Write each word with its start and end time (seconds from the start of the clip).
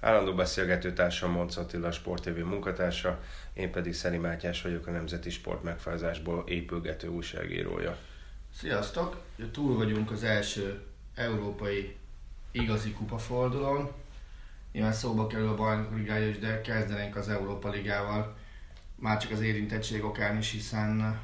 Állandó 0.00 0.34
beszélgető 0.34 0.92
társam 0.92 1.30
Monc 1.30 1.56
Attila, 1.56 1.92
Sport 1.92 2.22
TV 2.22 2.38
munkatársa, 2.38 3.20
én 3.52 3.70
pedig 3.70 3.94
Szeri 3.94 4.16
Mátyás 4.16 4.62
vagyok, 4.62 4.86
a 4.86 4.90
Nemzeti 4.90 5.30
Sport 5.30 5.62
megfázásból 5.62 6.44
épülgető 6.46 7.08
újságírója. 7.08 7.96
Sziasztok! 8.54 9.16
Túl 9.52 9.76
vagyunk 9.76 10.10
az 10.10 10.22
első 10.22 10.82
európai 11.14 11.96
igazi 12.50 12.92
kupafordulón. 12.92 13.90
Nyilván 14.72 14.92
szóba 14.92 15.26
kerül 15.26 15.48
a 15.48 15.54
bajnok 15.54 15.96
ligája 15.96 16.28
is, 16.28 16.38
de 16.38 16.60
kezdenénk 16.60 17.16
az 17.16 17.28
Európa 17.28 17.68
Ligával. 17.68 18.36
Már 18.94 19.18
csak 19.20 19.30
az 19.30 19.40
érintettség 19.40 20.04
okán 20.04 20.38
is, 20.38 20.50
hiszen 20.50 21.20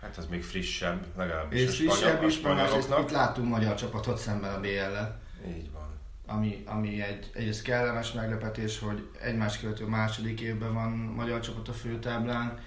Hát 0.00 0.16
az 0.16 0.26
még 0.26 0.42
frissebb, 0.42 1.06
legalábbis 1.16 1.60
és 1.60 1.68
a 1.68 1.72
frissebb 1.72 1.98
spanyol, 1.98 2.24
a 2.24 2.26
is, 2.26 2.40
másrészt 2.40 2.76
itt 2.76 2.82
spanyoloknak. 2.82 3.10
láttunk 3.10 3.48
magyar 3.48 3.74
csapatot 3.74 4.18
szemben 4.18 4.54
a 4.54 4.60
BL-lel, 4.60 5.20
Így 5.48 5.72
van. 5.72 5.85
Ami, 6.26 6.62
ami 6.66 7.02
egy, 7.02 7.30
egyrészt 7.34 7.62
kellemes 7.62 8.12
meglepetés, 8.12 8.78
hogy 8.78 9.08
egymás 9.20 9.58
követő 9.60 9.86
második 9.86 10.40
évben 10.40 10.74
van 10.74 10.90
magyar 10.90 11.40
csapat 11.40 11.68
a 11.68 11.72
főtáblán, 11.72 12.58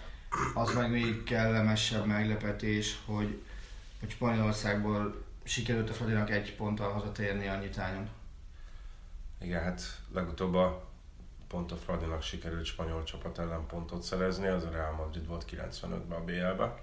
az 0.53 0.73
meg 0.73 0.91
még 0.91 1.23
kellemesebb 1.23 2.05
meglepetés, 2.05 2.97
hogy, 3.05 3.41
hogy 3.99 4.09
Spanyolországból 4.09 5.23
sikerült 5.43 5.89
a 5.89 5.93
Fradinak 5.93 6.29
egy 6.29 6.55
ponttal 6.55 6.91
hazatérni 6.91 7.47
a 7.47 7.59
nyitányon. 7.59 8.09
Igen, 9.41 9.63
hát 9.63 9.81
legutóbb 10.13 10.53
a 10.53 10.87
pont 11.47 11.71
a 11.71 11.75
Fradinak 11.75 12.21
sikerült 12.21 12.65
spanyol 12.65 13.03
csapat 13.03 13.39
ellen 13.39 13.65
pontot 13.65 14.03
szerezni, 14.03 14.47
az 14.47 14.63
a 14.63 14.69
Real 14.69 14.91
Madrid 14.91 15.27
volt 15.27 15.45
95-ben 15.51 16.19
a 16.19 16.23
BL-be. 16.23 16.81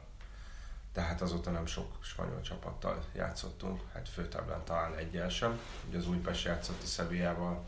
Tehát 0.97 1.20
azóta 1.20 1.50
nem 1.50 1.66
sok 1.66 1.97
spanyol 2.00 2.41
csapattal 2.41 3.05
játszottunk, 3.14 3.80
hát 3.92 4.08
főtáblán 4.08 4.64
talán 4.64 4.94
egyel 4.94 5.28
sem. 5.28 5.61
Ugye 5.89 5.98
az 5.98 6.08
Újpest 6.08 6.44
játszott 6.44 6.83
a 6.83 6.86
Sevillával 6.86 7.64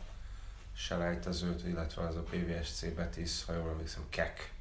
selejtezőt, 0.73 1.67
illetve 1.67 2.07
az 2.07 2.15
a 2.15 2.21
PVSC 2.21 2.85
Betis, 2.95 3.45
ha 3.45 3.53
jól 3.53 3.69
emlékszem, 3.69 4.03
Kek 4.09 4.53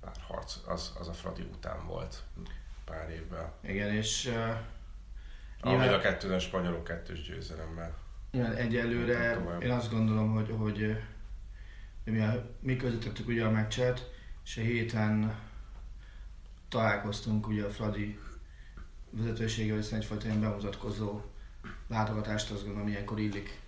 párharc, 0.00 0.56
az, 0.66 0.92
az 1.00 1.08
a 1.08 1.12
Fradi 1.12 1.42
után 1.42 1.86
volt 1.86 2.22
pár 2.84 3.10
évvel. 3.10 3.52
Igen, 3.60 3.94
és 3.94 4.26
uh, 4.26 4.56
Nyilván- 5.62 5.92
a 5.92 6.00
kettőn 6.00 6.38
spanyolok 6.38 6.84
kettős 6.84 7.22
győzelemmel. 7.22 7.96
Igen, 8.30 8.54
egyelőre 8.54 9.40
én 9.60 9.70
azt 9.70 9.90
gondolom, 9.90 10.32
hogy, 10.32 10.54
hogy 10.58 11.02
mi, 12.04 12.20
a, 12.20 12.50
mi 12.60 12.76
közvetettük 12.76 13.28
ugye 13.28 13.44
a 13.44 13.50
meccset, 13.50 14.10
és 14.44 14.56
a 14.56 14.60
héten 14.60 15.38
találkoztunk 16.68 17.48
ugye 17.48 17.64
a 17.64 17.70
Fradi 17.70 18.18
vezetőségével, 19.10 19.78
hiszen 19.78 19.98
egyfajta 19.98 20.26
ilyen 20.26 20.40
bemutatkozó 20.40 21.20
látogatást 21.88 22.50
azt 22.50 22.64
gondolom 22.64 22.88
ilyenkor 22.88 23.20
illik 23.20 23.60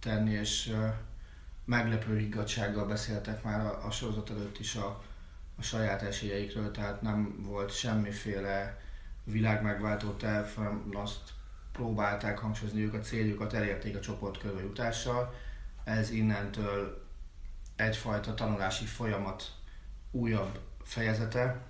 tenni, 0.00 0.30
és 0.30 0.76
meglepő 1.64 2.18
higgadsággal 2.18 2.86
beszéltek 2.86 3.42
már 3.42 3.60
a, 3.60 3.86
a 3.86 3.90
sorozat 3.90 4.30
előtt 4.30 4.58
is 4.58 4.74
a, 4.74 5.02
a 5.58 5.62
saját 5.62 6.02
esélyeikről, 6.02 6.70
tehát 6.70 7.02
nem 7.02 7.42
volt 7.42 7.72
semmiféle 7.72 8.80
világmegváltó 9.24 10.10
terv, 10.10 10.46
hanem 10.54 10.88
azt 10.92 11.32
próbálták 11.72 12.38
hangsúlyozni, 12.38 12.82
ők 12.82 12.94
a 12.94 12.98
céljukat 12.98 13.52
elérték 13.52 13.96
a 13.96 14.00
csoportkörbe 14.00 14.60
jutással. 14.60 15.34
Ez 15.84 16.10
innentől 16.10 17.06
egyfajta 17.76 18.34
tanulási 18.34 18.84
folyamat 18.84 19.52
újabb 20.10 20.58
fejezete. 20.82 21.60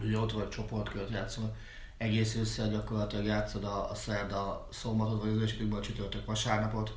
Ugye 0.00 0.18
ott 0.18 0.32
volt 0.32 0.50
csoportkört 0.52 1.10
játszol, 1.10 1.56
egész 1.96 2.36
össze 2.36 2.66
gyakorlatilag 2.66 3.24
játszod 3.24 3.64
a, 3.64 3.90
a 3.90 3.94
szerda 3.94 4.68
szombatot, 4.70 5.22
vagy 5.22 5.30
az 5.30 5.42
esetükben 5.42 5.78
a 5.78 5.82
csütörtök 5.82 6.24
vasárnapot, 6.24 6.96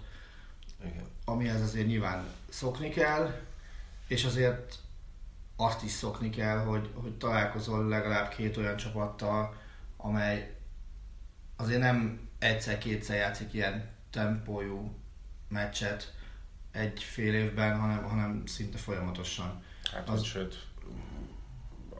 Igen. 0.85 1.05
amihez 1.25 1.61
azért 1.61 1.87
nyilván 1.87 2.25
szokni 2.49 2.89
kell, 2.89 3.33
és 4.07 4.25
azért 4.25 4.77
azt 5.55 5.83
is 5.83 5.91
szokni 5.91 6.29
kell, 6.29 6.57
hogy, 6.57 6.89
hogy 6.93 7.17
találkozol 7.17 7.87
legalább 7.87 8.29
két 8.29 8.57
olyan 8.57 8.75
csapattal, 8.75 9.55
amely 9.97 10.55
azért 11.55 11.79
nem 11.79 12.29
egyszer-kétszer 12.39 13.15
játszik 13.15 13.53
ilyen 13.53 13.89
tempójú 14.09 14.95
meccset 15.47 16.13
egy 16.71 17.03
fél 17.03 17.33
évben, 17.33 17.79
hanem, 17.79 18.03
hanem 18.03 18.45
szinte 18.45 18.77
folyamatosan. 18.77 19.63
Hát 19.91 20.09
az... 20.09 20.23
sőt, 20.23 20.67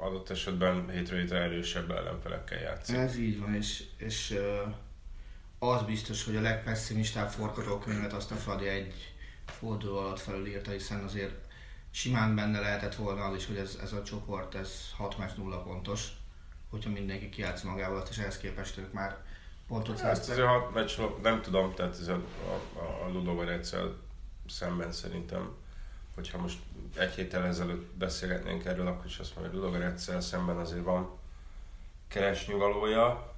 adott 0.01 0.29
esetben 0.29 0.89
hétről 0.89 1.19
hétre 1.19 1.38
erősebb 1.38 1.91
ellenfelekkel 1.91 2.59
játszik. 2.59 2.95
Ez 2.95 3.17
így 3.17 3.39
van, 3.39 3.56
és, 3.56 3.84
és 3.97 4.39
az 5.59 5.84
biztos, 5.84 6.23
hogy 6.23 6.35
a 6.35 6.41
legpesszimistább 6.41 7.29
forgatókönyvet 7.29 8.13
azt 8.13 8.31
a 8.31 8.35
Fradi 8.35 8.67
egy 8.67 9.13
forduló 9.45 9.97
alatt 9.97 10.19
felülírta, 10.19 10.72
hiszen 10.72 11.03
azért 11.03 11.34
simán 11.91 12.35
benne 12.35 12.59
lehetett 12.59 12.95
volna 12.95 13.23
az 13.23 13.35
is, 13.35 13.45
hogy 13.45 13.57
ez, 13.57 13.79
ez 13.81 13.94
a 13.94 14.03
csoport, 14.03 14.56
ez 14.56 14.91
6 14.97 15.17
meccs 15.17 15.38
0 15.38 15.63
pontos, 15.63 16.07
hogyha 16.69 16.90
mindenki 16.90 17.29
kiátsz 17.29 17.61
magával, 17.61 18.01
azt, 18.01 18.11
és 18.11 18.17
ehhez 18.17 18.38
képest 18.38 18.78
ők 18.78 18.94
már 18.94 19.17
pontot 19.67 19.94
Ezt 19.94 20.03
szereztek. 20.03 20.29
azért 20.29 20.47
hat 20.47 20.73
meccs, 20.73 21.00
nem 21.22 21.41
tudom, 21.41 21.73
tehát 21.73 22.00
ez 22.00 22.07
a, 22.07 22.22
a, 22.75 23.06
a 23.06 23.09
Ludogorecel 23.11 23.95
szemben 24.47 24.91
szerintem, 24.91 25.56
hogyha 26.16 26.38
most 26.38 26.59
egy 26.97 27.13
héttel 27.13 27.45
ezelőtt 27.45 27.94
beszélgetnénk 27.94 28.66
erről, 28.66 28.88
akkor 28.88 29.05
is 29.05 29.19
azt 29.19 29.35
mondom, 29.35 29.53
hogy 29.53 29.61
Ludogorecel 29.61 30.22
szemben 30.22 30.57
azért 30.57 30.83
van 30.83 31.19
keresnyugalója, 32.07 33.33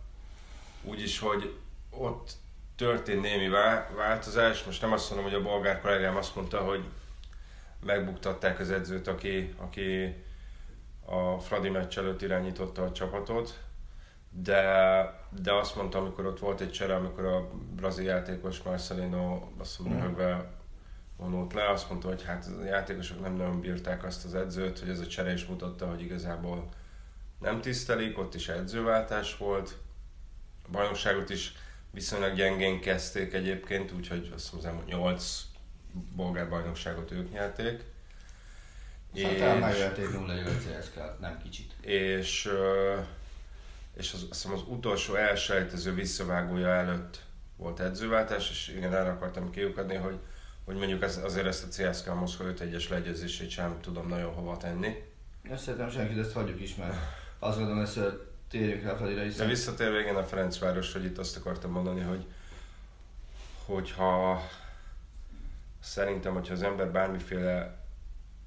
úgyis, 0.83 1.19
hogy 1.19 1.55
ott 1.89 2.31
történt 2.75 3.21
némi 3.21 3.47
vá- 3.47 3.95
változás, 3.95 4.63
most 4.63 4.81
nem 4.81 4.91
azt 4.91 5.09
mondom, 5.09 5.31
hogy 5.31 5.39
a 5.39 5.43
bolgár 5.43 5.81
kollégám 5.81 6.15
azt 6.15 6.35
mondta, 6.35 6.59
hogy 6.59 6.83
megbuktatták 7.79 8.59
az 8.59 8.71
edzőt, 8.71 9.07
aki, 9.07 9.53
aki 9.57 10.15
a 11.05 11.39
Fradi 11.39 11.69
meccs 11.69 11.97
előtt 11.97 12.21
irányította 12.21 12.83
a 12.83 12.91
csapatot, 12.91 13.59
de, 14.29 14.61
de 15.29 15.53
azt 15.53 15.75
mondta, 15.75 15.97
amikor 15.97 16.25
ott 16.25 16.39
volt 16.39 16.61
egy 16.61 16.71
csere, 16.71 16.95
amikor 16.95 17.25
a 17.25 17.49
brazil 17.75 18.05
játékos 18.05 18.61
Marcelino 18.61 19.47
azt 19.57 19.79
mondom, 19.79 19.99
röhögve 19.99 20.51
vonult 21.23 21.53
le, 21.53 21.69
azt 21.69 21.89
mondta, 21.89 22.07
hogy 22.07 22.23
hát 22.23 22.47
a 22.61 22.63
játékosok 22.63 23.21
nem 23.21 23.35
nagyon 23.35 23.61
bírták 23.61 24.03
azt 24.03 24.25
az 24.25 24.35
edzőt, 24.35 24.79
hogy 24.79 24.89
ez 24.89 24.99
a 24.99 25.07
csere 25.07 25.33
is 25.33 25.45
mutatta, 25.45 25.87
hogy 25.87 26.01
igazából 26.01 26.69
nem 27.39 27.61
tisztelik, 27.61 28.19
ott 28.19 28.35
is 28.35 28.49
edzőváltás 28.49 29.37
volt. 29.37 29.77
A 30.65 30.71
bajnokságot 30.71 31.29
is 31.29 31.55
viszonylag 31.91 32.35
gyengén 32.35 32.81
kezdték 32.81 33.33
egyébként, 33.33 33.91
úgyhogy 33.91 34.31
azt 34.35 34.51
hiszem 34.51 34.69
elmúlt 34.69 34.87
8 34.87 35.41
bolgár 36.15 36.49
bajnokságot 36.49 37.11
ők 37.11 37.31
nyerték. 37.31 37.83
Hát 39.23 39.37
talán 39.37 39.57
megölték 39.57 40.11
0 40.11 40.33
1 40.33 40.43
CSK, 40.43 41.19
nem 41.19 41.37
kicsit. 41.43 41.73
és, 41.81 42.49
és 43.97 44.13
az, 44.13 44.25
azt 44.29 44.41
hiszem 44.41 44.53
az 44.53 44.61
utolsó 44.67 45.15
elselejtező 45.15 45.93
visszavágója 45.93 46.67
előtt 46.67 47.21
volt 47.55 47.79
edzőváltás, 47.79 48.49
és 48.49 48.73
igen, 48.77 48.93
erre 48.93 49.09
akartam 49.09 49.51
kiukadni, 49.51 49.95
hogy, 49.95 50.19
hogy 50.65 50.75
mondjuk 50.75 51.01
az, 51.01 51.17
azért 51.23 51.45
ezt 51.45 51.63
a 51.63 51.67
CSKA 51.67 52.15
Moszkva 52.15 52.45
5-1-es 52.47 52.89
leegyezését 52.89 53.49
sem 53.49 53.77
tudom 53.81 54.07
nagyon 54.07 54.33
hova 54.33 54.57
tenni. 54.57 55.03
Azt 55.49 55.63
szerintem 55.63 55.89
senki, 55.89 56.13
de 56.13 56.21
ezt 56.21 56.33
hagyjuk 56.33 56.61
is, 56.61 56.75
mert 56.75 56.95
azt 57.39 57.57
gondolom, 57.57 57.81
ezt 57.81 57.99
térjünk 58.49 58.83
rá 58.83 58.91
a 58.91 58.95
Fradira, 58.95 59.25
De 59.25 59.45
visszatérve 59.45 59.99
igen 59.99 60.15
a 60.15 60.23
Ferencváros, 60.23 60.93
hogy 60.93 61.03
itt 61.03 61.17
azt 61.17 61.37
akartam 61.37 61.71
mondani, 61.71 62.01
hogy 62.01 62.25
hogyha 63.65 64.41
szerintem, 65.79 66.33
hogyha 66.33 66.53
az 66.53 66.63
ember 66.63 66.91
bármiféle 66.91 67.77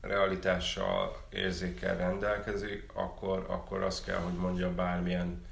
realitással, 0.00 1.26
érzékkel 1.30 1.96
rendelkezik, 1.96 2.90
akkor, 2.94 3.46
akkor 3.48 3.82
azt 3.82 4.04
kell, 4.04 4.18
hogy 4.18 4.34
mondja 4.34 4.74
bármilyen 4.74 5.44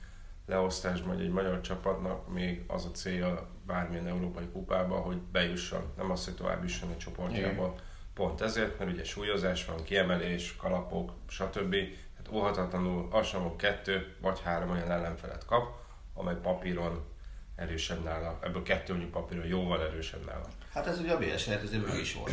leosztásban, 0.46 1.14
hogy 1.14 1.24
egy 1.24 1.30
magyar 1.30 1.60
csapatnak 1.60 2.32
még 2.32 2.64
az 2.66 2.84
a 2.84 2.90
célja 2.90 3.48
bármilyen 3.66 4.06
európai 4.06 4.46
kupába, 4.52 4.96
hogy 4.96 5.16
bejusson, 5.16 5.92
nem 5.96 6.10
az, 6.10 6.24
hogy 6.24 6.34
tovább 6.34 6.62
jusson 6.62 6.90
a 6.90 6.96
csoportjába. 6.96 7.74
Pont 8.14 8.40
ezért, 8.40 8.78
mert 8.78 8.90
ugye 8.90 9.04
súlyozás 9.04 9.64
van, 9.64 9.84
kiemelés, 9.84 10.56
kalapok, 10.56 11.12
stb. 11.28 11.70
Tehát 11.70 12.30
óhatatlanul 12.32 13.08
Asamok 13.10 13.56
kettő 13.56 14.16
vagy 14.20 14.40
három 14.40 14.70
olyan 14.70 14.90
ellenfelet 14.90 15.44
kap, 15.44 15.82
amely 16.14 16.36
papíron 16.42 17.04
erősebb 17.56 18.04
nála. 18.04 18.38
Ebből 18.42 18.62
kettő 18.62 18.92
mondjuk 18.92 19.12
papíron 19.12 19.46
jóval 19.46 19.82
erősebb 19.82 20.24
nála. 20.26 20.48
Hát 20.72 20.86
ez 20.86 20.98
ugye 20.98 21.12
a 21.12 21.18
BS 21.18 21.46
helyzetében 21.46 21.88
meg 21.88 21.98
is 21.98 22.14
volt. 22.14 22.32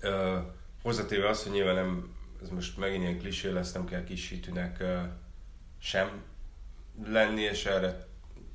Ö, 0.00 0.38
hozzátéve 0.82 1.28
azt, 1.28 1.42
hogy 1.42 1.52
nyilván 1.52 1.74
nem, 1.74 2.14
ez 2.42 2.48
most 2.48 2.78
megint 2.78 3.02
ilyen 3.02 3.18
klisé 3.18 3.48
lesz, 3.48 3.72
nem 3.72 3.84
kell 3.84 4.04
kis 4.04 4.28
hitűnek 4.28 4.80
ö, 4.80 5.00
sem 5.78 6.22
lenni, 7.04 7.40
és 7.40 7.66
erre 7.66 8.06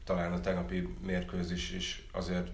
talán 0.05 0.33
a 0.33 0.39
tegnapi 0.39 0.95
mérkőzés 1.01 1.71
is 1.71 2.07
azért 2.11 2.47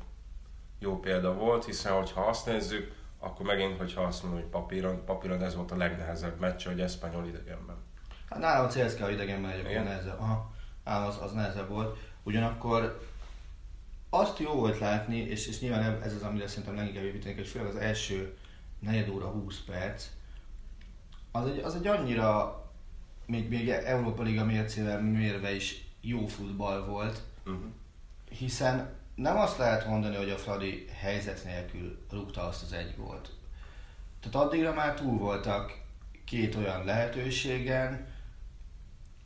jó 0.80 1.00
példa 1.00 1.34
volt, 1.34 1.66
hiszen 1.66 1.94
hogyha 1.94 2.22
azt 2.22 2.46
nézzük, 2.46 2.96
akkor 3.20 3.46
megint, 3.46 3.78
hogyha 3.78 4.02
azt 4.02 4.24
mondom, 4.24 4.42
hogy 4.42 4.50
papíron, 4.50 5.06
papíron 5.06 5.44
ez 5.44 5.56
volt 5.56 5.72
a 5.72 5.78
legnehezebb 5.78 6.40
meccs, 6.40 6.66
hogy 6.66 6.82
Espanyol 6.82 7.26
idegenben. 7.26 7.76
Hát 8.30 8.40
nálam 8.40 8.66
a 8.66 8.70
CSKA 8.70 9.12
idegenben 9.12 9.52
egyébként 9.52 9.84
nehezebb. 9.84 10.20
Aha, 10.20 10.52
nálam 10.84 11.08
az, 11.08 11.18
az 11.22 11.32
nehezebb 11.32 11.70
volt. 11.70 11.98
Ugyanakkor 12.24 13.08
azt 14.10 14.40
jó 14.40 14.52
volt 14.54 14.80
látni, 14.80 15.18
és, 15.18 15.48
és 15.48 15.60
nyilván 15.60 16.02
ez 16.02 16.14
az, 16.14 16.22
amire 16.22 16.48
szerintem 16.48 16.76
leginkább 16.76 17.04
építenek, 17.04 17.38
hogy 17.38 17.48
főleg 17.48 17.68
az 17.68 17.76
első 17.76 18.38
negyed 18.80 19.10
óra 19.10 19.26
20 19.26 19.60
perc, 19.60 20.08
az 21.32 21.46
egy, 21.46 21.60
az 21.60 21.76
egy 21.76 21.88
annyira, 21.88 22.62
még, 23.26 23.50
még 23.50 23.70
Európa 23.70 24.24
Liga 24.24 24.46
mércével 24.46 25.02
mérve 25.02 25.56
is 25.56 25.88
jó 26.02 26.28
futball 26.28 26.86
volt, 26.86 27.22
Uh-huh. 27.46 27.64
hiszen 28.30 28.94
nem 29.16 29.38
azt 29.38 29.58
lehet 29.58 29.88
mondani, 29.88 30.16
hogy 30.16 30.30
a 30.30 30.38
Fradi 30.38 30.86
helyzet 31.00 31.44
nélkül 31.44 32.06
rúgta 32.12 32.48
azt 32.48 32.64
az 32.64 32.74
egy 32.74 32.96
gólt. 32.98 33.30
Tehát 34.20 34.48
addigra 34.48 34.74
már 34.74 34.94
túl 34.94 35.18
voltak 35.18 35.80
két 36.26 36.56
olyan 36.56 36.86
lehetőségen, 36.86 38.08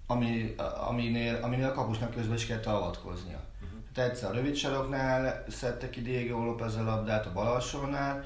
ami, 0.08 0.56
aminél, 0.88 1.40
aminél 1.42 1.68
a 1.68 1.74
kapusnak 1.74 2.14
közben 2.14 2.36
is 2.36 2.46
kellett 2.46 2.66
avatkoznia. 2.66 3.42
Uh-huh. 3.64 3.80
Tehát 3.94 4.10
egyszer 4.12 4.30
a 4.30 4.34
rövid 4.34 4.56
saroknál 4.56 5.46
szedte 5.50 5.90
ki 5.90 6.02
Diego 6.02 6.44
López 6.44 6.76
a 6.76 6.84
labdát, 6.84 7.26
a 7.26 7.34
bal 7.34 7.48
alsónál, 7.48 8.26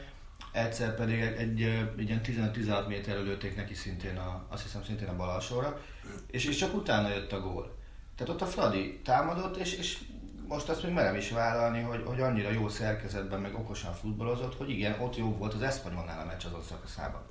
egyszer 0.51 0.95
pedig 0.95 1.19
egy, 1.19 1.37
egy, 1.37 1.61
egy 1.97 2.09
ilyen 2.09 2.21
15-16 2.23 2.87
méterről 2.87 3.23
lőtték 3.23 3.55
neki 3.55 3.73
szintén, 3.73 4.17
a, 4.17 4.45
azt 4.47 4.63
hiszem 4.63 4.83
szintén 4.83 5.07
a 5.07 5.15
bal 5.15 5.29
alsóra, 5.29 5.81
és, 6.27 6.45
és 6.45 6.57
csak 6.57 6.75
utána 6.75 7.09
jött 7.09 7.31
a 7.31 7.39
gól. 7.39 7.77
Tehát 8.19 8.33
ott 8.33 8.41
a 8.41 8.51
Fradi 8.51 8.99
támadott, 9.03 9.57
és, 9.57 9.73
és 9.73 9.99
most 10.47 10.69
azt 10.69 10.83
még 10.83 10.93
merem 10.93 11.15
is 11.15 11.29
vállalni, 11.29 11.81
hogy, 11.81 12.03
hogy 12.05 12.21
annyira 12.21 12.49
jó 12.49 12.69
szerkezetben, 12.69 13.39
meg 13.39 13.55
okosan 13.55 13.93
futballozott, 13.93 14.57
hogy 14.57 14.69
igen, 14.69 15.01
ott 15.01 15.17
jó 15.17 15.35
volt 15.35 15.53
az 15.53 15.61
Espanyolnál 15.61 16.19
a 16.19 16.25
meccs 16.25 16.45
azon 16.45 16.63
szakaszában. 16.63 17.21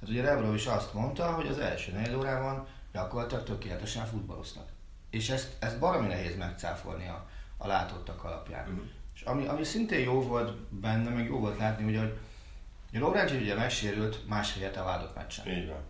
Tehát 0.00 0.14
ugye 0.14 0.22
Rebrov 0.22 0.54
is 0.54 0.66
azt 0.66 0.94
mondta, 0.94 1.32
hogy 1.32 1.46
az 1.46 1.58
első 1.58 1.92
négy 1.92 2.14
órában 2.14 2.66
gyakorlatilag 2.92 3.44
tökéletesen 3.44 4.06
futballoztak. 4.06 4.68
És 5.10 5.30
ezt, 5.30 5.56
ezt 5.58 5.78
baromi 5.78 6.06
nehéz 6.06 6.36
megcáfolni 6.36 7.08
a, 7.08 7.28
a 7.56 7.66
látottak 7.66 8.24
alapján. 8.24 8.68
Uh-huh. 8.68 8.84
És 9.14 9.22
ami, 9.22 9.46
ami 9.46 9.64
szintén 9.64 10.00
jó 10.00 10.22
volt 10.22 10.56
benne, 10.56 11.10
meg 11.10 11.26
jó 11.26 11.38
volt 11.38 11.58
látni, 11.58 11.84
ugye, 11.84 12.00
hogy 12.00 12.18
Lovrenci 12.92 13.36
ugye 13.36 13.54
megsérült 13.54 14.28
másfél 14.28 14.62
hete 14.62 14.80
a 14.80 14.84
vádott 14.84 15.14
meccsen. 15.14 15.48
Így 15.48 15.68
van. 15.68 15.82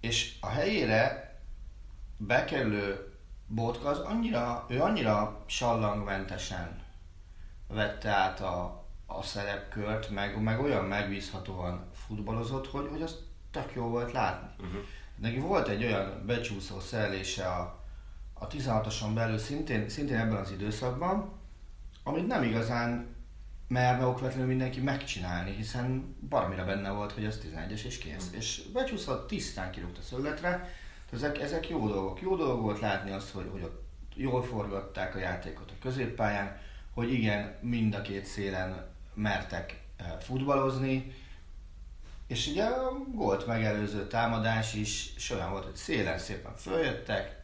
És 0.00 0.36
a 0.40 0.48
helyére 0.48 1.32
bekerülő 2.16 3.07
Botka 3.48 3.88
az 3.88 3.98
annyira, 3.98 4.66
ő 4.68 4.80
annyira 4.80 5.44
sallangmentesen 5.46 6.82
vette 7.68 8.10
át 8.10 8.40
a, 8.40 8.84
a 9.06 9.22
szerepkört, 9.22 10.10
meg, 10.10 10.42
meg 10.42 10.60
olyan 10.60 10.84
megbízhatóan 10.84 11.90
futballozott, 11.92 12.66
hogy, 12.66 12.88
hogy 12.90 13.02
az 13.02 13.16
tök 13.50 13.72
jó 13.74 13.88
volt 13.88 14.12
látni. 14.12 14.66
Uh-huh. 14.66 14.80
Neki 15.16 15.38
volt 15.38 15.68
egy 15.68 15.84
olyan 15.84 16.22
becsúszó 16.26 16.80
szerelése 16.80 17.46
a, 17.46 17.84
a 18.32 18.46
16-oson 18.46 19.14
belül 19.14 19.38
szintén, 19.38 19.88
szintén 19.88 20.16
ebben 20.16 20.36
az 20.36 20.50
időszakban, 20.50 21.32
amit 22.02 22.26
nem 22.26 22.42
igazán 22.42 23.16
merne 23.68 24.04
okvetlenül 24.06 24.46
mindenki 24.46 24.80
megcsinálni, 24.80 25.54
hiszen 25.54 26.16
baromira 26.28 26.64
benne 26.64 26.90
volt, 26.90 27.12
hogy 27.12 27.24
az 27.24 27.40
11-es 27.44 27.82
és 27.82 27.98
kész. 27.98 28.30
És 28.32 28.62
becsúszott, 28.72 29.28
tisztán 29.28 29.70
kirúgta 29.70 30.02
szögletre, 30.02 30.70
ezek, 31.12 31.40
ezek 31.40 31.68
jó 31.68 31.88
dolgok. 31.88 32.20
Jó 32.20 32.36
dolog 32.36 32.60
volt 32.60 32.80
látni 32.80 33.10
azt, 33.10 33.30
hogy, 33.30 33.48
hogy 33.52 33.62
ott 33.62 33.82
jól 34.14 34.42
forgatták 34.42 35.14
a 35.14 35.18
játékot 35.18 35.70
a 35.70 35.82
középpályán, 35.82 36.60
hogy 36.94 37.12
igen, 37.12 37.58
mind 37.60 37.94
a 37.94 38.02
két 38.02 38.24
szélen 38.24 38.86
mertek 39.14 39.80
eh, 39.96 40.06
futballozni, 40.20 41.14
és 42.26 42.46
ugye 42.46 42.64
a 42.64 42.92
gólt 43.14 43.46
megelőző 43.46 44.06
támadás 44.06 44.74
is 44.74 45.14
olyan 45.34 45.50
volt, 45.50 45.64
hogy 45.64 45.76
szélen 45.76 46.18
szépen 46.18 46.54
följöttek, 46.56 47.36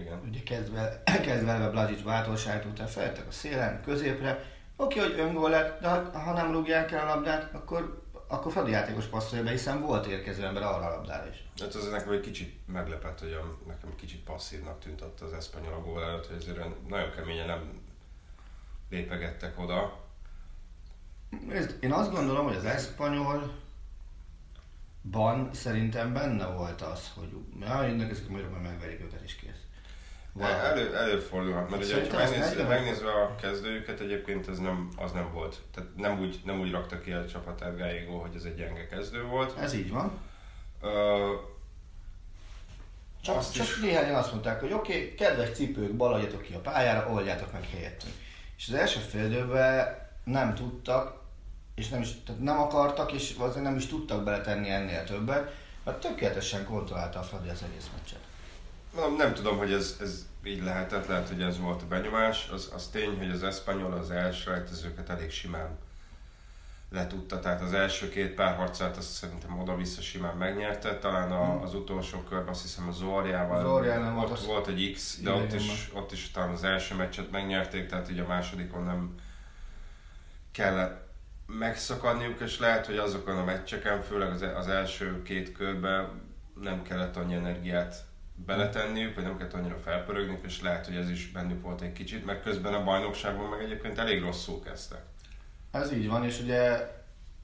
Igen. 0.00 0.20
ugye 0.28 0.42
kezdve, 0.42 1.02
kezdve 1.26 1.52
elve 1.52 1.70
Blazic 1.70 2.02
bátorságot 2.02 2.64
után 2.64 2.86
feljöttek 2.86 3.26
a 3.26 3.30
szélen, 3.30 3.82
középre, 3.82 4.44
oké, 4.76 4.98
hogy 4.98 5.14
öngól 5.18 5.50
lett, 5.50 5.80
de 5.80 5.88
ha, 5.88 6.18
ha 6.18 6.32
nem 6.32 6.52
rúgják 6.52 6.92
el 6.92 7.08
a 7.08 7.14
labdát, 7.14 7.54
akkor, 7.54 8.02
akkor 8.28 8.52
Fradi 8.52 8.70
játékos 8.70 9.04
passzolja 9.04 9.44
be, 9.44 9.50
hiszen 9.50 9.80
volt 9.80 10.06
érkező 10.06 10.44
ember 10.44 10.62
arra 10.62 10.86
a 10.86 10.94
labdára 10.94 11.28
is. 11.28 11.47
Hát 11.60 11.74
az 11.74 11.88
nekem 11.88 12.12
egy 12.12 12.20
kicsit 12.20 12.54
meglepett, 12.66 13.20
hogy 13.20 13.32
a, 13.32 13.58
nekem 13.66 13.94
kicsit 13.96 14.24
passzívnak 14.24 14.80
tűnt 14.80 15.00
ott 15.00 15.20
az 15.20 15.32
Espanyol 15.32 15.72
a 15.72 15.80
gól 15.80 16.02
előtt, 16.02 16.26
hogy 16.26 16.36
azért 16.36 16.88
nagyon 16.88 17.10
keményen 17.10 17.46
nem 17.46 17.80
lépegettek 18.90 19.58
oda. 19.58 20.06
Nézd, 21.46 21.76
én 21.80 21.92
azt 21.92 22.12
gondolom, 22.12 22.46
hogy 22.46 22.56
az 22.56 22.64
Espanyol 22.64 23.52
ban 25.02 25.50
szerintem 25.52 26.12
benne 26.12 26.46
volt 26.46 26.82
az, 26.82 27.12
hogy 27.14 27.28
ja, 27.60 27.82
jönnek 27.82 28.10
ezek 28.10 28.28
majd 28.28 28.62
megverik 28.62 29.00
őket 29.00 29.24
is 29.24 29.34
kész. 29.34 29.62
Valahogy. 30.32 30.64
Elő, 30.64 30.96
előfordulhat, 30.96 31.70
mert 31.70 31.84
ugye, 31.84 31.94
ha 31.94 31.98
Szerintem 31.98 32.20
ezt 32.20 32.30
megnéz, 32.30 32.56
nem- 32.56 32.66
megnézve 32.66 33.10
a 33.12 33.34
kezdőjüket, 33.34 34.00
egyébként 34.00 34.48
ez 34.48 34.58
nem, 34.58 34.88
az 34.96 35.12
nem 35.12 35.32
volt. 35.32 35.60
Tehát 35.74 35.96
nem 35.96 36.20
úgy, 36.20 36.40
nem 36.44 36.60
úgy 36.60 36.70
rakta 36.70 37.00
ki 37.00 37.12
a 37.12 37.26
csapatát 37.26 37.76
Gallego, 37.76 38.18
hogy 38.18 38.34
ez 38.34 38.44
egy 38.44 38.56
gyenge 38.56 38.86
kezdő 38.86 39.22
volt. 39.22 39.58
Ez 39.58 39.74
így 39.74 39.90
van. 39.90 40.18
Csak, 43.22 43.36
Azt 43.36 43.54
csak 43.54 43.66
is. 43.66 43.78
néhányan 43.80 44.14
azt 44.14 44.30
mondták, 44.32 44.60
hogy 44.60 44.72
oké, 44.72 44.92
okay, 44.92 45.14
kedves 45.14 45.50
cipők, 45.50 45.96
baladjatok 45.96 46.42
ki 46.42 46.52
a 46.52 46.58
pályára, 46.58 47.12
oldjátok 47.12 47.52
meg 47.52 47.68
helyettünk. 47.70 48.12
És 48.56 48.68
az 48.68 48.74
első 48.74 49.00
fél 49.00 49.24
időben 49.24 49.98
nem 50.24 50.54
tudtak, 50.54 51.20
és 51.74 51.88
nem, 51.88 52.00
is, 52.00 52.08
tehát 52.24 52.42
nem 52.42 52.60
akartak, 52.60 53.12
és 53.12 53.34
valószínűleg 53.34 53.72
nem 53.72 53.82
is 53.82 53.88
tudtak 53.88 54.24
beletenni 54.24 54.70
ennél 54.70 55.04
többet, 55.04 55.54
mert 55.84 56.00
tökéletesen 56.00 56.64
kontrollálta 56.64 57.18
a 57.18 57.22
Fradi 57.22 57.48
az 57.48 57.62
egész 57.62 57.90
meccset. 57.96 58.18
Mondom, 58.94 59.16
nem 59.16 59.34
tudom, 59.34 59.58
hogy 59.58 59.72
ez, 59.72 59.96
ez 60.00 60.26
így 60.44 60.62
lehetett, 60.62 61.06
lehet, 61.06 61.28
hogy 61.28 61.42
ez 61.42 61.58
volt 61.58 61.82
a 61.82 61.86
benyomás. 61.86 62.48
Az, 62.52 62.70
az 62.74 62.86
tény, 62.86 63.18
hogy 63.18 63.30
az 63.30 63.42
Espanyol 63.42 63.92
az 63.92 64.10
első 64.10 64.50
rejtezőket 64.50 65.08
elég 65.08 65.30
simán 65.30 65.78
letudta, 66.90 67.40
tehát 67.40 67.60
az 67.60 67.72
első 67.72 68.08
két 68.08 68.34
párharcát 68.34 68.96
azt 68.96 69.10
szerintem 69.10 69.58
oda-vissza 69.58 70.00
simán 70.00 70.36
megnyerte, 70.36 70.98
talán 70.98 71.32
a, 71.32 71.62
az 71.62 71.74
utolsó 71.74 72.18
körben 72.18 72.48
azt 72.48 72.62
hiszem 72.62 72.88
a 72.88 72.92
Zorjával 72.92 73.62
Zorjánál 73.62 74.14
volt 74.14 74.30
ott 74.30 74.38
az- 74.38 74.46
volt 74.46 74.66
egy 74.66 74.92
X, 74.94 75.20
de 75.22 75.30
ott 75.32 75.52
is, 75.52 75.90
ott 75.94 76.12
is 76.12 76.30
talán 76.30 76.50
az 76.50 76.64
első 76.64 76.94
meccset 76.94 77.30
megnyerték, 77.30 77.88
tehát 77.88 78.10
így 78.10 78.18
a 78.18 78.26
másodikon 78.26 78.84
nem 78.84 79.14
kellett 80.52 81.06
megszakadniuk, 81.46 82.40
és 82.40 82.58
lehet, 82.58 82.86
hogy 82.86 82.96
azokon 82.96 83.38
a 83.38 83.44
meccseken, 83.44 84.02
főleg 84.02 84.30
az, 84.30 84.42
az 84.56 84.68
első 84.68 85.22
két 85.22 85.52
körben 85.52 86.20
nem 86.60 86.82
kellett 86.82 87.16
annyi 87.16 87.34
energiát 87.34 88.04
beletenniük, 88.34 89.14
vagy 89.14 89.24
nem 89.24 89.36
kellett 89.36 89.52
annyira 89.54 89.78
felpörögniük, 89.78 90.44
és 90.44 90.62
lehet, 90.62 90.86
hogy 90.86 90.96
ez 90.96 91.10
is 91.10 91.30
bennük 91.30 91.62
volt 91.62 91.80
egy 91.80 91.92
kicsit, 91.92 92.24
mert 92.24 92.42
közben 92.42 92.74
a 92.74 92.84
bajnokságban 92.84 93.48
meg 93.48 93.62
egyébként 93.62 93.98
elég 93.98 94.22
rosszul 94.22 94.62
kezdtek. 94.62 95.02
Ez 95.70 95.92
így 95.92 96.08
van, 96.08 96.24
és 96.24 96.40
ugye 96.40 96.90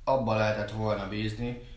abban 0.05 0.37
lehetett 0.37 0.71
volna 0.71 1.09
bízni, 1.09 1.69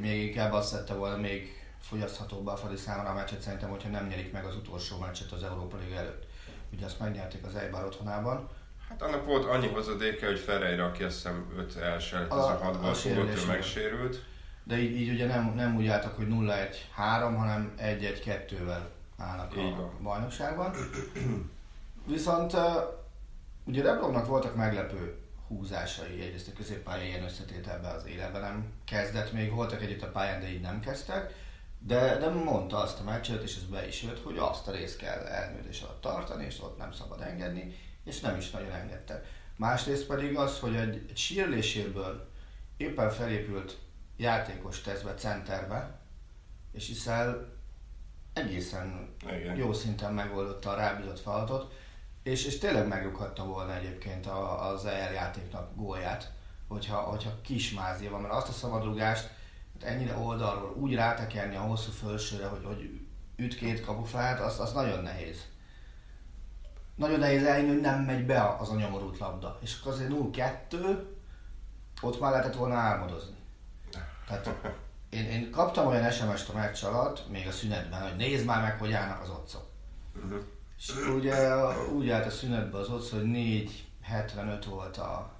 még 0.00 0.22
inkább 0.26 0.52
azt 0.52 0.72
tette 0.72 0.94
volna 0.94 1.16
még 1.16 1.58
fogyaszthatóbbá 1.80 2.52
a 2.52 2.56
Fradi 2.56 2.76
számára 2.76 3.10
a 3.10 3.14
meccset 3.14 3.40
szerintem, 3.40 3.68
hogyha 3.70 3.88
nem 3.88 4.06
nyerik 4.06 4.32
meg 4.32 4.44
az 4.44 4.56
utolsó 4.56 4.98
meccset 4.98 5.32
az 5.32 5.42
Európa 5.42 5.76
Liga 5.76 5.96
előtt. 5.96 6.26
Ugye 6.72 6.84
azt 6.84 6.98
megnyerték 7.00 7.44
az 7.46 7.54
Eibar 7.54 7.84
otthonában. 7.84 8.48
Hát 8.88 9.02
annak 9.02 9.24
volt 9.24 9.44
annyi 9.44 9.66
hozadéke, 9.68 10.26
hogy 10.26 10.38
Ferreira, 10.38 10.84
aki 10.84 11.02
azt 11.02 11.14
hiszem 11.14 11.52
5 11.56 11.76
első 11.76 12.16
előtt, 12.16 12.30
az 12.30 12.44
A- 12.44 12.48
a 12.48 12.54
a 12.60 12.64
6 12.64 12.80
volt, 12.80 12.96
sérülés 13.00 13.42
ő 13.44 13.46
megsérült. 13.46 14.24
De 14.64 14.78
így, 14.78 14.96
így 15.00 15.10
ugye 15.12 15.26
nem, 15.26 15.52
nem 15.54 15.76
úgy 15.76 15.86
álltak, 15.86 16.16
hogy 16.16 16.26
0-1-3, 16.28 17.36
hanem 17.36 17.74
1-1-2-vel 17.78 18.80
állnak 19.18 19.56
Így 19.56 19.72
a 19.72 19.76
van. 19.76 19.90
bajnokságban. 20.02 20.74
Viszont 22.06 22.52
ugye 23.64 23.82
Rebrovnak 23.82 24.26
voltak 24.26 24.56
meglepő 24.56 25.18
húzásai, 25.50 26.20
egyrészt 26.22 26.48
a 26.48 26.52
középpálya 26.52 27.04
ilyen 27.04 27.24
összetételben 27.24 27.94
az 27.94 28.06
életben 28.06 28.40
nem 28.40 28.72
kezdett 28.84 29.32
még, 29.32 29.52
voltak 29.52 29.82
együtt 29.82 30.02
a 30.02 30.10
pályán, 30.10 30.40
de 30.40 30.52
így 30.52 30.60
nem 30.60 30.80
kezdtek, 30.80 31.34
de, 31.78 32.18
de 32.18 32.28
mondta 32.28 32.76
azt 32.76 33.00
a 33.00 33.04
meccset, 33.04 33.42
és 33.42 33.56
ez 33.56 33.62
be 33.62 33.86
is 33.86 34.02
jött, 34.02 34.22
hogy 34.22 34.38
azt 34.38 34.68
a 34.68 34.72
részt 34.72 34.96
kell 34.96 35.26
elműdés 35.26 35.80
alatt 35.80 36.00
tartani, 36.00 36.44
és 36.44 36.60
ott 36.60 36.78
nem 36.78 36.92
szabad 36.92 37.20
engedni, 37.20 37.74
és 38.04 38.20
nem 38.20 38.36
is 38.36 38.50
nagyon 38.50 38.72
engedte. 38.72 39.24
Másrészt 39.56 40.06
pedig 40.06 40.36
az, 40.36 40.58
hogy 40.58 40.74
egy, 40.74 41.04
egy 41.08 41.16
sírléséből 41.16 42.28
éppen 42.76 43.10
felépült 43.10 43.78
játékos 44.16 44.80
tesz 44.80 45.04
centerbe, 45.16 46.00
és 46.72 46.86
hiszel 46.86 47.58
egészen 48.32 49.14
Igen. 49.26 49.56
jó 49.56 49.72
szinten 49.72 50.14
megoldotta 50.14 50.70
a 50.70 50.76
rábízott 50.76 51.20
feladatot, 51.20 51.72
és, 52.22 52.46
és 52.46 52.58
tényleg 52.58 52.88
megrúghatta 52.88 53.44
volna 53.44 53.74
egyébként 53.74 54.26
a, 54.26 54.68
az 54.68 54.84
EL 54.84 55.12
játéknak 55.12 55.76
gólját, 55.76 56.32
hogyha, 56.68 56.96
hogyha 56.96 57.40
kismázia 57.40 58.10
van, 58.10 58.20
mert 58.20 58.34
azt 58.34 58.48
a 58.48 58.52
szabadrugást 58.52 59.30
hát 59.80 59.90
ennyire 59.90 60.16
oldalról 60.16 60.74
úgy 60.76 60.94
rátekerni 60.94 61.56
a 61.56 61.60
hosszú 61.60 61.90
fölsőre, 61.90 62.46
hogy, 62.46 62.64
hogy 62.64 63.00
üt 63.36 63.56
két 63.56 63.84
kapufát, 63.84 64.40
az, 64.40 64.60
az 64.60 64.72
nagyon 64.72 65.02
nehéz. 65.02 65.44
Nagyon 66.94 67.18
nehéz 67.18 67.44
elhinni, 67.44 67.68
hogy 67.68 67.80
nem 67.80 68.00
megy 68.00 68.26
be 68.26 68.56
az 68.58 68.70
a 68.70 68.74
nyomorult 68.74 69.18
labda. 69.18 69.58
És 69.62 69.80
akkor 69.80 69.92
azért 69.92 70.10
0-2, 70.12 70.98
ott 72.00 72.20
már 72.20 72.30
lehetett 72.30 72.54
volna 72.56 72.74
álmodozni. 72.74 73.36
Tehát 74.26 74.50
én, 75.08 75.24
én 75.24 75.50
kaptam 75.50 75.86
olyan 75.86 76.10
SMS-t 76.10 76.48
a 76.48 76.52
meccs 76.52 76.84
alatt, 76.84 77.28
még 77.28 77.46
a 77.46 77.52
szünetben, 77.52 78.02
hogy 78.02 78.16
nézd 78.16 78.44
már 78.44 78.62
meg, 78.62 78.78
hogy 78.78 78.92
állnak 78.92 79.22
az 79.22 79.30
otcok. 79.30 79.66
Uh-huh. 80.16 80.42
És 80.80 80.94
ugye 81.14 81.56
úgy 81.86 82.10
állt 82.10 82.26
a 82.26 82.30
szünetbe 82.30 82.78
az 82.78 82.88
otc, 82.88 83.10
hogy 83.10 83.24
4.75 83.24 84.64
volt 84.68 84.96
a, 84.96 85.32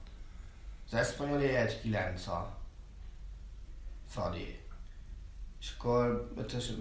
az 0.87 0.95
Eszpanyolé, 0.95 1.53
1.9 1.85 2.27
a 2.27 2.57
Fradi. 4.09 4.61
És 5.61 5.75
akkor 5.79 6.33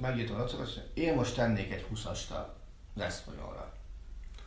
megírtam 0.02 0.42
az 0.42 0.54
hogy 0.54 0.92
én 0.94 1.16
most 1.16 1.36
tennék 1.36 1.72
egy 1.72 1.86
20-ast 1.94 2.30
az 2.96 3.02
Eszpanyolra. 3.02 3.74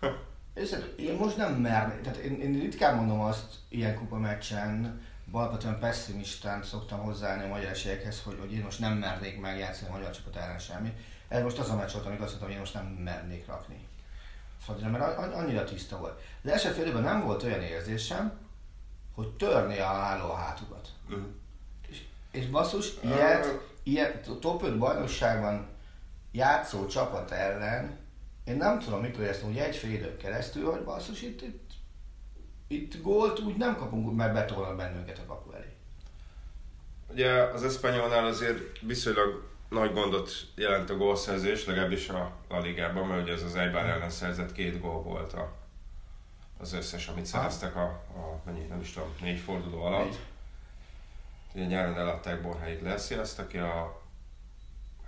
És 0.54 0.76
én 0.96 1.14
most 1.14 1.36
nem 1.36 1.54
mernék, 1.54 2.00
tehát 2.00 2.18
én, 2.18 2.40
én 2.40 2.60
ritkán 2.60 2.96
mondom 2.96 3.20
azt 3.20 3.54
ilyen 3.68 3.96
kupa 3.96 4.16
meccsen, 4.16 5.00
alapvetően 5.30 5.78
pessimistán 5.78 6.62
szoktam 6.62 6.98
hozzáállni 6.98 7.44
a 7.44 7.48
magyar 7.48 7.70
esélyekhez, 7.70 8.22
hogy, 8.22 8.36
hogy 8.40 8.52
én 8.52 8.62
most 8.62 8.78
nem 8.78 8.92
mernék 8.92 9.40
megjátszani 9.40 9.90
a 9.90 9.92
magyar 9.92 10.10
csapat 10.10 10.36
ellen 10.36 10.58
semmi. 10.58 10.92
Ez 11.28 11.42
most 11.42 11.58
az 11.58 11.70
a 11.70 11.76
meccs 11.76 11.92
volt, 11.92 12.06
amikor 12.06 12.24
azt 12.24 12.40
mondtam, 12.40 12.48
hogy 12.48 12.52
én 12.52 12.58
most 12.58 12.74
nem 12.74 12.86
mernék 12.86 13.46
rakni. 13.46 13.90
Fadira, 14.64 14.88
mert 14.88 15.34
annyira 15.34 15.64
tiszta 15.64 15.98
volt. 15.98 16.20
Az 16.44 16.50
első 16.50 16.70
fél 16.70 17.00
nem 17.00 17.24
volt 17.24 17.42
olyan 17.42 17.62
érzésem, 17.62 18.32
hogy 19.14 19.28
törné 19.28 19.78
a 19.78 19.86
álló 19.86 20.30
a 20.30 20.34
hátukat. 20.34 20.88
Uh-huh. 21.08 21.24
És, 21.88 22.02
és 22.30 22.46
basszus, 22.46 22.92
ilyet, 23.00 23.60
ilyet 23.82 24.30
top 24.40 24.62
5 24.62 24.78
bajnokságban 24.78 25.66
játszó 26.32 26.86
csapat 26.86 27.30
ellen, 27.30 27.98
én 28.44 28.56
nem 28.56 28.78
tudom 28.78 29.00
mikor 29.00 29.24
ezt 29.24 29.42
hogy 29.42 29.56
egy 29.56 29.76
fél 29.76 29.92
időn 29.92 30.16
keresztül, 30.16 30.70
hogy 30.70 30.84
basszus, 30.84 31.22
itt, 31.22 31.42
itt, 31.42 31.70
itt 32.66 33.02
gólt 33.02 33.40
úgy 33.40 33.56
nem 33.56 33.76
kapunk, 33.76 34.16
mert 34.16 34.32
betolnak 34.32 34.76
bennünket 34.76 35.18
a 35.18 35.26
kapu 35.26 35.52
elé. 35.52 35.76
Ugye 37.10 37.42
az 37.42 37.64
Espanyolnál 37.64 38.26
azért 38.26 38.80
viszonylag 38.80 39.50
nagy 39.72 39.92
gondot 39.92 40.30
jelent 40.54 40.90
a 40.90 40.96
gólszerzés, 40.96 41.66
legalábbis 41.66 42.08
a 42.08 42.32
La 42.48 42.60
Ligában, 42.60 43.06
mert 43.06 43.22
ugye 43.22 43.32
ez 43.32 43.42
az 43.42 43.56
Eibar 43.56 43.84
ellen 43.84 44.10
szerzett 44.10 44.52
két 44.52 44.80
gól 44.80 45.02
volt 45.02 45.32
a, 45.32 45.52
az 46.58 46.72
összes, 46.72 47.08
amit 47.08 47.26
szereztek 47.26 47.76
a, 47.76 47.84
a 48.14 48.40
mennyi, 48.44 48.66
nem 48.66 48.80
is 48.80 48.92
tudom, 48.92 49.14
négy 49.20 49.38
forduló 49.38 49.82
alatt. 49.82 50.04
Négy. 50.04 50.18
Ugye 51.54 51.64
nyáron 51.64 51.98
eladták 51.98 52.42
Borja 52.42 52.68
Iglesias, 52.68 53.38
aki 53.38 53.58
a 53.58 54.02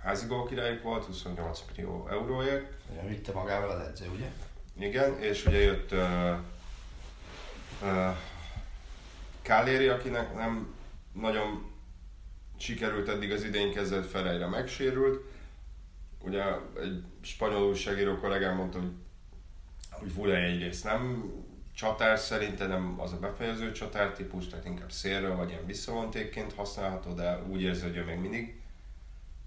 házi 0.03 0.25
királyuk 0.49 0.83
volt, 0.83 1.05
28 1.05 1.63
millió 1.75 2.07
euróért. 2.09 2.73
Ugye 2.91 3.07
vitte 3.07 3.31
magával 3.31 3.69
az 3.69 3.87
edző, 3.87 4.09
ugye? 4.09 4.31
Igen, 4.79 5.19
és 5.19 5.45
ugye 5.45 5.61
jött 5.61 5.91
uh, 5.91 6.37
uh, 7.81 8.15
Káléri, 9.41 9.87
akinek 9.87 10.35
nem 10.35 10.75
nagyon 11.11 11.74
sikerült 12.57 13.09
eddig 13.09 13.31
az 13.31 13.43
idén 13.43 13.73
kezdett 13.73 14.09
Ferreira 14.09 14.49
megsérült. 14.49 15.23
Ugye 16.21 16.43
egy 16.81 17.03
spanyol 17.21 17.67
újságíró 17.67 18.17
kollégám 18.17 18.55
mondta, 18.55 18.79
hogy, 18.79 18.91
hogy 19.89 20.13
Vule 20.13 20.35
egyrészt 20.35 20.83
nem 20.83 21.31
csatár 21.75 22.19
szerinte 22.19 22.67
nem 22.67 22.99
az 22.99 23.13
a 23.13 23.19
befejező 23.19 23.71
csatár 23.71 24.11
típus, 24.11 24.47
tehát 24.47 24.65
inkább 24.65 24.91
szélről 24.91 25.35
vagy 25.35 25.49
ilyen 25.49 25.65
visszavontékként 25.65 26.53
használható, 26.53 27.13
de 27.13 27.41
úgy 27.47 27.61
érzi, 27.61 27.83
hogy 27.83 27.97
ő 27.97 28.03
még 28.03 28.17
mindig 28.17 28.59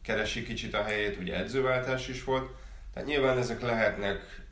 keresi 0.03 0.43
kicsit 0.43 0.75
a 0.75 0.83
helyét, 0.83 1.19
ugye 1.19 1.37
edzőváltás 1.37 2.09
is 2.09 2.25
volt. 2.25 2.51
Tehát 2.93 3.09
nyilván 3.09 3.39
ezek 3.39 3.61
lehetnek 3.61 4.47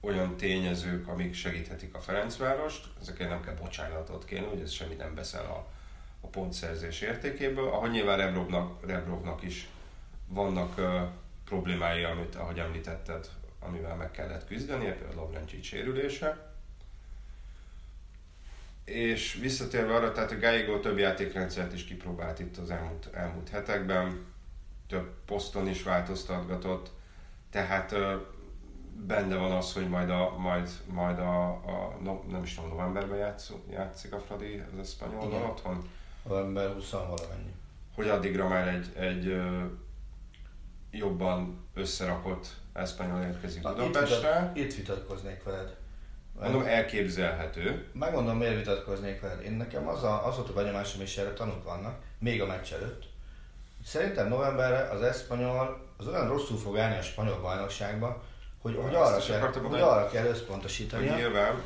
olyan 0.00 0.36
tényezők, 0.36 1.08
amik 1.08 1.34
segíthetik 1.34 1.94
a 1.94 2.00
Ferencvárost, 2.00 2.86
ezekért 3.00 3.30
nem 3.30 3.42
kell 3.42 3.54
bocsánatot 3.54 4.24
kérni, 4.24 4.46
hogy 4.46 4.60
ez 4.60 4.70
semmit 4.70 4.98
nem 4.98 5.14
beszel 5.14 5.44
a, 5.44 5.70
a 6.20 6.26
pontszerzés 6.26 7.00
értékéből, 7.00 7.68
ahogy 7.68 7.90
nyilván 7.90 8.18
Rebrovnak, 8.18 8.86
Rebrovnak 8.86 9.42
is 9.42 9.68
vannak 10.26 10.78
uh, 10.78 11.02
problémái, 11.44 12.02
amit, 12.02 12.34
ahogy 12.34 12.58
említetted, 12.58 13.28
amivel 13.60 13.96
meg 13.96 14.10
kellett 14.10 14.46
küzdeni, 14.46 14.84
például 14.84 15.14
Lovrencsics 15.14 15.66
sérülése. 15.66 16.48
És 18.84 19.34
visszatérve 19.34 19.94
arra, 19.94 20.12
tehát 20.12 20.30
a 20.30 20.38
Gallego 20.38 20.80
több 20.80 20.98
játékrendszert 20.98 21.72
is 21.72 21.84
kipróbált 21.84 22.38
itt 22.38 22.56
az 22.56 22.70
elmúlt, 22.70 23.08
elmúlt 23.12 23.48
hetekben, 23.48 24.26
több 24.88 25.10
poszton 25.24 25.68
is 25.68 25.82
változtatgatott, 25.82 26.90
tehát 27.50 27.92
uh, 27.92 28.12
benne 29.06 29.36
van 29.36 29.52
az, 29.52 29.72
hogy 29.72 29.88
majd 29.88 30.10
a, 30.10 30.36
majd, 30.38 30.70
majd 30.86 31.18
a, 31.18 31.48
a 31.48 31.96
no, 32.02 32.20
nem 32.28 32.42
is 32.42 32.54
tudom, 32.54 32.70
novemberben 32.70 33.18
játsz, 33.18 33.52
játszik 33.70 34.12
a 34.12 34.20
Fradi 34.20 34.62
az 34.72 34.78
Espanyolban 34.78 35.42
otthon. 35.42 35.90
November 36.22 36.72
20 36.72 36.90
valamennyi. 36.90 37.54
Hogy 37.94 38.08
addigra 38.08 38.48
már 38.48 38.68
egy, 38.68 38.92
egy 38.96 39.40
jobban 40.90 41.66
összerakott 41.74 42.46
Espanyol 42.72 43.22
érkezik 43.22 43.62
Budapestre. 43.62 44.52
Itt, 44.54 44.64
itt 44.64 44.74
vitatkoznék 44.74 45.42
veled. 45.42 45.76
Mondom, 46.40 46.62
elképzelhető. 46.62 47.88
Megmondom, 47.92 48.36
miért 48.36 48.56
vitatkoznék 48.56 49.20
veled. 49.20 49.44
Én 49.44 49.52
nekem 49.52 49.88
az, 49.88 50.02
a, 50.02 50.26
az 50.26 50.36
volt 50.36 50.48
a 50.48 50.52
benyomásom, 50.52 51.00
és 51.00 51.16
erre 51.16 51.32
tanúk 51.32 51.64
vannak, 51.64 51.98
még 52.18 52.42
a 52.42 52.46
meccs 52.46 52.72
előtt. 52.72 53.08
Szerintem 53.84 54.28
novemberre 54.28 54.88
az 54.90 55.02
Espanyol 55.02 55.88
az 55.96 56.06
olyan 56.06 56.28
rosszul 56.28 56.58
fog 56.58 56.78
állni 56.78 56.96
a 56.96 57.02
spanyol 57.02 57.40
bajnokságba, 57.40 58.22
hogy, 58.62 58.78
hogy, 58.82 58.94
arra, 58.94 59.18
kell, 59.18 59.40
hogy 59.40 59.80
arra 59.80 60.08
kell 60.08 60.26
összpontosítani. 60.26 61.08
Nyilván, 61.08 61.62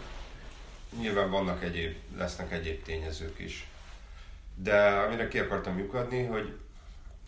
nyilván 1.01 1.31
vannak 1.31 1.63
egyéb, 1.63 1.97
lesznek 2.17 2.53
egyéb 2.53 2.83
tényezők 2.83 3.39
is. 3.39 3.69
De 4.55 4.89
amire 4.89 5.29
ki 5.29 5.39
akartam 5.39 5.79
lyukadni, 5.79 6.25
hogy, 6.25 6.59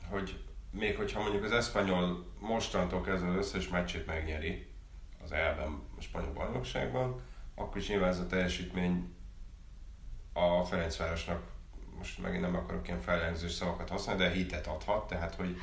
hogy 0.08 0.44
még 0.70 0.96
hogyha 0.96 1.20
mondjuk 1.20 1.44
az 1.44 1.52
Espanyol 1.52 2.26
mostantól 2.40 3.00
kezdve 3.00 3.28
az 3.28 3.36
összes 3.36 3.68
meccsét 3.68 4.06
megnyeri 4.06 4.66
az 5.24 5.32
elben 5.32 5.82
a 5.98 6.00
spanyol 6.00 6.32
bajnokságban, 6.32 7.20
akkor 7.54 7.76
is 7.76 7.88
nyilván 7.88 8.08
ez 8.08 8.18
a 8.18 8.26
teljesítmény 8.26 9.14
a 10.32 10.64
Ferencvárosnak 10.64 11.54
most 11.98 12.22
megint 12.22 12.42
nem 12.42 12.56
akarok 12.56 12.88
ilyen 12.88 13.00
feljelzős 13.00 13.52
szavakat 13.52 13.88
használni, 13.88 14.22
de 14.22 14.30
hitet 14.30 14.66
adhat, 14.66 15.06
tehát 15.06 15.34
hogy 15.34 15.56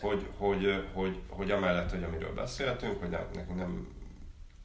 hogy, 0.00 0.28
hogy, 0.36 0.88
hogy, 0.92 1.20
hogy 1.28 1.50
amellett, 1.50 1.90
hogy 1.90 2.02
amiről 2.02 2.34
beszéltünk, 2.34 3.00
hogy 3.00 3.08
nekünk, 3.08 3.56
nem, 3.56 3.88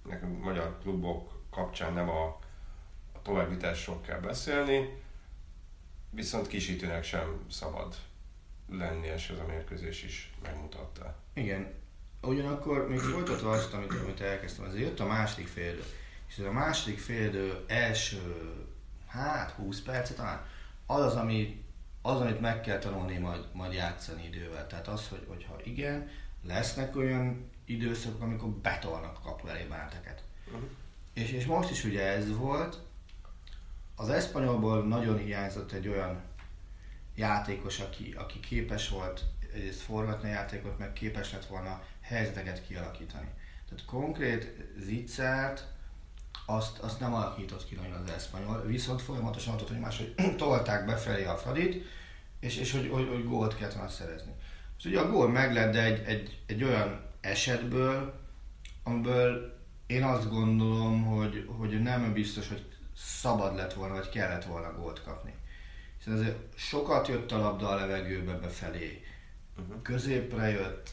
nekünk 0.04 0.44
magyar 0.44 0.78
klubok 0.82 1.32
kapcsán 1.50 1.94
nem 1.94 2.10
a, 2.10 2.26
a 3.14 3.22
továbbításról 3.22 4.02
kell 4.02 4.20
beszélni, 4.20 5.02
viszont 6.10 6.48
kisítőnek 6.48 7.04
sem 7.04 7.46
szabad 7.50 7.96
lenni, 8.70 9.08
és 9.08 9.30
ez 9.30 9.40
a 9.40 9.46
mérkőzés 9.46 10.04
is 10.04 10.34
megmutatta. 10.44 11.16
Igen. 11.34 11.74
Ugyanakkor 12.22 12.90
még 12.90 13.00
folytatva 13.00 13.52
azt, 13.52 13.74
amit, 13.74 13.92
amit 13.92 14.22
elkezdtem, 14.22 14.66
azért 14.66 14.84
jött 14.84 15.00
a 15.00 15.06
második 15.06 15.48
félidő. 15.48 15.84
És 16.28 16.38
ez 16.38 16.46
a 16.46 16.52
második 16.52 17.00
félidő 17.00 17.64
első, 17.68 18.54
hát 19.08 19.52
20 19.52 19.82
percet 19.82 20.16
talán, 20.16 20.46
az 20.86 21.02
az, 21.02 21.16
ami 21.16 21.64
az, 22.02 22.20
amit 22.20 22.40
meg 22.42 22.62
kell 22.62 22.80
tanulni 22.80 23.18
majd, 23.18 23.46
majd 23.54 23.74
játszani 23.74 24.26
idővel. 24.26 24.68
Tehát 24.68 24.88
az, 24.88 25.08
hogy, 25.08 25.26
hogyha 25.28 25.56
igen, 25.64 26.10
lesznek 26.44 26.96
olyan 26.96 27.50
időszakok, 27.66 28.22
amikor 28.22 28.50
betolnak 28.50 29.18
a 29.18 29.22
kapu 29.22 29.48
elé 29.48 29.64
bárteket. 29.70 30.24
Uh-huh. 30.46 30.70
És, 31.14 31.32
és 31.32 31.46
most 31.46 31.72
is 31.72 31.84
ugye 31.84 32.02
ez 32.02 32.38
volt, 32.38 32.80
az 34.00 34.10
Eszpanyolból 34.10 34.84
nagyon 34.84 35.18
hiányzott 35.18 35.72
egy 35.72 35.88
olyan 35.88 36.22
játékos, 37.16 37.80
aki, 37.80 38.14
aki 38.18 38.40
képes 38.40 38.90
volt 38.90 39.24
egyrészt 39.54 39.80
forgatni 39.80 40.30
a 40.30 40.32
játékot, 40.32 40.78
meg 40.78 40.94
képes 40.94 41.32
lett 41.32 41.46
volna 41.46 41.82
helyzeteket 42.02 42.68
kialakítani. 42.68 43.28
Tehát 43.70 43.86
konkrét 43.86 44.56
Zicsert 44.80 45.68
azt, 46.46 46.80
azt 46.80 47.00
nem 47.00 47.14
alakított 47.14 47.66
ki 47.66 47.76
nagyon 47.76 48.02
az 48.04 48.10
eszpanyol, 48.10 48.66
viszont 48.66 49.02
folyamatosan 49.02 49.54
ott, 49.54 49.68
hogy 49.68 49.80
máshogy 49.80 50.14
tolták 50.38 50.86
befelé 50.86 51.26
a 51.26 51.38
Fradit, 51.38 51.86
és, 52.40 52.58
és 52.58 52.72
hogy, 52.72 52.90
hogy, 52.90 53.08
hogy 53.08 53.26
gólt 53.26 53.58
kellett 53.58 53.74
volna 53.74 53.90
szerezni. 53.90 54.32
És 54.78 54.86
ugye 54.86 55.00
a 55.00 55.12
gól 55.12 55.30
meglett, 55.30 55.74
de 55.74 55.84
egy, 55.84 56.04
egy, 56.06 56.40
egy 56.46 56.64
olyan 56.64 57.02
esetből, 57.22 58.20
amiből 58.84 59.58
én 59.88 60.04
azt 60.04 60.30
gondolom, 60.30 61.06
hogy, 61.06 61.50
hogy 61.58 61.82
nem 61.82 62.14
biztos, 62.14 62.48
hogy 62.48 62.77
szabad 62.98 63.56
lett 63.56 63.74
volna, 63.74 63.94
vagy 63.94 64.10
kellett 64.10 64.46
volna 64.46 64.74
gólt 64.74 65.04
kapni. 65.04 65.34
Hiszen 65.98 66.14
azért 66.14 66.38
sokat 66.56 67.08
jött 67.08 67.32
a 67.32 67.38
labda 67.38 67.70
a 67.70 67.76
levegőbe 67.76 68.34
befelé, 68.34 69.04
uh-huh. 69.58 69.82
középre 69.82 70.50
jött, 70.50 70.90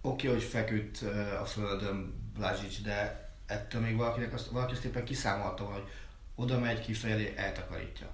oké, 0.00 0.26
okay, 0.26 0.38
hogy 0.38 0.48
feküdt 0.48 1.02
a 1.40 1.44
földön 1.44 2.30
Blazsics, 2.34 2.82
de 2.82 3.28
ettől 3.46 3.80
még 3.80 3.96
valakinek 3.96 4.34
azt, 4.34 4.46
valaki 4.46 4.72
azt 4.72 4.84
éppen 4.84 5.04
kiszámolta, 5.04 5.64
hogy 5.64 5.82
oda 6.34 6.58
megy 6.58 6.80
kifelé, 6.80 7.34
eltakarítja. 7.36 8.06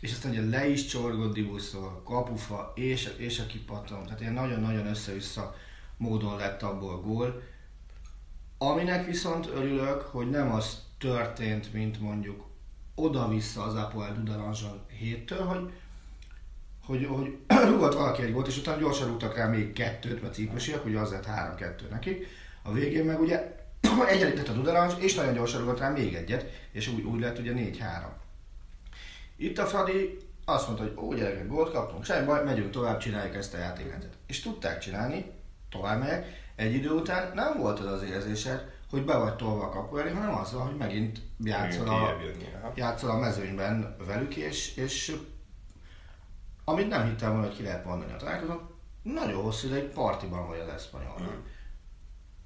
És 0.00 0.12
aztán 0.12 0.30
ugye 0.30 0.48
le 0.48 0.68
is 0.68 0.86
csorgott 0.86 1.34
Dibuszról, 1.34 2.02
kapufa, 2.04 2.72
és, 2.74 3.14
és 3.16 3.38
a 3.38 3.46
kipatron. 3.46 4.04
Tehát 4.04 4.20
ilyen 4.20 4.32
nagyon-nagyon 4.32 4.86
össze-vissza 4.86 5.54
módon 5.96 6.36
lett 6.36 6.62
abból 6.62 7.00
gól. 7.00 7.42
Aminek 8.58 9.06
viszont 9.06 9.46
örülök, 9.46 10.00
hogy 10.00 10.30
nem 10.30 10.52
az 10.52 10.82
történt, 10.98 11.72
mint 11.72 12.00
mondjuk 12.00 12.49
oda-vissza 13.02 13.62
az 13.62 13.74
Apoel 13.74 14.12
Dudaranzson 14.12 14.80
héttől, 14.98 15.44
hogy, 15.44 15.70
hogy, 16.84 17.06
hogy 17.06 17.38
rúgott 17.70 17.94
valaki 17.94 18.22
egy 18.22 18.32
volt, 18.32 18.46
és 18.46 18.58
utána 18.58 18.80
gyorsan 18.80 19.08
rúgtak 19.08 19.36
rá 19.36 19.46
még 19.46 19.72
kettőt, 19.72 20.22
mert 20.22 20.34
ciprusiak, 20.34 20.84
ugye 20.84 20.98
az 20.98 21.10
lett 21.10 21.26
3-2 21.58 21.88
nekik. 21.90 22.26
A 22.62 22.72
végén 22.72 23.04
meg 23.04 23.20
ugye 23.20 23.56
egyenlített 24.08 24.48
a 24.48 24.52
Dudarancs, 24.52 24.94
és 24.98 25.14
nagyon 25.14 25.34
gyorsan 25.34 25.60
rúgott 25.60 25.78
rá 25.78 25.88
még 25.88 26.14
egyet, 26.14 26.50
és 26.72 26.88
úgy, 26.88 27.02
úgy 27.02 27.20
lett 27.20 27.38
ugye 27.38 27.52
4-3. 27.56 27.78
Itt 29.36 29.58
a 29.58 29.66
Fradi 29.66 30.18
azt 30.44 30.66
mondta, 30.66 30.84
hogy 30.84 30.94
ó, 30.96 31.14
gyerekek, 31.14 31.48
gólt 31.48 31.72
kaptunk, 31.72 32.04
semmi 32.04 32.26
baj, 32.26 32.44
megyünk 32.44 32.70
tovább, 32.70 32.98
csináljuk 32.98 33.34
ezt 33.34 33.54
a 33.54 33.58
játékrendet. 33.58 34.12
És 34.26 34.40
tudták 34.40 34.78
csinálni, 34.78 35.30
tovább 35.70 35.98
megyek. 35.98 36.26
Egy 36.56 36.74
idő 36.74 36.90
után 36.90 37.32
nem 37.34 37.58
volt 37.58 37.78
az 37.78 37.86
az 37.86 38.02
érzésed, 38.02 38.70
hogy 38.90 39.04
be 39.04 39.16
vagy 39.16 39.36
tolva 39.36 39.64
a 39.64 39.68
kapu 39.68 39.96
elé, 39.96 40.10
hanem 40.10 40.34
azzal, 40.34 40.66
hogy 40.66 40.76
megint 40.76 41.20
játszol 41.38 41.88
a, 41.88 42.16
játszol 42.74 43.10
a 43.10 43.18
mezőnyben 43.18 43.96
velük, 44.06 44.36
és, 44.36 44.76
és 44.76 45.16
amit 46.64 46.88
nem 46.88 47.08
hittem 47.08 47.30
volna, 47.30 47.46
hogy 47.46 47.56
ki 47.56 47.62
lehet 47.62 47.84
mondani 47.84 48.12
a 48.12 48.16
találkozón, 48.16 48.70
nagyon 49.02 49.42
hosszú 49.42 49.66
ideig 49.66 49.88
partiban 49.88 50.46
vagy 50.46 50.58
az 50.58 50.68
eszpanyol. 50.68 51.20
Mm. 51.22 51.40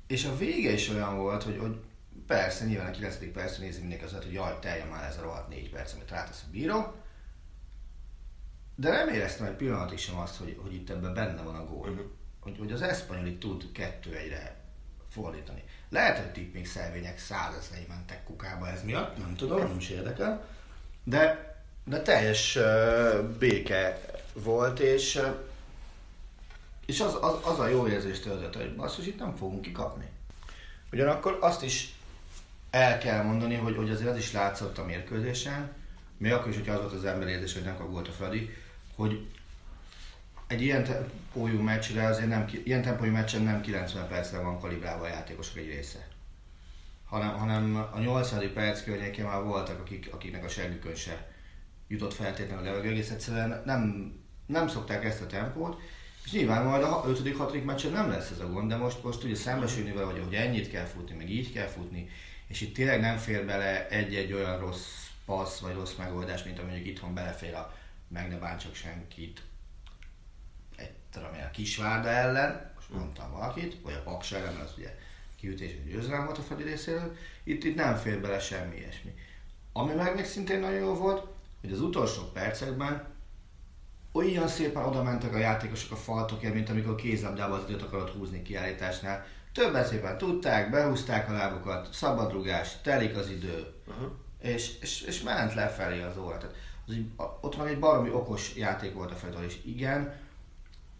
És 0.06 0.24
a 0.24 0.36
vége 0.36 0.72
is 0.72 0.88
olyan 0.88 1.16
volt, 1.16 1.42
hogy, 1.42 1.58
hogy 1.58 1.80
persze, 2.26 2.64
nyilván 2.64 2.88
a 2.88 2.90
9. 2.90 3.32
percre 3.32 3.64
nézi 3.64 3.80
mindenki 3.80 4.04
azért, 4.04 4.24
hogy 4.24 4.32
jaj, 4.32 4.58
teljen 4.60 4.88
már 4.88 5.04
ez 5.04 5.18
a 5.18 5.22
rohadt 5.22 5.48
4 5.48 5.70
perc, 5.70 5.92
amit 5.92 6.10
rátesz 6.10 6.44
a 6.46 6.50
bíró. 6.50 6.94
De 8.76 8.90
nem 8.90 9.08
éreztem 9.08 9.46
egy 9.46 9.56
pillanatig 9.56 9.98
sem 9.98 10.18
azt, 10.18 10.36
hogy, 10.36 10.58
hogy 10.62 10.74
itt 10.74 10.90
ebben 10.90 11.14
benne 11.14 11.42
van 11.42 11.54
a 11.54 11.64
gól. 11.64 11.88
Uh-huh. 11.88 12.06
Hogy, 12.40 12.58
hogy 12.58 12.72
az 12.72 12.82
eszpanyol 12.82 13.26
itt 13.26 13.40
tud 13.40 13.72
kettő 13.72 14.16
egyre 14.16 14.64
fordítani. 15.08 15.64
Lehet, 15.94 16.18
hogy 16.18 16.42
itt 16.42 16.54
még 16.54 16.66
szelvények 16.66 17.18
százezrei 17.18 17.86
mentek 17.88 18.24
kukába 18.24 18.68
ez 18.68 18.82
miatt, 18.82 19.18
nem 19.18 19.36
tudom, 19.36 19.58
nem 19.58 19.76
is 19.78 19.88
érdekel. 19.88 20.46
De, 21.04 21.54
de 21.84 22.02
teljes 22.02 22.56
uh, 22.56 23.20
béke 23.38 24.00
volt, 24.32 24.78
és, 24.78 25.16
uh, 25.16 25.36
és 26.86 27.00
az, 27.00 27.18
az, 27.20 27.34
az, 27.42 27.58
a 27.58 27.66
jó 27.68 27.86
érzést 27.88 28.22
töltött, 28.22 28.56
hogy 28.56 28.76
basszus, 28.76 29.06
itt 29.06 29.18
nem 29.18 29.36
fogunk 29.36 29.62
kikapni. 29.62 30.04
Ugyanakkor 30.92 31.38
azt 31.40 31.62
is 31.62 31.94
el 32.70 32.98
kell 32.98 33.22
mondani, 33.22 33.54
hogy, 33.54 33.76
hogy 33.76 33.90
azért 33.90 34.10
az 34.10 34.16
is 34.16 34.32
látszott 34.32 34.78
a 34.78 34.84
mérkőzésen, 34.84 35.72
még 36.16 36.32
akkor 36.32 36.48
is, 36.48 36.56
hogyha 36.56 36.74
az 36.74 36.80
volt 36.80 36.92
az 36.92 37.04
ember 37.04 37.28
érzés, 37.28 37.52
hogy 37.52 37.64
nem 37.64 37.90
volt 37.90 38.08
a 38.08 38.12
Fradi, 38.12 38.56
hogy 38.94 39.26
egy 40.46 40.62
ilyen 40.62 40.84
tempójú 40.84 41.60
meccsre 41.60 42.06
azért 42.06 42.28
nem, 42.28 42.46
ilyen 42.64 42.82
tempójú 42.82 43.12
meccsen 43.12 43.42
nem 43.42 43.60
90 43.60 44.08
percre 44.08 44.38
van 44.38 44.60
kalibrálva 44.60 45.04
a 45.04 45.08
játékosok 45.08 45.56
egy 45.56 45.66
része. 45.66 46.08
Hanem, 47.04 47.38
hanem 47.38 47.88
a 47.92 47.98
80. 47.98 48.52
perc 48.52 48.84
környékén 48.84 49.24
már 49.24 49.42
voltak, 49.42 49.80
akik, 49.80 50.08
akiknek 50.12 50.44
a 50.44 50.48
seggükön 50.48 50.94
se 50.94 51.32
jutott 51.88 52.14
feltétlenül 52.14 52.66
a 52.66 52.66
levegő, 52.66 52.88
egész 52.88 53.10
egyszerűen 53.10 53.62
nem, 53.64 54.12
nem 54.46 54.68
szokták 54.68 55.04
ezt 55.04 55.20
a 55.20 55.26
tempót, 55.26 55.80
és 56.24 56.32
nyilván 56.32 56.64
majd 56.64 56.82
a 56.82 57.04
5.-6. 57.06 57.64
meccsen 57.64 57.92
nem 57.92 58.10
lesz 58.10 58.30
ez 58.30 58.40
a 58.40 58.50
gond, 58.50 58.68
de 58.68 58.76
most, 58.76 59.02
most 59.02 59.24
ugye 59.24 59.34
szembesülni 59.34 59.92
vele, 59.92 60.06
hogy, 60.06 60.22
hogy 60.24 60.34
ennyit 60.34 60.70
kell 60.70 60.84
futni, 60.84 61.16
meg 61.16 61.30
így 61.30 61.52
kell 61.52 61.66
futni, 61.66 62.08
és 62.46 62.60
itt 62.60 62.74
tényleg 62.74 63.00
nem 63.00 63.16
fér 63.16 63.44
bele 63.46 63.88
egy-egy 63.88 64.32
olyan 64.32 64.58
rossz 64.58 65.08
passz, 65.24 65.58
vagy 65.58 65.74
rossz 65.74 65.94
megoldás, 65.94 66.42
mint 66.42 66.58
ami 66.58 66.66
mondjuk 66.66 66.88
itthon 66.88 67.14
belefér 67.14 67.54
a 67.54 67.74
meg 68.08 68.28
ne 68.28 68.36
bántsak 68.36 68.74
senkit 68.74 69.42
egy 70.76 70.90
tudom 71.12 71.28
a 71.28 71.50
Kisvárda 71.50 72.08
ellen, 72.08 72.72
most 72.74 72.90
mondtam 72.90 73.32
valakit, 73.32 73.76
vagy 73.82 73.94
a 73.94 74.10
Paksa 74.10 74.36
ellen, 74.36 74.56
az 74.56 74.74
ugye 74.76 74.98
kiütés 75.36 75.70
és 75.70 75.92
győzelem 75.92 76.24
volt 76.24 76.38
a 76.38 76.42
Fadi 76.42 76.62
részéről, 76.62 77.16
itt, 77.44 77.64
itt 77.64 77.76
nem 77.76 77.96
fér 77.96 78.20
bele 78.20 78.38
semmi 78.40 78.76
ilyesmi. 78.76 79.14
Ami 79.72 79.94
meg 79.94 80.14
még 80.14 80.24
szintén 80.24 80.60
nagyon 80.60 80.78
jó 80.78 80.94
volt, 80.94 81.26
hogy 81.60 81.72
az 81.72 81.80
utolsó 81.80 82.22
percekben 82.32 83.12
olyan 84.12 84.48
szépen 84.48 84.84
oda 84.84 85.02
mentek 85.02 85.34
a 85.34 85.38
játékosok 85.38 85.92
a 85.92 85.96
faltokért, 85.96 86.54
mint 86.54 86.68
amikor 86.68 86.94
kézlabdával 86.94 87.58
az 87.58 87.68
időt 87.68 87.82
akarott 87.82 88.12
húzni 88.12 88.42
kiállításnál. 88.42 89.26
Többet 89.52 89.86
szépen 89.86 90.18
tudták, 90.18 90.70
behúzták 90.70 91.28
a 91.28 91.32
lábukat, 91.32 91.92
szabadrugás, 91.92 92.80
telik 92.82 93.16
az 93.16 93.30
idő, 93.30 93.66
uh-huh. 93.86 94.10
és, 94.40 94.78
és, 94.80 95.02
és 95.02 95.22
ment 95.22 95.54
lefelé 95.54 96.02
az 96.02 96.16
óra. 96.16 96.38
Tehát 96.38 96.54
az 96.86 96.94
ott 97.40 97.54
van 97.54 97.66
egy 97.66 97.78
baromi 97.78 98.10
okos 98.10 98.54
játék 98.56 98.94
volt 98.94 99.10
a 99.10 99.14
Fedor, 99.14 99.44
és 99.44 99.58
igen, 99.64 100.14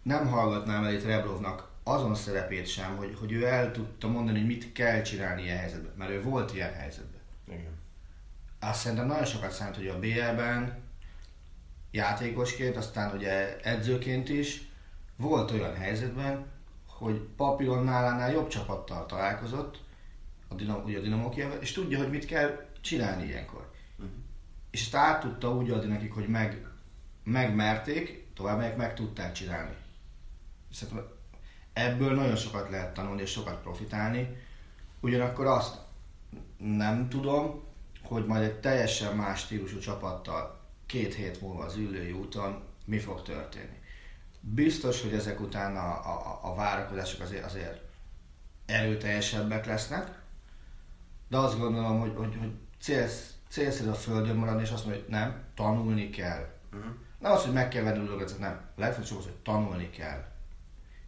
nem 0.04 0.26
hallgatnám 0.26 0.84
el 0.84 0.92
itt 0.92 1.04
Rebrovnak 1.04 1.68
azon 1.82 2.14
szerepét 2.14 2.66
sem, 2.66 2.96
hogy, 2.96 3.16
hogy 3.20 3.32
ő 3.32 3.46
el 3.46 3.72
tudta 3.72 4.08
mondani, 4.08 4.38
hogy 4.38 4.46
mit 4.46 4.72
kell 4.72 5.02
csinálni 5.02 5.42
ilyen 5.42 5.58
helyzetben, 5.58 5.92
mert 5.96 6.10
ő 6.10 6.22
volt 6.22 6.54
ilyen 6.54 6.72
helyzetben. 6.72 7.20
Igen. 7.48 7.78
Azt 8.60 8.80
szerintem 8.80 9.06
nagyon 9.06 9.24
sokat 9.24 9.52
számít, 9.52 9.76
hogy 9.76 9.88
a 9.88 9.98
BL-ben 9.98 10.82
játékosként, 11.90 12.76
aztán 12.76 13.16
ugye 13.16 13.60
edzőként 13.60 14.28
is 14.28 14.68
volt 15.16 15.50
olyan 15.50 15.74
helyzetben, 15.74 16.46
hogy 16.88 17.20
papíron 17.36 17.84
nálánál 17.84 18.32
jobb 18.32 18.48
csapattal 18.48 19.06
találkozott, 19.06 19.82
a 20.48 20.54
Dinamo, 20.54 20.84
ugye 20.84 20.98
a 20.98 21.02
Dinamo 21.02 21.28
Kiev, 21.28 21.52
és 21.60 21.72
tudja, 21.72 21.98
hogy 21.98 22.10
mit 22.10 22.26
kell 22.26 22.66
csinálni 22.80 23.26
ilyenkor. 23.26 23.70
Uh-huh. 23.96 24.14
És 24.70 24.80
ezt 24.80 24.94
át 24.94 25.20
tudta 25.20 25.54
úgy 25.54 25.70
adni 25.70 25.88
nekik, 25.88 26.12
hogy 26.12 26.28
meg, 26.28 26.66
megmerték, 27.24 28.26
tovább 28.34 28.58
meg, 28.58 28.76
meg 28.76 28.94
tudták 28.94 29.32
csinálni. 29.32 29.74
Szerintem 30.74 31.06
ebből 31.72 32.14
nagyon 32.14 32.36
sokat 32.36 32.70
lehet 32.70 32.94
tanulni 32.94 33.22
és 33.22 33.30
sokat 33.30 33.62
profitálni. 33.62 34.36
Ugyanakkor 35.00 35.46
azt 35.46 35.78
nem 36.58 37.08
tudom, 37.08 37.62
hogy 38.02 38.26
majd 38.26 38.42
egy 38.42 38.60
teljesen 38.60 39.16
más 39.16 39.40
stílusú 39.40 39.78
csapattal 39.78 40.60
két 40.86 41.14
hét 41.14 41.40
múlva 41.40 41.64
az 41.64 41.76
ülői 41.76 42.12
úton 42.12 42.62
mi 42.84 42.98
fog 42.98 43.22
történni. 43.22 43.78
Biztos, 44.40 45.02
hogy 45.02 45.12
ezek 45.12 45.40
után 45.40 45.76
a, 45.76 45.90
a, 45.90 46.40
a 46.42 46.54
várakozások 46.54 47.20
azért, 47.20 47.44
azért 47.44 47.80
erőteljesebbek 48.66 49.66
lesznek, 49.66 50.22
de 51.28 51.36
azt 51.36 51.58
gondolom, 51.58 52.00
hogy, 52.00 52.12
hogy, 52.16 52.36
hogy 52.38 52.52
célsz, 52.80 53.34
célszerű 53.48 53.88
a 53.88 53.94
földön 53.94 54.36
maradni, 54.36 54.62
és 54.62 54.70
azt 54.70 54.84
mondja, 54.84 55.02
hogy 55.02 55.10
nem, 55.10 55.42
tanulni 55.54 56.10
kell. 56.10 56.48
Uh-huh. 56.72 56.92
Nem 57.18 57.32
az, 57.32 57.44
hogy 57.44 57.52
meg 57.52 57.68
kell 57.68 57.82
venni 57.82 58.06
dolgokat, 58.06 58.38
nem. 58.38 58.60
A 58.76 58.80
legfontosabb 58.80 59.18
az, 59.18 59.24
hogy 59.24 59.34
tanulni 59.34 59.90
kell. 59.90 60.24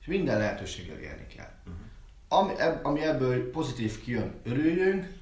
És 0.07 0.13
minden 0.13 0.39
lehetőséggel 0.39 0.99
élni 0.99 1.27
kell. 1.27 1.53
Uh-huh. 1.67 1.81
Ami, 2.29 2.53
ami 2.83 3.03
ebből 3.03 3.51
pozitív 3.51 4.01
kijön, 4.01 4.35
örüljünk, 4.43 5.15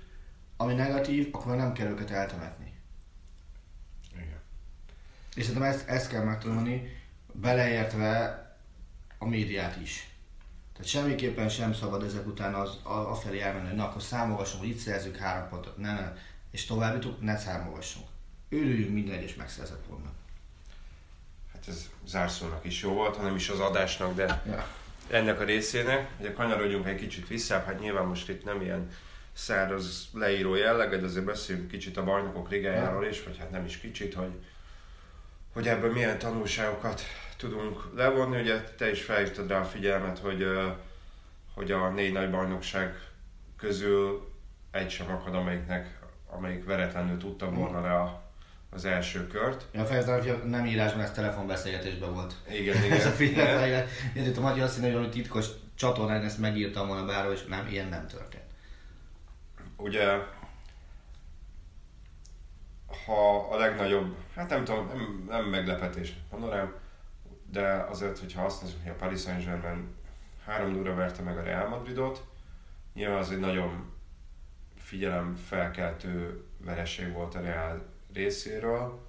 ami 0.56 0.74
negatív, 0.74 1.28
akkor 1.32 1.56
nem 1.56 1.72
kell 1.72 1.86
őket 1.86 2.10
eltemetni. 2.10 2.72
Igen. 4.12 4.40
És 5.34 5.44
szerintem 5.44 5.70
ezt, 5.70 5.88
ezt 5.88 6.08
kell 6.08 6.24
megtanulni, 6.24 6.96
beleértve 7.32 8.42
a 9.18 9.26
médiát 9.26 9.80
is. 9.80 10.08
Tehát 10.72 10.88
semmiképpen 10.88 11.48
sem 11.48 11.72
szabad 11.72 12.02
ezek 12.02 12.26
után 12.26 12.54
az, 12.54 12.78
a, 12.82 13.10
a 13.10 13.14
felé 13.14 13.40
elmenni, 13.40 13.66
hogy 13.66 13.76
na, 13.76 13.88
akkor 13.88 14.02
számolgassunk, 14.02 14.62
hogy 14.62 14.70
itt 14.70 14.78
szerzünk 14.78 15.16
három 15.16 15.48
pontot, 15.48 15.76
ne, 15.76 15.92
ne, 15.92 16.12
és 16.50 16.64
tovább 16.64 16.94
jutunk, 16.94 17.20
ne 17.20 17.36
számolgassunk. 17.36 18.06
Örüljünk 18.48 18.92
minden 18.92 19.18
egyes 19.18 19.34
megszerzett 19.34 19.86
pontnak. 19.88 20.14
Hát 21.66 21.74
ez 21.74 21.90
zárszónak 22.06 22.64
is 22.64 22.82
jó 22.82 22.92
volt, 22.92 23.16
hanem 23.16 23.36
is 23.36 23.48
az 23.48 23.60
adásnak, 23.60 24.14
de 24.14 24.42
ennek 25.10 25.40
a 25.40 25.44
részének. 25.44 26.08
Ugye 26.20 26.32
kanyarodjunk 26.32 26.86
egy 26.86 26.96
kicsit 26.96 27.28
vissza, 27.28 27.62
hát 27.66 27.80
nyilván 27.80 28.06
most 28.06 28.28
itt 28.28 28.44
nem 28.44 28.60
ilyen 28.60 28.90
száraz 29.32 30.08
leíró 30.12 30.54
jelleged, 30.54 31.04
azért 31.04 31.24
beszéljünk 31.24 31.70
kicsit 31.70 31.96
a 31.96 32.04
bajnokok 32.04 32.50
ligájáról 32.50 33.06
is, 33.06 33.22
vagy 33.22 33.38
hát 33.38 33.50
nem 33.50 33.64
is 33.64 33.78
kicsit, 33.78 34.14
hogy, 34.14 34.32
hogy 35.52 35.68
ebből 35.68 35.92
milyen 35.92 36.18
tanulságokat 36.18 37.02
tudunk 37.36 37.90
levonni. 37.94 38.40
Ugye 38.40 38.60
te 38.60 38.90
is 38.90 39.02
felhívtad 39.02 39.48
rá 39.48 39.60
a 39.60 39.64
figyelmet, 39.64 40.18
hogy, 40.18 40.46
hogy 41.54 41.70
a 41.70 41.90
négy 41.90 42.12
nagy 42.12 42.30
bajnokság 42.30 43.00
közül 43.56 44.32
egy 44.70 44.90
sem 44.90 45.10
akad, 45.10 45.34
amelyiknek 45.34 46.02
amelyik 46.26 46.64
veretlenül 46.64 47.18
tudta 47.18 47.50
volna 47.50 47.80
le 47.80 47.94
a, 47.94 48.23
az 48.74 48.84
első 48.84 49.26
kört. 49.26 49.66
Ja, 49.72 49.84
fejeztem, 49.84 50.20
hogy 50.20 50.42
nem 50.44 50.66
írásban, 50.66 51.02
ez 51.02 51.10
telefonbeszélgetésben 51.10 52.12
volt. 52.12 52.34
Igen, 52.50 52.76
Ez 52.76 52.90
a 52.90 52.94
igen. 52.94 53.12
figyelme, 53.12 53.86
Érted, 54.14 54.44
a 54.44 54.60
azt 54.60 54.74
hinné, 54.74 54.86
hogy 54.86 54.94
valami 54.94 55.12
titkos 55.12 55.46
csatornán 55.74 56.24
ezt 56.24 56.38
megírtam 56.38 56.86
volna 56.86 57.06
bárhol, 57.06 57.32
és 57.32 57.44
nem, 57.44 57.66
ilyen 57.66 57.88
nem 57.88 58.06
történt. 58.06 58.42
Ugye, 59.76 60.18
ha 63.06 63.48
a 63.50 63.56
legnagyobb, 63.56 64.16
hát 64.34 64.48
nem 64.48 64.64
tudom, 64.64 64.86
nem, 64.86 65.24
nem 65.28 65.44
meglepetés 65.44 66.14
mondanám, 66.30 66.74
de 67.50 67.86
azért, 67.90 68.18
hogyha 68.18 68.44
azt 68.44 68.62
nézzük, 68.62 68.82
hogy 68.82 68.90
a 68.90 68.94
Paris 68.94 69.20
Saint-Germain 69.20 69.94
három 70.44 70.70
0 70.70 70.94
verte 70.94 71.22
meg 71.22 71.38
a 71.38 71.42
Real 71.42 71.68
Madridot, 71.68 72.26
nyilván 72.94 73.18
az 73.18 73.30
egy 73.30 73.38
nagyon 73.38 73.92
figyelemfelkeltő 74.76 76.44
vereség 76.58 77.12
volt 77.12 77.34
a 77.34 77.40
Real 77.40 77.93
részéről, 78.14 79.08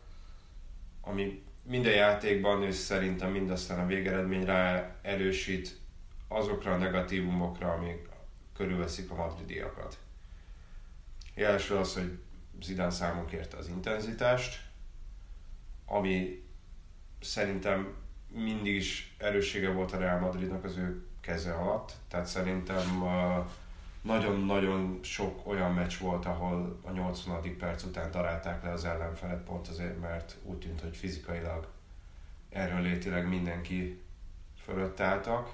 ami 1.02 1.44
minden 1.64 1.94
játékban 1.94 2.64
és 2.64 2.76
szerintem 2.76 3.32
mindaztán 3.32 3.80
a 3.80 3.86
végeredmény 3.86 4.46
rá 4.46 4.96
erősít 5.02 5.80
azokra 6.28 6.74
a 6.74 6.78
negatívumokra, 6.78 7.72
amik 7.72 8.10
körülveszik 8.54 9.12
a 9.12 9.16
madridiakat. 9.16 9.98
Első 11.36 11.76
az, 11.76 11.94
hogy 11.94 12.18
Zidane 12.62 12.92
számon 12.92 13.26
kérte 13.26 13.58
az 13.58 13.68
intenzitást, 13.68 14.62
ami 15.86 16.44
szerintem 17.22 17.94
mindig 18.28 18.76
is 18.76 19.16
erőssége 19.18 19.70
volt 19.70 19.92
a 19.92 19.98
Real 19.98 20.20
Madridnak 20.20 20.64
az 20.64 20.78
ő 20.78 21.06
keze 21.22 21.54
alatt. 21.54 21.94
Tehát 22.08 22.26
szerintem 22.26 23.02
uh, 23.02 23.46
nagyon-nagyon 24.06 25.00
sok 25.04 25.48
olyan 25.48 25.74
meccs 25.74 25.98
volt, 25.98 26.26
ahol 26.26 26.80
a 26.84 26.92
80. 26.92 27.58
perc 27.58 27.84
után 27.84 28.12
találták 28.12 28.64
le 28.64 28.72
az 28.72 28.86
ellenfelet 28.86 29.44
pont 29.44 29.68
azért, 29.68 30.02
mert 30.02 30.36
úgy 30.44 30.58
tűnt, 30.58 30.82
hogy 30.82 30.98
fizikailag 30.98 31.68
erőnlétileg 32.50 33.28
mindenki 33.28 34.02
fölött 34.64 35.00
álltak. 35.00 35.50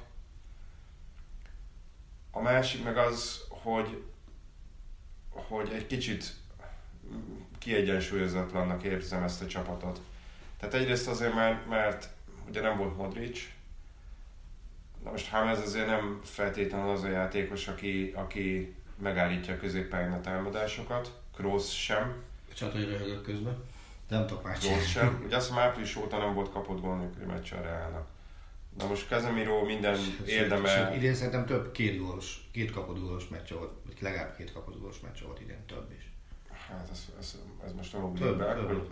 A 2.31 2.41
másik 2.41 2.83
meg 2.83 2.97
az, 2.97 3.41
hogy, 3.49 4.03
hogy 5.29 5.69
egy 5.73 5.87
kicsit 5.87 6.35
kiegyensúlyozatlannak 7.57 8.83
érzem 8.83 9.23
ezt 9.23 9.41
a 9.41 9.47
csapatot. 9.47 10.01
Tehát 10.57 10.73
egyrészt 10.75 11.07
azért, 11.07 11.33
mert, 11.33 11.67
mert 11.67 12.09
ugye 12.47 12.61
nem 12.61 12.77
volt 12.77 12.97
Modric, 12.97 13.39
Na 15.03 15.11
most 15.11 15.31
James 15.31 15.59
azért 15.59 15.87
nem 15.87 16.19
feltétlenül 16.23 16.89
az 16.89 17.03
a 17.03 17.09
játékos, 17.09 17.67
aki, 17.67 18.13
aki 18.15 18.75
megállítja 18.97 19.53
a 19.53 19.57
középpályán 19.57 20.13
a 20.13 20.21
támadásokat. 20.21 21.19
Kroos 21.35 21.83
sem. 21.83 22.23
Hogy 22.59 22.89
röhögök 22.89 23.23
közben. 23.23 23.63
Nem 24.07 24.27
tudok 24.27 24.43
más 24.43 24.59
Kroos 24.59 24.89
sem. 24.89 25.21
Ugye 25.25 25.35
azt 25.35 25.47
hiszem 25.47 25.63
április 25.63 25.95
óta 25.95 26.17
nem 26.17 26.33
volt 26.33 26.51
kapott 26.51 26.81
gól 26.81 26.97
nélküli 26.97 27.25
meccs 27.25 27.53
a 27.53 27.61
Realnak. 27.61 28.07
Na 28.77 28.87
most 28.87 29.07
Casemiro 29.07 29.65
minden 29.65 29.97
érdeme... 30.25 30.95
Idén 30.95 31.13
szerintem 31.13 31.45
több 31.45 31.71
két 31.71 31.99
gólos, 31.99 32.47
két 32.51 32.71
kapott 32.71 32.99
gólos 32.99 33.27
meccs 33.27 33.51
volt, 33.51 33.71
vagy 33.85 33.97
legalább 33.99 34.35
két 34.37 34.53
kapott 34.53 34.79
gólos 34.79 34.99
meccs 34.99 35.21
volt 35.25 35.39
idén, 35.39 35.65
több 35.65 35.91
is. 35.97 36.11
Hát 36.69 36.87
ez, 36.91 37.05
ez, 37.19 37.37
ez 37.65 37.73
most 37.73 37.93
nem 37.93 38.03
ugrik 38.03 38.37
be, 38.37 38.53
hogy, 38.53 38.89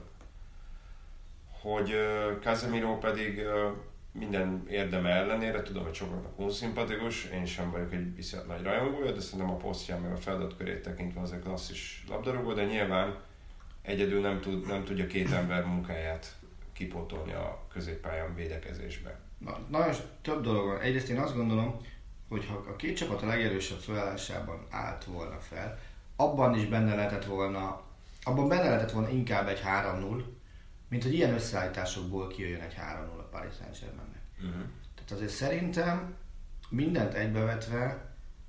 hogy 1.61 1.95
Casemiro 2.41 2.97
pedig 2.97 3.41
minden 4.19 4.65
érdeme 4.69 5.09
ellenére, 5.09 5.61
tudom, 5.61 5.83
hogy 5.83 5.93
sokaknak 5.93 6.39
unszimpatikus, 6.39 7.25
én 7.25 7.45
sem 7.45 7.71
vagyok 7.71 7.93
egy 7.93 8.15
viszont 8.15 8.47
nagy 8.47 8.63
rajongója, 8.63 9.11
de 9.11 9.19
szerintem 9.19 9.49
a 9.49 9.57
posztján 9.57 10.01
meg 10.01 10.11
a 10.11 10.17
feladatkörét 10.17 10.81
tekintve 10.81 11.21
az 11.21 11.33
egy 11.33 11.39
klasszis 11.39 12.03
labdarúgó, 12.09 12.53
de 12.53 12.65
nyilván 12.65 13.17
egyedül 13.81 14.21
nem, 14.21 14.41
tud, 14.41 14.67
nem 14.67 14.83
tudja 14.83 15.07
két 15.07 15.31
ember 15.31 15.65
munkáját 15.65 16.35
kipótolni 16.73 17.33
a 17.33 17.65
középpályán 17.73 18.35
védekezésbe. 18.35 19.19
Na, 19.37 19.57
nagyon 19.69 19.93
több 20.21 20.43
dolog 20.43 20.67
van. 20.67 20.79
Egyrészt 20.79 21.09
én 21.09 21.19
azt 21.19 21.35
gondolom, 21.35 21.81
hogy 22.29 22.45
ha 22.45 22.65
a 22.67 22.75
két 22.75 22.97
csapat 22.97 23.21
a 23.21 23.25
legerősebb 23.25 23.79
felállásában 23.79 24.65
állt 24.69 25.03
volna 25.03 25.39
fel, 25.39 25.79
abban 26.15 26.55
is 26.55 26.65
benne 26.65 26.95
lehetett 26.95 27.25
volna, 27.25 27.81
abban 28.23 28.47
benne 28.47 28.63
lehetett 28.63 28.91
volna 28.91 29.09
inkább 29.09 29.47
egy 29.47 29.61
3-0, 29.65 30.23
mint 30.89 31.03
hogy 31.03 31.13
ilyen 31.13 31.33
összeállításokból 31.33 32.27
kijöjjön 32.27 32.61
egy 32.61 32.73
3-0 32.73 33.17
a 33.17 33.27
Paris 33.31 33.53
Saint-Germainnek. 33.59 34.08
Uh-huh. 34.39 34.61
Tehát 34.95 35.11
azért 35.11 35.31
szerintem 35.31 36.15
mindent 36.69 37.13
egybevetve 37.13 38.07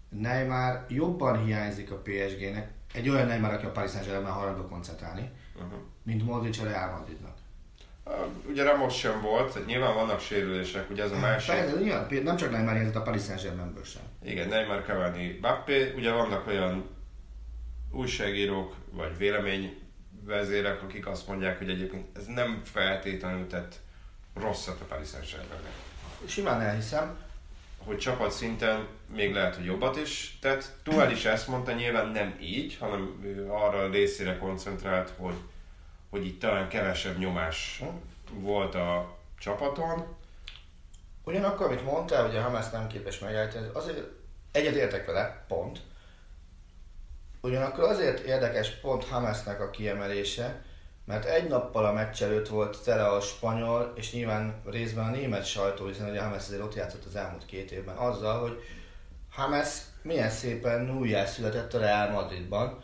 Neymar 0.09 0.85
jobban 0.88 1.44
hiányzik 1.44 1.90
a 1.90 1.96
PSG-nek, 2.03 2.70
egy 2.94 3.09
olyan 3.09 3.26
Neymar, 3.26 3.53
aki 3.53 3.64
a 3.64 3.70
Paris 3.70 3.90
Saint-Germain 3.90 4.35
hajlandó 4.35 4.66
koncentrálni, 4.66 5.31
Uh-huh. 5.55 5.79
mint 6.03 6.24
Modric 6.24 6.59
a 6.61 6.64
Real 6.64 6.90
Madridnak. 6.98 7.37
Ugye 8.48 8.62
Ramos 8.62 8.98
sem 8.98 9.20
volt, 9.20 9.53
tehát 9.53 9.68
nyilván 9.68 9.94
vannak 9.94 10.20
sérülések, 10.20 10.90
ugye 10.90 11.03
ez 11.03 11.11
a 11.12 11.18
másik. 11.18 11.55
Persze, 11.55 11.81
nyilván, 11.81 12.07
nem 12.22 12.37
csak 12.37 12.50
Neymar 12.50 12.72
hiányzott 12.74 12.94
a 12.94 13.03
Paris 13.03 13.22
Saint-Germainből 13.22 13.85
sem. 13.85 14.03
Igen, 14.24 14.48
Neymar, 14.48 14.83
Cavani, 14.87 15.37
Mbappé, 15.38 15.92
ugye 15.96 16.12
vannak 16.12 16.46
olyan 16.46 16.88
újságírók, 17.92 18.74
vagy 18.92 19.16
véleményvezérek, 19.16 20.83
akik 20.83 21.07
azt 21.07 21.29
mondják, 21.29 21.59
hogy 21.59 21.68
egyébként 21.68 22.16
ez 22.16 22.26
nem 22.26 22.61
feltétlenül 22.64 23.46
tett 23.46 23.81
rosszat 24.35 24.81
a 24.81 24.85
Paris 24.85 25.09
Saint-Germainnek. 25.09 25.73
Simán 26.27 26.61
elhiszem, 26.61 27.19
Hogy 27.85 27.99
csapat 27.99 28.31
szinten 28.31 28.87
még 29.14 29.33
lehet, 29.35 29.55
hogy 29.55 29.64
jobbat 29.64 29.97
is 29.97 30.38
tett. 30.40 30.73
Tuchel 30.83 31.11
is 31.11 31.25
ezt 31.25 31.49
mondta, 31.49 31.73
nyilván 31.73 32.09
nem 32.09 32.37
így, 32.40 32.77
hanem 32.77 33.23
arra 33.49 33.79
a 33.79 33.90
részére 33.90 34.38
koncentrált, 34.38 35.12
hogy, 35.16 35.35
hogy 36.11 36.27
itt 36.27 36.40
talán 36.40 36.69
kevesebb 36.69 37.19
nyomás 37.19 37.83
volt 38.33 38.75
a 38.75 39.19
csapaton. 39.38 40.16
Ugyanakkor, 41.25 41.66
amit 41.66 41.85
mondtál, 41.85 42.27
hogy 42.27 42.37
a 42.37 42.43
Hamas 42.43 42.71
nem 42.71 42.87
képes 42.87 43.19
megállítani, 43.19 43.69
azért 43.73 44.09
egyet 44.53 44.75
értek 44.75 45.07
vele, 45.07 45.45
pont. 45.49 45.81
Ugyanakkor 47.40 47.85
azért 47.85 48.19
érdekes 48.19 48.71
pont 48.71 49.05
Hamasnak 49.05 49.61
a 49.61 49.71
kiemelése, 49.71 50.64
mert 51.11 51.25
egy 51.25 51.49
nappal 51.49 51.85
a 51.85 51.92
meccs 51.92 52.23
előtt 52.23 52.49
volt 52.49 52.83
tele 52.85 53.07
a 53.07 53.20
spanyol, 53.20 53.92
és 53.96 54.12
nyilván 54.12 54.55
részben 54.64 55.05
a 55.05 55.11
német 55.11 55.44
sajtó, 55.44 55.87
hiszen 55.87 56.11
ugye 56.11 56.23
Hamas 56.23 56.46
azért 56.46 56.62
ott 56.62 56.75
játszott 56.75 57.05
az 57.05 57.16
elmúlt 57.16 57.46
két 57.46 57.70
évben, 57.70 57.96
azzal, 57.96 58.40
hogy 58.40 58.59
Hamas 59.31 59.79
milyen 60.03 60.31
szépen 60.31 60.99
újjá 60.99 61.25
született 61.25 61.75
a 61.75 61.79
Real 61.79 62.11
Madridban, 62.11 62.79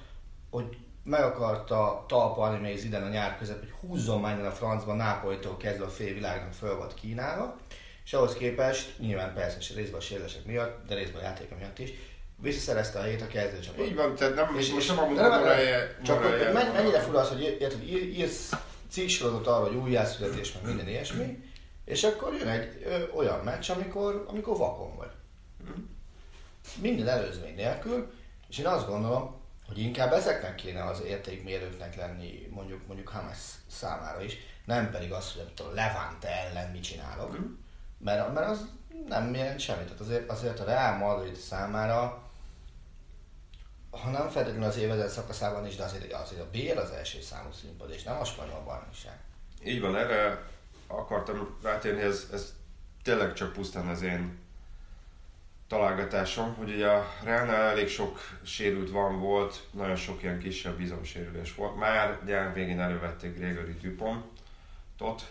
hogy 0.51 0.77
meg 1.03 1.23
akarta 1.23 2.05
talpalni 2.09 2.59
még 2.59 2.79
Zidane 2.79 3.05
a 3.05 3.09
nyár 3.09 3.39
között, 3.39 3.61
hogy 3.61 3.75
húzzon 3.81 4.21
már 4.21 4.37
innen 4.37 4.51
a 4.51 4.55
francban, 4.55 4.97
Nápolytól 4.97 5.57
kezdve 5.57 5.85
a 5.85 5.89
fél 5.89 6.15
világnak 6.15 6.53
föl 6.53 6.77
volt 6.77 6.95
Kínálva, 6.95 7.57
és 8.05 8.12
ahhoz 8.12 8.35
képest, 8.35 8.99
nyilván 8.99 9.35
persze 9.35 9.75
részben 9.75 10.01
a 10.01 10.03
sérülések 10.03 10.45
miatt, 10.45 10.87
de 10.87 10.95
részben 10.95 11.21
a 11.21 11.25
játéka 11.25 11.55
miatt 11.55 11.79
is, 11.79 11.91
visszaszerezte 12.37 12.99
a 12.99 13.03
hét 13.03 13.22
a 13.22 13.27
kezdőcsapat. 13.27 13.87
Így 13.87 13.94
van, 13.94 14.14
tehát 14.14 14.35
nem, 14.35 14.57
És, 14.59 14.72
most 14.72 14.88
nem 14.88 14.99
a 14.99 15.01
nem- 15.01 15.11
munkamorája... 15.11 15.79
Csak 16.05 16.22
hogy 16.25 16.53
men- 16.53 16.72
mennyire 16.72 17.01
fura 17.01 17.20
az, 17.20 17.29
hogy 17.29 17.57
érted, 17.61 17.83
ír- 17.83 18.16
írsz 18.16 18.53
cikksorozatot 18.90 19.46
arra, 19.46 19.66
hogy 19.66 19.77
újjászületés, 19.77 20.53
meg 20.53 20.62
minden 20.64 20.88
ilyesmi, 20.88 21.44
és 21.85 22.05
akkor 22.05 22.35
jön 22.35 22.49
egy 22.49 22.83
ö, 22.85 23.03
olyan 23.16 23.44
meccs, 23.44 23.70
amikor, 23.70 24.25
amikor 24.29 24.57
vakon 24.57 24.96
vagy. 24.96 25.11
Minden 26.81 27.09
előzmény 27.09 27.55
nélkül, 27.55 28.12
és 28.49 28.59
én 28.59 28.66
azt 28.66 28.88
gondolom, 28.88 29.40
hogy 29.66 29.79
inkább 29.79 30.12
ezeknek 30.12 30.55
kéne 30.55 30.85
az 30.85 31.03
értékmérőknek 31.07 31.96
lenni, 31.96 32.49
mondjuk 32.55 32.87
mondjuk 32.87 33.09
Hamas 33.09 33.38
számára 33.70 34.22
is, 34.22 34.37
nem 34.64 34.90
pedig 34.90 35.12
az, 35.12 35.33
hogy 35.33 35.42
amit 35.42 35.61
a 35.61 35.75
Levante 35.75 36.29
ellen 36.29 36.70
mit 36.70 36.83
csinálok. 36.83 37.38
Mert, 37.99 38.35
mert 38.35 38.49
az 38.49 38.66
nem 39.09 39.35
jelent 39.35 39.61
semmit. 39.61 39.85
Tehát 39.85 40.01
azért, 40.01 40.31
azért 40.31 40.61
a 40.61 40.64
Real 40.64 40.96
Madrid 40.96 41.37
számára 41.37 42.26
ha 44.03 44.11
nem 44.11 44.29
feltétlenül 44.29 44.69
az 44.69 44.77
évezet 44.77 45.09
szakaszában 45.09 45.67
is, 45.67 45.77
de 45.77 45.85
azért, 45.85 46.13
azért 46.13 46.43
a 46.43 46.51
BL 46.53 46.79
az 46.79 46.91
első 46.91 47.21
számú 47.21 47.53
színpad, 47.53 47.91
és 47.91 48.03
nem 48.03 48.21
a 48.21 48.25
spanyol 48.25 48.63
bajnokság. 48.65 49.19
Így 49.65 49.81
van, 49.81 49.97
erre 49.97 50.43
akartam 50.87 51.59
rátérni, 51.63 52.01
ez, 52.01 52.29
ez 52.33 52.55
tényleg 53.03 53.33
csak 53.33 53.53
pusztán 53.53 53.87
az 53.87 54.03
én 54.03 54.39
találgatásom, 55.69 56.55
hogy 56.55 56.71
ugye 56.71 56.89
a 56.89 57.07
Reálnál 57.23 57.71
elég 57.71 57.89
sok 57.89 58.19
sérült 58.43 58.91
van 58.91 59.21
volt, 59.21 59.67
nagyon 59.71 59.97
sok 59.97 60.23
ilyen 60.23 60.39
kisebb 60.39 60.77
bizomsérülés 60.77 61.55
volt. 61.55 61.77
Már 61.77 62.19
nyár 62.25 62.53
végén 62.53 62.81
elővették 62.81 63.37
Gregory 63.37 63.77
Dupontot, 63.83 65.27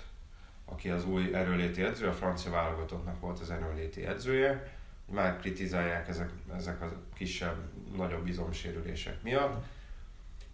aki 0.65 0.89
az 0.89 1.05
új 1.05 1.33
erőléti 1.33 1.83
edző, 1.83 2.07
a 2.07 2.13
francia 2.13 2.51
válogatottnak 2.51 3.19
volt 3.19 3.39
az 3.39 3.51
erőléti 3.51 4.05
edzője. 4.05 4.74
Már 5.11 5.39
kritizálják 5.39 6.07
ezek, 6.07 6.29
ezek 6.55 6.81
a 6.81 7.01
kisebb, 7.13 7.55
nagyobb 7.95 8.23
bizomsérülések 8.23 9.23
miatt. 9.23 9.65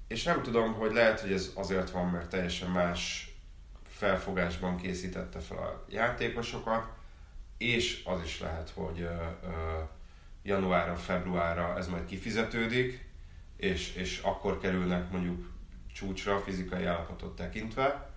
És 0.07 0.23
nem 0.23 0.41
tudom, 0.41 0.73
hogy 0.73 0.91
lehet, 0.91 1.19
hogy 1.19 1.31
ez 1.31 1.51
azért 1.55 1.89
van, 1.89 2.09
mert 2.09 2.29
teljesen 2.29 2.69
más 2.69 3.33
felfogásban 3.83 4.77
készítette 4.77 5.39
fel 5.39 5.57
a 5.57 5.85
játékosokat, 5.89 6.87
és 7.57 8.03
az 8.05 8.23
is 8.23 8.39
lehet, 8.39 8.69
hogy 8.69 9.01
ö, 9.01 9.05
ö, 9.43 9.81
januárra, 10.43 10.95
februárra 10.95 11.77
ez 11.77 11.87
majd 11.87 12.05
kifizetődik, 12.05 13.09
és, 13.57 13.95
és 13.95 14.19
akkor 14.19 14.59
kerülnek 14.59 15.11
mondjuk 15.11 15.49
csúcsra 15.93 16.39
fizikai 16.39 16.85
állapotot 16.85 17.35
tekintve. 17.35 18.09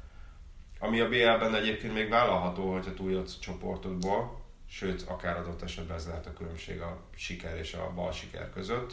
Ami 0.78 1.00
a 1.00 1.08
BL-ben 1.08 1.54
egyébként 1.54 1.94
még 1.94 2.08
vállalható, 2.08 2.72
hogyha 2.72 2.94
túljutsz 2.94 3.36
a 3.36 3.40
csoportodból, 3.40 4.43
sőt, 4.74 5.02
akár 5.02 5.36
adott 5.36 5.62
esetben 5.62 5.96
ez 5.96 6.06
lehet 6.06 6.26
a 6.26 6.32
különbség 6.32 6.80
a 6.80 7.00
siker 7.14 7.56
és 7.56 7.74
a 7.74 7.92
bal 7.94 8.12
siker 8.12 8.50
között, 8.50 8.92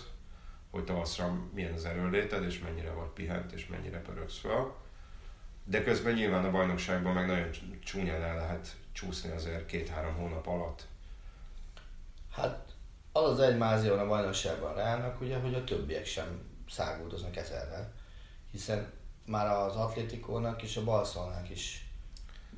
hogy 0.69 0.83
tavaszra 0.83 1.37
milyen 1.53 1.73
az 1.73 1.85
erőléted, 1.85 2.43
és 2.43 2.59
mennyire 2.59 2.91
vagy 2.91 3.07
pihent, 3.07 3.51
és 3.51 3.67
mennyire 3.67 4.01
pörögsz 4.01 4.39
fel. 4.39 4.75
De 5.63 5.83
közben 5.83 6.13
nyilván 6.13 6.45
a 6.45 6.51
bajnokságban 6.51 7.13
meg 7.13 7.27
nagyon 7.27 7.49
csúnyán 7.83 8.21
el 8.21 8.35
lehet 8.35 8.75
csúszni 8.91 9.31
azért 9.31 9.65
két-három 9.65 10.15
hónap 10.15 10.47
alatt. 10.47 10.87
Hát 12.31 12.73
az 13.11 13.29
az 13.29 13.39
egy 13.39 13.57
mázion 13.57 13.99
a 13.99 14.07
bajnokságban 14.07 14.75
rának, 14.75 15.21
ugye, 15.21 15.37
hogy 15.37 15.53
a 15.53 15.63
többiek 15.63 16.05
sem 16.05 16.41
száguldoznak 16.69 17.35
ezerrel. 17.35 17.93
Hiszen 18.51 18.91
már 19.25 19.47
az 19.47 19.75
Atlétikónak 19.75 20.61
és 20.63 20.77
a 20.77 20.83
Balszónak 20.83 21.49
is 21.49 21.85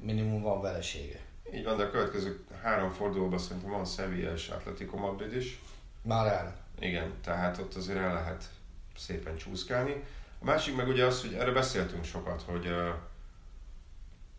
minimum 0.01 0.41
van 0.41 0.61
veresége. 0.61 1.19
Így 1.53 1.63
van, 1.63 1.77
de 1.77 1.83
a 1.83 1.91
következő 1.91 2.45
három 2.63 2.91
fordulóban 2.91 3.39
szerintem 3.39 3.71
van 3.71 3.85
Sevilla 3.85 4.33
és 4.33 4.47
Atletico 4.47 4.97
Madrid 4.97 5.35
is. 5.35 5.61
Már 6.01 6.27
el. 6.27 6.55
Igen, 6.79 7.13
tehát 7.23 7.57
ott 7.57 7.73
azért 7.73 7.97
el 7.97 8.13
lehet 8.13 8.49
szépen 8.97 9.37
csúszkálni. 9.37 10.03
A 10.39 10.45
másik 10.45 10.75
meg 10.75 10.87
ugye 10.87 11.05
az, 11.05 11.21
hogy 11.21 11.33
erre 11.33 11.51
beszéltünk 11.51 12.03
sokat, 12.03 12.41
hogy, 12.41 12.69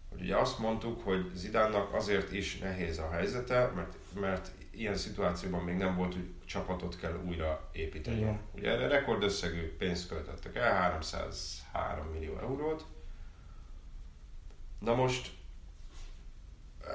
hogy 0.09 0.21
ugye 0.21 0.37
azt 0.37 0.59
mondtuk, 0.59 1.03
hogy 1.05 1.31
Zidánnak 1.35 1.95
azért 1.95 2.33
is 2.33 2.59
nehéz 2.59 2.99
a 2.99 3.11
helyzete, 3.11 3.71
mert, 3.75 3.97
mert 4.21 4.51
ilyen 4.71 4.97
szituációban 4.97 5.65
még 5.65 5.77
nem 5.77 5.97
volt, 5.97 6.15
hogy 6.15 6.29
csapatot 6.45 6.97
kell 6.97 7.21
újra 7.27 7.69
építeni. 7.73 8.17
Igen. 8.17 8.41
Ugye 8.55 8.71
erre 8.71 8.89
rekordösszegű 8.89 9.77
pénzt 9.77 10.09
költöttek 10.09 10.57
el, 10.57 10.73
303 10.73 12.07
millió 12.07 12.39
eurót. 12.39 12.85
Na 14.79 14.95
most 14.95 15.31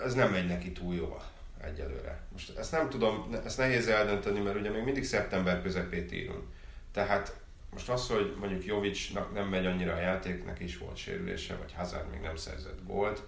ez 0.03 0.13
nem 0.13 0.31
megy 0.31 0.47
neki 0.47 0.71
túl 0.71 0.95
jól 0.95 1.23
egyelőre. 1.61 2.21
Most 2.31 2.57
ezt 2.57 2.71
nem 2.71 2.89
tudom, 2.89 3.35
ezt 3.45 3.57
nehéz 3.57 3.87
eldönteni, 3.87 4.39
mert 4.39 4.59
ugye 4.59 4.69
még 4.69 4.83
mindig 4.83 5.03
szeptember 5.03 5.61
közepét 5.61 6.11
írunk. 6.11 6.43
Tehát 6.91 7.39
most 7.71 7.89
az, 7.89 8.07
hogy 8.07 8.35
mondjuk 8.39 8.65
Jovicsnak 8.65 9.33
nem 9.33 9.47
megy 9.47 9.65
annyira 9.65 9.93
a 9.93 9.99
játéknak 9.99 10.59
is 10.59 10.77
volt 10.77 10.97
sérülése, 10.97 11.55
vagy 11.55 11.73
Hazard 11.73 12.09
még 12.09 12.19
nem 12.19 12.35
szerzett 12.35 12.85
gólt, 12.85 13.21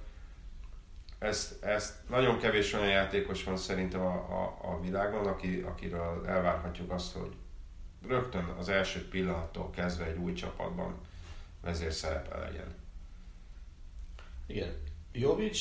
ezt, 1.22 1.64
ezt 1.64 1.96
nagyon 2.10 2.40
kevés 2.40 2.74
olyan 2.74 2.88
játékos 2.88 3.44
van 3.44 3.58
szerintem 3.58 4.02
a, 4.02 4.14
a, 4.14 4.72
a 4.72 4.82
világon, 4.82 5.28
aki, 5.28 5.62
akiről 5.68 6.26
elvárhatjuk 6.28 6.92
azt, 6.92 7.14
hogy 7.14 7.36
rögtön 8.08 8.44
az 8.44 8.70
első 8.70 9.08
pillanattól 9.08 9.70
kezdve 9.70 10.06
egy 10.06 10.18
új 10.18 10.34
csapatban 10.34 10.96
vezérszerepe 11.62 12.38
legyen. 12.38 12.76
Igen. 14.46 14.74
Jovic 15.12 15.60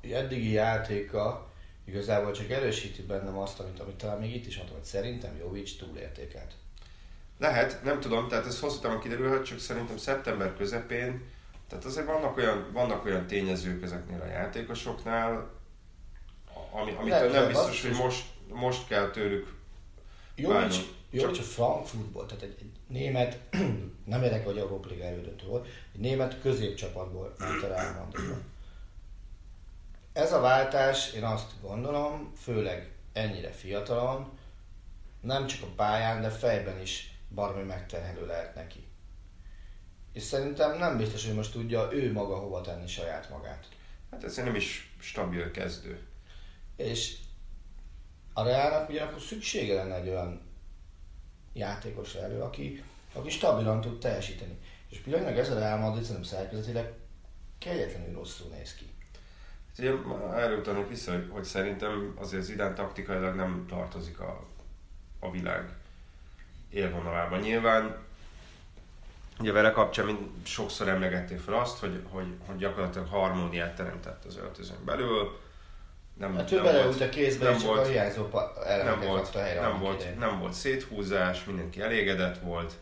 eddigi 0.00 0.50
játéka 0.50 1.48
igazából 1.84 2.32
csak 2.32 2.50
erősíti 2.50 3.02
bennem 3.02 3.38
azt, 3.38 3.60
amit, 3.60 3.80
amit 3.80 3.94
talán 3.94 4.18
még 4.18 4.34
itt 4.34 4.46
is 4.46 4.56
mondtam, 4.56 4.76
hogy 4.78 4.86
szerintem 4.86 5.36
Jovic 5.36 5.76
túlértékelt. 5.76 6.52
Lehet, 7.38 7.82
nem 7.82 8.00
tudom, 8.00 8.28
tehát 8.28 8.46
ez 8.46 8.60
hosszú 8.60 8.80
távon 8.80 9.00
kiderülhet, 9.00 9.44
csak 9.44 9.58
szerintem 9.58 9.96
szeptember 9.96 10.56
közepén, 10.56 11.22
tehát 11.68 11.84
azért 11.84 12.06
vannak 12.06 12.36
olyan, 12.36 12.72
vannak 12.72 13.04
olyan 13.04 13.26
tényezők 13.26 13.82
ezeknél 13.82 14.20
a 14.20 14.26
játékosoknál, 14.26 15.50
ami, 16.72 16.94
amitől 16.98 17.30
nem 17.30 17.46
biztos, 17.46 17.82
hogy 17.82 17.96
most, 17.96 18.24
most 18.48 18.86
kell 18.86 19.10
tőlük 19.10 19.56
Jovic, 20.34 20.76
Jovic 21.10 21.38
a 21.38 21.42
Frankfurtból, 21.42 22.26
tehát 22.26 22.42
egy, 22.42 22.56
egy 22.58 22.70
német, 22.86 23.38
nem 24.04 24.22
érdekel, 24.22 24.44
hogy 24.44 24.58
Európa 24.58 24.88
Liga 24.88 25.04
elődöntő 25.04 25.46
volt, 25.46 25.66
egy 25.94 26.00
német 26.00 26.40
középcsapatból 26.40 27.34
a 27.38 27.66
Real 27.66 28.08
Ez 30.18 30.32
a 30.32 30.40
váltás, 30.40 31.12
én 31.12 31.24
azt 31.24 31.50
gondolom, 31.60 32.32
főleg 32.36 32.92
ennyire 33.12 33.50
fiatalon, 33.50 34.38
nem 35.20 35.46
csak 35.46 35.62
a 35.62 35.72
pályán, 35.76 36.20
de 36.20 36.30
fejben 36.30 36.80
is 36.80 37.18
barmi 37.34 37.62
megterhelő 37.62 38.26
lehet 38.26 38.54
neki. 38.54 38.86
És 40.12 40.22
szerintem 40.22 40.78
nem 40.78 40.96
biztos, 40.96 41.26
hogy 41.26 41.34
most 41.34 41.52
tudja 41.52 41.88
ő 41.92 42.12
maga 42.12 42.36
hova 42.36 42.60
tenni 42.60 42.86
saját 42.86 43.30
magát. 43.30 43.68
Hát 44.10 44.24
ez 44.24 44.36
nem 44.36 44.54
is 44.54 44.94
stabil 45.00 45.50
kezdő. 45.50 46.06
És 46.76 47.16
a 48.32 48.42
Reálnak 48.42 48.88
ugyanakkor 48.88 49.20
szüksége 49.20 49.74
lenne 49.74 49.94
egy 49.94 50.08
olyan 50.08 50.42
játékosra 51.52 52.20
elő, 52.22 52.40
aki, 52.40 52.84
aki 53.12 53.30
stabilan 53.30 53.80
tud 53.80 53.98
teljesíteni. 53.98 54.58
És 54.90 54.98
pillanatnyilag 54.98 55.38
ez 55.38 55.50
a 55.50 55.58
Real 55.58 55.78
Madrid 55.78 56.04
szerintem 56.04 56.30
szerkezetileg 56.30 56.92
kegyetlenül 57.58 58.14
rosszul 58.14 58.48
néz 58.48 58.74
ki. 58.74 58.96
Ugye 59.78 59.92
erről 60.36 60.62
tanulok 60.62 60.88
vissza, 60.88 61.12
hogy, 61.12 61.28
hogy 61.30 61.44
szerintem 61.44 62.14
azért 62.16 62.42
Zidane 62.42 62.74
taktikailag 62.74 63.34
nem 63.34 63.64
tartozik 63.68 64.20
a, 64.20 64.46
a 65.18 65.30
világ 65.30 65.68
élvonalában. 66.70 67.38
Nyilván 67.38 67.96
ugye 69.38 69.52
vele 69.52 69.70
kapcsán 69.70 70.06
mind 70.06 70.18
sokszor 70.42 70.88
emlegették 70.88 71.38
fel 71.38 71.54
azt, 71.54 71.78
hogy, 71.78 72.02
hogy, 72.10 72.26
hogy 72.46 72.56
gyakorlatilag 72.56 73.08
harmóniát 73.08 73.76
teremtett 73.76 74.24
az 74.24 74.36
öltözön 74.36 74.84
belül. 74.84 75.38
Nem, 76.14 76.34
hát 76.34 76.52
ő 76.52 76.62
beleült 76.62 77.00
a 77.00 77.08
kézbe, 77.08 77.50
nem 77.50 77.58
volt, 77.58 77.86
a 77.86 77.88
hiányzó 77.88 78.28
nem 78.84 79.00
volt, 79.00 79.34
a 79.34 79.40
helyre 79.40 79.60
nem 79.60 79.78
volt, 79.78 80.18
nem 80.18 80.38
volt 80.38 80.52
széthúzás, 80.52 81.44
mindenki 81.44 81.80
elégedett 81.80 82.38
volt. 82.38 82.72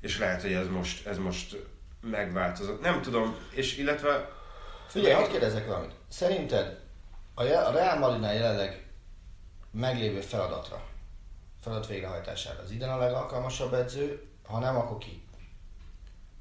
És 0.00 0.18
lehet, 0.18 0.42
hogy 0.42 0.52
ez 0.52 0.68
most, 0.68 1.06
ez 1.06 1.18
most 1.18 1.56
megváltozott. 2.00 2.80
Nem 2.80 3.02
tudom, 3.02 3.36
és 3.50 3.78
illetve... 3.78 4.36
Figyelj, 4.88 5.12
hadd 5.12 5.30
kérdezek 5.30 5.66
valamit. 5.66 5.94
Szerinted 6.08 6.80
a 7.34 7.42
Real 7.42 7.98
Madridnál 7.98 8.34
jelenleg 8.34 8.86
meglévő 9.70 10.20
feladatra 10.20 10.86
feladat 11.60 11.86
végrehajtására. 11.86 12.60
Az 12.62 12.70
iden 12.70 12.90
a 12.90 12.98
legalkalmasabb 12.98 13.72
edző, 13.72 14.28
ha 14.46 14.58
nem, 14.58 14.76
akkor 14.76 14.98
ki? 14.98 15.22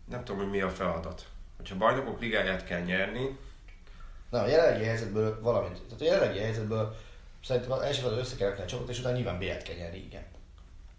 Nem 0.06 0.24
tudom, 0.24 0.42
hogy 0.42 0.50
mi 0.50 0.62
a 0.62 0.70
feladat. 0.70 1.28
Hogyha 1.58 1.76
bajnokok 1.76 2.20
ligáját 2.20 2.66
kell 2.66 2.82
nyerni... 2.82 3.38
Na, 4.30 4.42
a 4.42 4.48
jelenlegi 4.48 4.86
helyzetből 4.86 5.42
valamit. 5.42 5.82
Tehát 5.82 6.02
a 6.02 6.04
jelenlegi 6.04 6.40
helyzetből 6.40 6.96
szerintem 7.44 7.72
az 7.72 7.82
első 7.82 8.02
feladat 8.02 8.24
össze 8.24 8.36
kell 8.36 8.52
a 8.52 8.66
csapat, 8.66 8.90
és 8.90 9.00
utána 9.00 9.16
nyilván 9.16 9.40
B-et 9.40 9.64
kell 9.64 9.76
nyerni, 9.76 9.98
igen. 9.98 10.26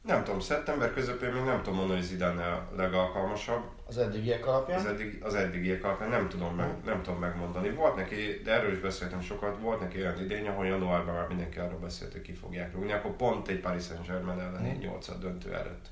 Nem 0.08 0.24
tudom, 0.24 0.40
szeptember 0.40 0.92
közepén 0.92 1.32
még 1.32 1.42
nem 1.42 1.62
tudom 1.62 1.78
mondani, 1.78 1.98
hogy 1.98 2.08
Zidane 2.08 2.46
a 2.46 2.68
legalkalmasabb. 2.76 3.62
Az 3.86 3.98
eddigiek 3.98 4.46
alapján? 4.46 4.78
Az, 4.78 4.86
eddig, 4.86 5.18
az 5.22 5.34
eddigiek 5.34 5.84
alapján 5.84 6.08
nem 6.08 6.28
tudom, 6.28 6.54
meg, 6.54 6.84
nem 6.84 7.02
tudom 7.02 7.18
megmondani. 7.18 7.70
Volt 7.70 7.96
neki, 7.96 8.40
de 8.44 8.52
erről 8.52 8.72
is 8.72 8.78
beszéltem 8.78 9.20
sokat, 9.20 9.58
volt 9.60 9.80
neki 9.80 9.98
olyan 9.98 10.22
idény, 10.22 10.48
ahol 10.48 10.66
januárban 10.66 11.14
már 11.14 11.28
mindenki 11.28 11.58
arról 11.58 11.78
beszélt, 11.78 12.12
hogy 12.12 12.22
ki 12.22 12.32
fogják 12.32 12.74
rúgni. 12.74 12.92
Akkor 12.92 13.16
pont 13.16 13.48
egy 13.48 13.60
Paris 13.60 13.84
Saint-Germain 13.84 14.40
elleni 14.40 14.70
hmm. 14.70 14.80
8 14.80 15.18
döntő 15.18 15.54
előtt 15.54 15.88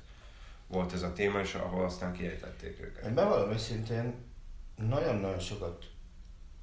volt 0.67 0.93
ez 0.93 1.01
a 1.01 1.13
téma, 1.13 1.39
és 1.39 1.53
ahol 1.53 1.85
aztán 1.85 2.13
kiejtették 2.13 2.81
őket. 2.81 3.05
Én 3.05 3.13
bevallom 3.13 3.51
őszintén, 3.51 4.15
nagyon-nagyon 4.75 5.39
sokat 5.39 5.85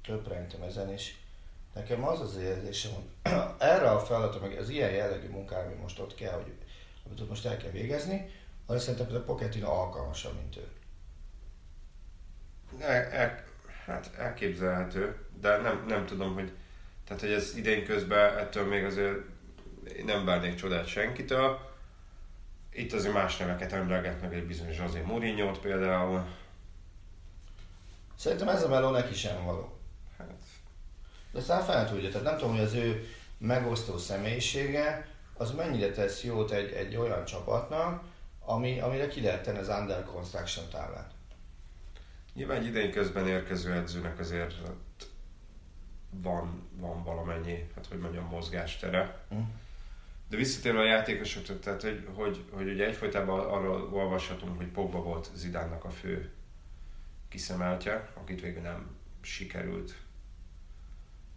töprengtem 0.03 0.61
ezen, 0.61 0.93
is. 0.93 1.19
nekem 1.73 2.07
az 2.07 2.21
az 2.21 2.37
érzésem, 2.37 2.91
hogy 2.93 3.31
erre 3.57 3.89
a 3.89 3.99
feladatra, 3.99 4.47
meg 4.47 4.57
az 4.57 4.69
ilyen 4.69 4.91
jellegű 4.91 5.27
munkára, 5.27 5.65
ami 5.65 5.75
most 5.81 5.99
ott 5.99 6.15
kell, 6.15 6.33
hogy 6.33 6.53
amit 7.05 7.21
ott 7.21 7.29
most 7.29 7.45
el 7.45 7.57
kell 7.57 7.71
végezni, 7.71 8.29
arra 8.65 8.79
szerintem 8.79 9.15
a 9.15 9.19
Pochettino 9.19 9.69
alkalmasabb, 9.69 10.35
mint 10.37 10.57
ő. 10.57 10.67
El, 12.79 13.03
el, 13.03 13.43
hát 13.85 14.11
elképzelhető, 14.17 15.25
de 15.41 15.57
nem, 15.57 15.85
nem 15.87 16.05
tudom, 16.05 16.33
hogy 16.33 16.51
tehát, 17.07 17.21
hogy 17.21 17.31
ez 17.31 17.57
idén 17.57 17.85
közben 17.85 18.37
ettől 18.37 18.65
még 18.65 18.83
azért 18.83 19.17
nem 20.05 20.25
várnék 20.25 20.55
csodát 20.55 20.87
senkitől. 20.87 21.73
Itt 22.71 22.93
azért 22.93 23.13
más 23.13 23.37
neveket 23.37 23.71
emleget 23.71 24.21
meg 24.21 24.33
egy 24.33 24.47
bizonyos 24.47 24.77
José 24.77 25.01
mourinho 25.01 25.51
például. 25.51 26.25
Szerintem 28.17 28.47
ez 28.47 28.63
a 28.63 28.67
meló 28.67 28.89
neki 28.89 29.13
sem 29.13 29.43
való. 29.43 29.77
Hát. 30.17 30.33
De 31.31 31.39
aztán 31.39 31.63
fel 31.63 31.89
tudja, 31.89 32.09
tehát 32.09 32.23
nem 32.23 32.37
tudom, 32.37 32.55
hogy 32.55 32.63
az 32.63 32.73
ő 32.73 33.07
megosztó 33.37 33.97
személyisége, 33.97 35.07
az 35.37 35.51
mennyire 35.51 35.91
tesz 35.91 36.23
jót 36.23 36.51
egy, 36.51 36.71
egy 36.71 36.95
olyan 36.95 37.25
csapatnak, 37.25 38.03
ami, 38.39 38.79
amire 38.79 39.07
ki 39.07 39.21
lehet 39.21 39.43
tenni 39.43 39.57
az 39.57 39.67
under 39.67 40.03
construction 40.03 40.69
táblát. 40.69 41.13
Nyilván 42.33 42.57
egy 42.57 42.65
idején 42.65 42.91
közben 42.91 43.27
érkező 43.27 43.73
edzőnek 43.73 44.19
azért 44.19 44.53
van, 46.09 46.69
van 46.77 47.03
valamennyi, 47.03 47.69
hát 47.75 47.85
hogy 47.85 47.99
mondjam, 47.99 48.25
mozgástere. 48.25 49.25
Mm. 49.33 49.41
De 50.29 50.37
visszatérve 50.37 50.79
a 50.79 50.85
játékosokra, 50.85 51.59
tehát 51.59 51.81
hogy, 51.81 52.07
hogy, 52.13 52.43
hogy 52.51 52.69
ugye 52.69 52.85
egyfolytában 52.85 53.39
arról 53.39 53.89
olvashatunk, 53.93 54.57
hogy 54.57 54.67
Pogba 54.67 55.01
volt 55.01 55.29
Zidánnak 55.35 55.83
a 55.83 55.89
fő 55.89 56.31
kiszemeltje, 57.29 58.09
akit 58.13 58.41
végül 58.41 58.61
nem 58.61 58.95
sikerült 59.21 59.95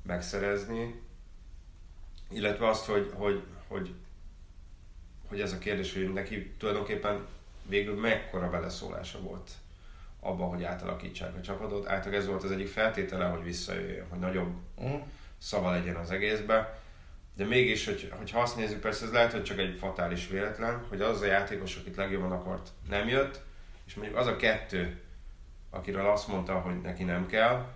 megszerezni. 0.02 1.02
Illetve 2.30 2.68
azt, 2.68 2.84
hogy, 2.84 3.12
hogy, 3.14 3.44
hogy, 3.68 3.94
hogy 5.28 5.40
ez 5.40 5.52
a 5.52 5.58
kérdés, 5.58 5.94
hogy 5.94 6.12
neki 6.12 6.50
tulajdonképpen 6.58 7.26
végül 7.66 8.00
mekkora 8.00 8.50
beleszólása 8.50 9.20
volt 9.20 9.50
abba, 10.20 10.44
hogy 10.44 10.62
átalakítsák 10.62 11.36
a 11.36 11.40
csapatot. 11.40 11.86
Általában 11.86 12.20
ez 12.20 12.26
volt 12.26 12.42
az 12.42 12.50
egyik 12.50 12.68
feltétele, 12.68 13.24
hogy 13.24 13.42
visszajöjjön, 13.42 14.08
hogy 14.08 14.18
nagyobb 14.18 14.54
Uh-huh. 14.76 15.00
szava 15.38 15.70
legyen 15.70 15.96
az 15.96 16.10
egészbe. 16.10 16.80
De 17.36 17.44
mégis, 17.44 17.84
hogy, 17.84 18.12
ha 18.32 18.40
azt 18.40 18.56
nézzük, 18.56 18.80
persze 18.80 19.04
ez 19.04 19.12
lehet, 19.12 19.32
hogy 19.32 19.42
csak 19.42 19.58
egy 19.58 19.78
fatális 19.78 20.28
véletlen, 20.28 20.84
hogy 20.88 21.00
az 21.00 21.20
a 21.20 21.26
játékos, 21.26 21.76
akit 21.76 21.96
legjobban 21.96 22.32
akart, 22.32 22.70
nem 22.88 23.08
jött, 23.08 23.40
és 23.86 23.94
mondjuk 23.94 24.16
az 24.16 24.26
a 24.26 24.36
kettő, 24.36 25.00
akiről 25.70 26.06
azt 26.06 26.28
mondta, 26.28 26.60
hogy 26.60 26.80
neki 26.80 27.04
nem 27.04 27.26
kell, 27.26 27.66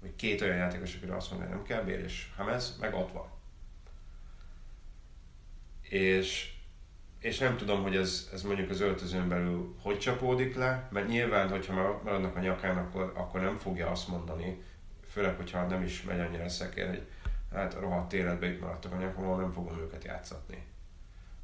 vagy 0.00 0.16
két 0.16 0.40
olyan 0.40 0.56
játékos, 0.56 0.94
akiről 0.94 1.16
azt 1.16 1.30
mondta, 1.30 1.48
hogy 1.48 1.56
nem 1.56 1.66
kell, 1.66 1.82
Bér 1.82 1.98
és 1.98 2.26
Hamez, 2.36 2.76
meg 2.80 2.94
ott 2.94 3.12
van. 3.12 3.28
És, 5.90 6.52
és 7.18 7.38
nem 7.38 7.56
tudom, 7.56 7.82
hogy 7.82 7.96
ez, 7.96 8.28
ez 8.32 8.42
mondjuk 8.42 8.70
az 8.70 8.80
öltözőn 8.80 9.28
belül 9.28 9.74
hogy 9.82 9.98
csapódik 9.98 10.56
le, 10.56 10.88
mert 10.92 11.08
nyilván, 11.08 11.48
hogyha 11.48 12.00
maradnak 12.04 12.36
a 12.36 12.40
nyakán, 12.40 12.76
akkor, 12.76 13.12
akkor 13.16 13.40
nem 13.40 13.56
fogja 13.56 13.90
azt 13.90 14.08
mondani, 14.08 14.62
főleg, 15.10 15.36
hogyha 15.36 15.66
nem 15.66 15.82
is 15.82 16.02
megy 16.02 16.20
annyira 16.20 16.48
szekér, 16.48 16.88
hogy 16.88 17.06
hát 17.52 17.74
a 17.74 17.80
rohadt 17.80 18.12
életbe 18.12 18.46
itt 18.46 18.60
maradtak 18.60 18.92
a 18.92 18.96
nyakomon, 18.96 19.40
nem 19.40 19.52
fogom 19.52 19.78
őket 19.78 20.04
játszatni. 20.04 20.62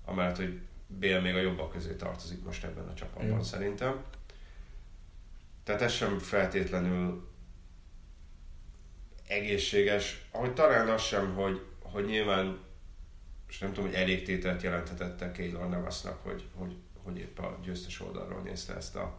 Amellett, 0.04 0.36
hogy 0.36 0.60
Bél 0.86 1.20
még 1.20 1.34
a 1.34 1.40
jobbak 1.40 1.72
közé 1.72 1.94
tartozik 1.94 2.44
most 2.44 2.64
ebben 2.64 2.88
a 2.88 2.94
csapatban 2.94 3.36
Jó. 3.36 3.42
szerintem. 3.42 4.04
Tehát 5.64 5.82
ez 5.82 5.92
sem 5.92 6.18
feltétlenül 6.18 7.28
egészséges, 9.28 10.26
ahogy 10.30 10.54
talán 10.54 10.88
az 10.88 11.02
sem, 11.02 11.34
hogy, 11.34 11.66
hogy 11.82 12.04
nyilván, 12.04 12.65
és 13.48 13.58
nem 13.58 13.72
tudom, 13.72 13.90
hogy 13.90 13.98
elég 13.98 14.24
tételt 14.24 14.62
jelenthetette 14.62 15.32
Keylor 15.32 15.68
Navasnak, 15.68 16.22
hogy, 16.22 16.44
hogy, 16.54 16.76
hogy 17.02 17.18
épp 17.18 17.38
a 17.38 17.58
győztes 17.62 18.00
oldalról 18.00 18.40
nézte 18.40 18.76
ezt 18.76 18.96
a, 18.96 19.18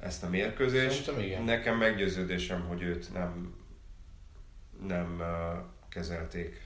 ezt 0.00 0.22
a 0.22 0.28
mérkőzést. 0.28 1.04
Szerintem 1.04 1.24
igen. 1.28 1.42
Nekem 1.42 1.76
meggyőződésem, 1.76 2.66
hogy 2.66 2.82
őt 2.82 3.12
nem, 3.12 3.54
nem 4.86 5.16
uh, 5.20 5.64
kezelték 5.88 6.64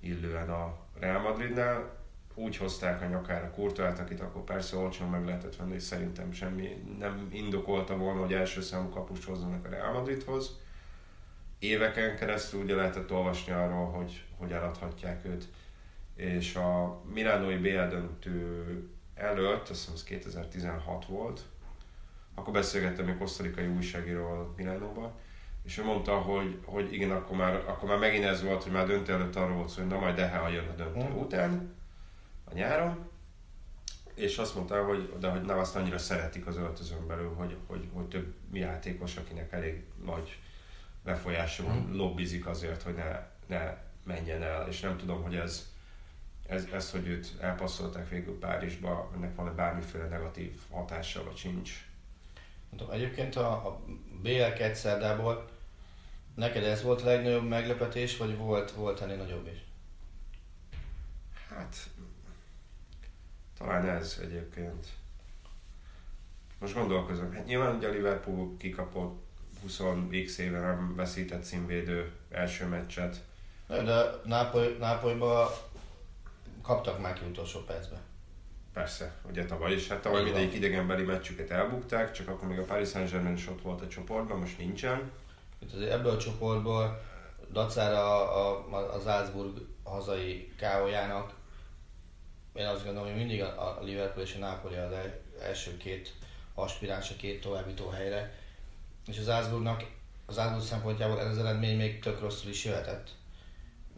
illően 0.00 0.50
a 0.50 0.78
Real 0.98 1.20
Madridnál. 1.20 1.98
Úgy 2.34 2.56
hozták 2.56 3.02
a 3.02 3.06
nyakára 3.06 3.50
Kurtoát, 3.50 3.98
akit 3.98 4.20
akkor 4.20 4.44
persze 4.44 4.76
olcsón 4.76 5.08
meg 5.08 5.24
lehetett 5.24 5.56
venni, 5.56 5.74
és 5.74 5.82
szerintem 5.82 6.32
semmi 6.32 6.82
nem 6.98 7.28
indokolta 7.32 7.96
volna, 7.96 8.20
hogy 8.20 8.32
első 8.32 8.60
számú 8.60 8.88
kapust 8.88 9.24
hozzanak 9.24 9.64
a 9.64 9.68
Real 9.68 9.92
Madridhoz. 9.92 10.58
Éveken 11.58 12.16
keresztül 12.16 12.62
ugye 12.62 12.74
lehetett 12.74 13.12
olvasni 13.12 13.52
arról, 13.52 13.86
hogy 13.86 14.24
hogy 14.40 14.52
eladhatják 14.52 15.24
őt, 15.24 15.48
és 16.20 16.54
a 16.54 17.00
Milánói 17.12 17.56
BL 17.56 17.68
döntő 17.88 18.64
előtt, 19.14 19.68
azt 19.68 19.80
hiszem 19.80 19.94
ez 19.94 20.04
2016 20.04 21.06
volt, 21.06 21.40
akkor 22.34 22.52
beszélgettem 22.52 23.08
egy 23.08 23.18
kosztarikai 23.18 23.66
újságíróval 23.66 24.54
Milánóban, 24.56 25.12
és 25.62 25.78
ő 25.78 25.84
mondta, 25.84 26.16
hogy, 26.18 26.58
hogy 26.64 26.92
igen, 26.92 27.10
akkor 27.10 27.36
már, 27.36 27.54
akkor 27.54 27.88
már 27.88 27.98
megint 27.98 28.24
ez 28.24 28.42
volt, 28.42 28.62
hogy 28.62 28.72
már 28.72 28.86
döntő 28.86 29.12
előtt 29.12 29.36
arról 29.36 29.56
volt 29.56 29.68
szó, 29.68 29.80
hogy 29.80 29.90
na 29.90 29.98
majd 29.98 30.14
de 30.16 30.28
ha 30.28 30.48
jön 30.48 30.68
a 30.68 30.72
döntő 30.74 31.08
Mhm. 31.08 31.18
után, 31.18 31.74
a 32.44 32.54
nyáron, 32.54 33.08
és 34.14 34.38
azt 34.38 34.54
mondta, 34.54 34.84
hogy, 34.84 35.12
de 35.20 35.28
hogy 35.30 35.42
Navaszt 35.42 35.76
annyira 35.76 35.98
szeretik 35.98 36.46
az 36.46 36.56
öltözön 36.56 37.06
belül, 37.06 37.34
hogy, 37.34 37.56
hogy, 37.66 37.88
hogy 37.92 38.04
több 38.08 38.34
játékos, 38.52 39.16
akinek 39.16 39.52
elég 39.52 39.84
nagy 40.04 40.38
befolyása 41.04 41.62
van, 41.64 41.76
Mhm. 41.76 41.94
lobbizik 41.96 42.46
azért, 42.46 42.82
hogy 42.82 42.94
ne, 42.94 43.26
ne 43.46 43.76
menjen 44.04 44.42
el, 44.42 44.68
és 44.68 44.80
nem 44.80 44.96
tudom, 44.96 45.22
hogy 45.22 45.34
ez, 45.34 45.68
ez, 46.50 46.66
ez 46.72 46.90
hogy 46.90 47.06
őt 47.08 47.34
elpasszolták 47.40 48.08
végül 48.08 48.38
Párizsba, 48.38 49.10
ennek 49.14 49.34
van-e 49.34 49.50
bármiféle 49.50 50.08
negatív 50.08 50.60
hatása, 50.70 51.24
vagy 51.24 51.36
sincs. 51.36 51.88
Nem 52.70 52.78
tudom, 52.78 52.94
egyébként 52.94 53.36
a, 53.36 53.50
a 53.50 53.80
BL 54.22 54.52
Ketszerdából 54.56 55.48
neked 56.34 56.64
ez 56.64 56.82
volt 56.82 57.02
a 57.02 57.04
legnagyobb 57.04 57.48
meglepetés, 57.48 58.16
vagy 58.16 58.36
volt, 58.36 58.70
volt 58.70 59.00
ennél 59.00 59.16
nagyobb 59.16 59.46
is? 59.46 59.58
Hát, 61.48 61.76
talán 63.58 63.88
ez 63.88 64.18
egyébként. 64.22 64.86
Most 66.58 66.74
gondolkozom, 66.74 67.32
hát 67.32 67.46
nyilván 67.46 67.76
ugye 67.76 67.88
a 67.88 67.92
Liverpool 67.92 68.56
kikapott 68.56 69.22
20x 69.66 70.38
éve 70.38 70.60
nem 70.60 70.94
veszített 70.96 71.42
színvédő 71.42 72.12
első 72.30 72.66
meccset. 72.66 73.24
De, 73.66 73.82
de 73.82 74.02
Nápoly, 74.24 74.76
Nápolyba 74.78 75.69
kaptak 76.62 77.00
már 77.00 77.12
ki 77.12 77.24
utolsó 77.24 77.60
percben. 77.60 78.00
Persze, 78.72 79.12
ugye 79.28 79.44
tavaly 79.44 79.72
is, 79.72 79.88
hát 79.88 80.02
tavaly 80.02 80.22
mindegyik 80.22 80.54
idegenbeli 80.54 81.02
meccsüket 81.02 81.50
elbukták, 81.50 82.12
csak 82.12 82.28
akkor 82.28 82.48
még 82.48 82.58
a 82.58 82.64
Paris 82.64 82.88
Saint-Germain 82.88 83.34
is 83.34 83.48
ott 83.48 83.62
volt 83.62 83.80
a 83.82 83.88
csoportban, 83.88 84.38
most 84.38 84.58
nincsen. 84.58 85.10
Itt 85.58 85.72
azért 85.72 85.90
ebből 85.90 86.12
a 86.12 86.18
csoportból 86.18 87.02
dacára 87.52 88.32
a, 88.34 88.66
a, 88.70 88.94
a 88.94 89.00
Salzburg 89.00 89.66
hazai 89.82 90.52
káójának 90.56 91.32
én 92.54 92.66
azt 92.66 92.84
gondolom, 92.84 93.08
hogy 93.08 93.18
mindig 93.18 93.42
a, 93.42 93.78
a 93.78 93.82
Liverpool 93.82 94.24
és 94.24 94.34
a 94.34 94.38
Napoli 94.38 94.76
az 94.76 94.92
el, 94.92 95.20
első 95.42 95.76
két 95.76 96.14
aspiráns 96.54 97.10
a 97.10 97.16
két 97.16 97.40
továbbító 97.40 97.88
helyre. 97.88 98.38
És 99.06 99.18
az 99.18 99.24
Salzburgnak 99.24 99.84
az 100.26 100.34
Salzburg 100.34 100.62
szempontjából 100.62 101.20
ez 101.20 101.26
az 101.26 101.38
eredmény 101.38 101.76
még 101.76 102.00
tök 102.00 102.20
rosszul 102.20 102.50
is 102.50 102.64
jöhetett. 102.64 103.08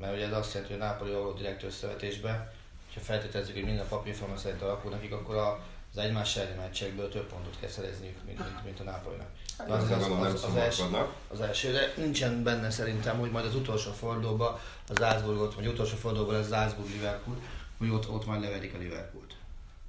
Mert 0.00 0.14
ugye 0.14 0.26
ez 0.26 0.32
azt 0.32 0.54
jelenti, 0.54 0.74
hogy 0.74 0.82
a 0.82 0.86
Napoli 0.86 1.10
való 1.10 1.32
direkt 1.32 1.62
összevetésbe, 1.62 2.52
ha 2.94 3.00
feltételezzük, 3.00 3.54
hogy 3.54 3.64
minden 3.64 3.88
papírforma 3.88 4.36
szerint 4.36 4.62
alakul 4.62 4.90
nekik, 4.90 5.12
akkor 5.12 5.36
a, 5.36 5.60
az 5.90 5.98
egymás 5.98 6.36
elleni 6.36 6.56
meccsekből 6.56 7.08
több 7.08 7.28
pontot 7.28 7.58
kell 7.60 7.68
szerezniük, 7.68 8.16
mint, 8.26 8.38
mint, 8.38 8.64
mint 8.64 8.80
a 8.80 8.82
Nápolynak. 8.82 9.28
Hát 9.58 9.70
az, 9.70 9.90
az, 9.90 10.10
az, 10.10 10.44
az, 10.44 10.56
első, 10.56 10.82
az 11.28 11.40
első, 11.40 11.72
de 11.72 11.92
nincsen 11.96 12.42
benne 12.42 12.70
szerintem, 12.70 13.18
hogy 13.18 13.30
majd 13.30 13.44
az 13.44 13.54
utolsó 13.54 13.92
fordulóban 13.92 14.58
az 14.88 14.96
Salzburgot, 14.96 15.54
vagy 15.54 15.66
utolsó 15.66 15.96
fordulóban 15.96 16.34
az 16.34 16.48
Salzburg 16.48 16.88
Liverpool, 16.88 17.36
hogy 17.78 17.90
ott, 17.90 18.10
ott 18.10 18.26
majd 18.26 18.40
levedik 18.40 18.74
a 18.74 18.78
Liverpoolt. 18.78 19.34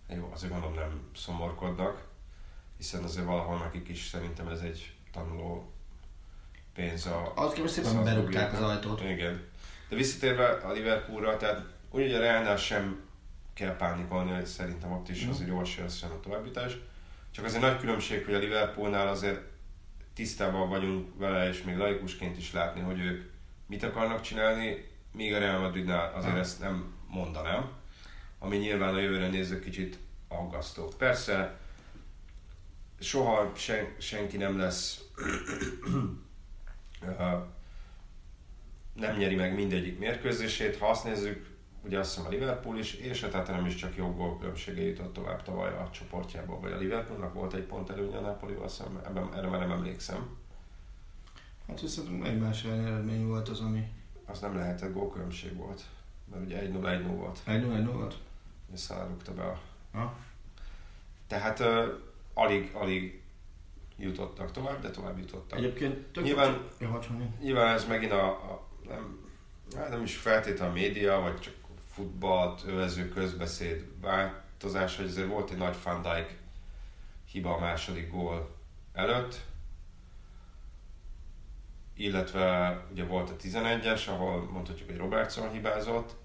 Jó, 0.08 0.32
azért 0.34 0.52
gondolom 0.52 0.76
nem 0.76 1.10
szomorkodnak, 1.16 2.04
hiszen 2.78 3.04
azért 3.04 3.26
valahol 3.26 3.58
nekik 3.58 3.88
is 3.88 4.08
szerintem 4.08 4.48
ez 4.48 4.60
egy 4.60 4.94
tanuló 5.12 5.72
pénz 6.74 7.06
a... 7.06 7.32
Az 7.36 7.54
képest 7.54 7.74
szépen 7.74 8.04
berúgták 8.04 8.54
az 8.54 8.62
ajtót. 8.62 9.02
Igen. 9.02 9.52
De 9.94 10.00
visszatérve 10.00 10.48
a 10.48 10.72
Liverpoolra, 10.72 11.38
tehát 11.38 11.66
úgy, 11.92 12.14
a 12.14 12.20
Realnál 12.20 12.58
sem 12.58 13.02
kell 13.54 13.76
pánikolni, 13.76 14.32
hogy 14.32 14.46
szerintem 14.46 14.92
ott 14.92 15.10
is 15.10 15.26
azért 15.26 15.50
jó 15.50 15.62
esélye 15.62 15.84
lesz 15.84 15.98
sem 15.98 16.12
a 16.12 16.20
továbbítás. 16.20 16.78
Csak 17.32 17.46
azért 17.46 17.62
nagy 17.62 17.80
különbség, 17.80 18.26
hogy 18.26 18.34
a 18.34 18.38
Liverpoolnál 18.38 19.08
azért 19.08 19.42
tisztában 20.14 20.70
vagyunk 20.70 21.18
vele, 21.18 21.48
és 21.50 21.64
még 21.64 21.78
laikusként 21.78 22.38
is 22.38 22.54
látni, 22.54 22.82
hogy 22.82 23.00
ők 23.00 23.32
mit 23.68 23.84
akarnak 23.84 24.22
csinálni, 24.22 24.90
míg 25.12 25.34
a 25.34 25.40
Real 25.40 25.60
Madridnál 25.60 26.14
azért 26.16 26.34
Ah. 26.34 26.40
ezt 26.40 26.60
nem 26.60 26.94
mondanám, 27.08 27.72
ami 28.40 28.58
nyilván 28.58 28.94
a 28.94 29.00
jövőre 29.00 29.28
nézve 29.28 29.60
kicsit 29.60 29.98
aggasztó. 30.28 30.88
Persze, 30.98 31.58
soha 33.00 33.52
sen, 33.56 33.96
senki 33.98 34.38
nem 34.38 34.58
lesz 34.58 35.02
nem 38.94 39.18
nyeri 39.18 39.36
meg 39.36 39.56
mindegyik 39.56 40.00
mérkőzését. 40.00 40.78
Ha 40.78 40.90
azt 40.90 41.04
nézzük, 41.04 41.50
ugye 41.86 42.00
azt 42.00 42.10
hiszem 42.14 42.26
a 42.28 42.30
Liverpool 42.30 42.78
is, 42.78 42.94
és 42.94 43.24
a 43.24 43.30
Tottenham 43.30 43.66
is 43.66 43.76
csak 43.76 43.96
jobb 43.96 44.18
gól 44.18 44.38
különbsége 44.38 44.82
jutott 44.82 45.14
tovább 45.14 45.44
tavaly 45.44 45.70
a 45.70 45.90
csoportjából, 45.92 46.60
vagy 46.60 46.72
a 46.72 46.78
Liverpoolnak 46.78 47.34
volt 47.34 47.54
egy 47.54 47.64
pont 47.64 47.90
előnye 47.90 48.18
a 48.18 48.22
Napolival 48.22 48.68
szemben, 48.68 49.06
ebben, 49.06 49.34
erre 49.36 49.48
már 49.48 49.60
nem 49.60 49.72
emlékszem. 49.72 50.38
Hát 51.68 51.82
viszont 51.82 52.26
egymás 52.26 52.64
eredmény 52.64 53.28
volt 53.28 53.50
az, 53.50 53.60
ami 53.60 53.88
Az 54.26 54.40
nem 54.40 54.56
lehetett 54.56 54.94
gólkülönbség 54.94 55.56
volt, 55.56 55.82
mert 56.32 56.46
ugye 56.46 56.70
1-0-1-0 56.72 57.04
volt, 57.16 57.40
1-0 57.48 57.90
volt. 57.94 58.18
és 58.74 58.82
Salah 58.82 59.08
rúgta 59.08 59.34
be 59.34 59.44
a... 59.44 59.60
Ha? 59.92 60.16
Tehát 61.28 61.60
uh, 61.60 61.84
alig, 62.34 62.72
alig 62.74 63.22
jutottak 63.98 64.52
tovább, 64.52 64.82
de 64.82 64.90
tovább 64.90 65.18
jutottak. 65.18 65.58
Egyébként 65.60 65.98
tök 65.98 66.24
Nyilván- 66.24 66.62
mondjam. 66.80 67.36
Nyilván 67.42 67.74
ez 67.74 67.86
megint 67.88 68.12
a, 68.12 68.28
a 68.28 68.68
nem, 68.88 69.30
hát 69.76 69.90
nem 69.90 70.04
is 70.04 70.16
feltétlenül 70.16 70.76
a 70.76 70.80
média, 70.80 71.20
vagy 71.20 71.40
csak 71.40 71.54
futballt 71.94 72.64
övező 72.66 73.10
közbeszéd 73.10 73.86
változás, 74.02 74.96
hogy 74.96 75.06
azért 75.06 75.28
volt 75.28 75.52
egy 75.52 75.58
nagy 75.58 75.76
Van 75.84 76.02
Dijk 76.02 76.38
hiba 77.32 77.56
a 77.56 77.60
második 77.60 78.12
gól 78.12 78.56
előtt, 78.94 79.42
illetve 81.96 82.80
ugye 82.92 83.04
volt 83.04 83.30
a 83.30 83.36
11-es, 83.36 84.08
ahol 84.08 84.50
mondhatjuk, 84.52 84.90
hogy 84.90 84.98
Robertson 84.98 85.52
hibázott, 85.52 86.16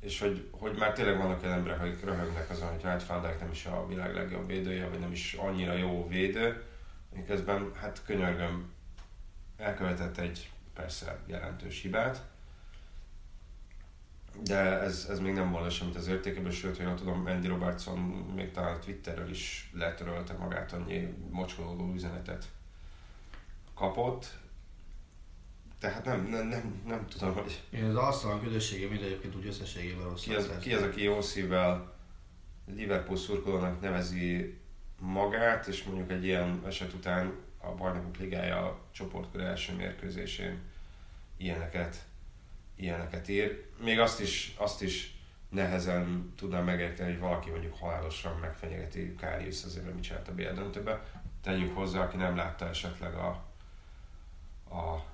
és 0.00 0.20
hogy, 0.20 0.48
hogy 0.50 0.78
már 0.78 0.92
tényleg 0.92 1.18
vannak 1.18 1.42
olyan 1.42 1.54
emberek, 1.54 1.80
akik 1.80 2.04
röhögnek 2.04 2.50
azon, 2.50 2.70
hogy 2.70 2.82
hát 2.82 3.06
Van 3.06 3.22
Dijk 3.22 3.40
nem 3.40 3.50
is 3.50 3.66
a 3.66 3.86
világ 3.86 4.14
legjobb 4.14 4.46
védője, 4.46 4.88
vagy 4.88 4.98
nem 4.98 5.12
is 5.12 5.32
annyira 5.34 5.72
jó 5.72 6.08
védő, 6.08 6.64
miközben 7.14 7.72
hát 7.74 8.02
könyörgöm, 8.06 8.72
elkövetett 9.56 10.18
egy 10.18 10.51
persze 10.74 11.18
jelentős 11.26 11.80
hibát, 11.80 12.22
de 14.40 14.80
ez, 14.80 15.06
ez 15.10 15.20
még 15.20 15.34
nem 15.34 15.50
volna 15.50 15.70
semmit 15.70 15.96
az 15.96 16.06
értékében, 16.06 16.52
sőt, 16.52 16.76
hogy 16.76 16.94
tudom, 16.94 17.26
Andy 17.26 17.46
Robertson 17.46 17.98
még 18.34 18.50
talán 18.50 18.80
Twitterről 18.80 19.30
is 19.30 19.70
letörölte 19.74 20.32
magát, 20.32 20.72
annyi 20.72 21.14
mocskolódó 21.30 21.92
üzenetet 21.94 22.44
kapott. 23.74 24.26
Tehát 25.78 26.04
nem, 26.04 26.26
nem, 26.26 26.46
nem, 26.46 26.82
nem 26.86 27.06
tudom, 27.06 27.34
hogy 27.34 27.62
Én 27.70 27.84
az 27.84 27.96
Arsenal 27.96 28.40
közössége 28.40 28.88
mind 28.88 29.02
egyébként 29.02 29.36
úgy 29.36 29.46
összességében 29.46 30.08
rossz. 30.08 30.22
ki 30.22 30.34
az, 30.34 30.50
ki 30.60 30.74
az, 30.74 30.82
aki 30.82 31.02
jó 31.02 31.20
szívvel 31.20 31.94
Liverpool 32.66 33.16
szurkolónak 33.16 33.80
nevezi 33.80 34.58
magát, 34.98 35.66
és 35.66 35.84
mondjuk 35.84 36.10
egy 36.10 36.24
ilyen 36.24 36.62
eset 36.66 36.92
után 36.92 37.32
a 37.62 37.74
Bajnokok 37.74 38.16
Ligája 38.16 38.78
csoportkör 38.90 39.40
első 39.40 39.74
mérkőzésén 39.74 40.58
ilyeneket, 41.36 42.04
ilyeneket 42.76 43.28
ír. 43.28 43.66
Még 43.82 43.98
azt 43.98 44.20
is, 44.20 44.54
azt 44.56 44.82
is 44.82 45.16
nehezen 45.48 46.32
tudnám 46.36 46.64
megérteni, 46.64 47.10
hogy 47.10 47.20
valaki 47.20 47.50
mondjuk 47.50 47.78
halálosan 47.78 48.38
megfenyegeti 48.38 49.14
Káriusz 49.14 49.64
azért, 49.64 49.84
hogy 49.84 49.94
mit 49.94 50.02
csinált 50.02 50.28
a 50.28 50.34
BL 50.34 50.52
döntőbe. 50.54 51.04
Tegyük 51.42 51.74
hozzá, 51.74 52.02
aki 52.02 52.16
nem 52.16 52.36
látta 52.36 52.68
esetleg 52.68 53.14
a, 53.14 53.28
a 54.74 55.04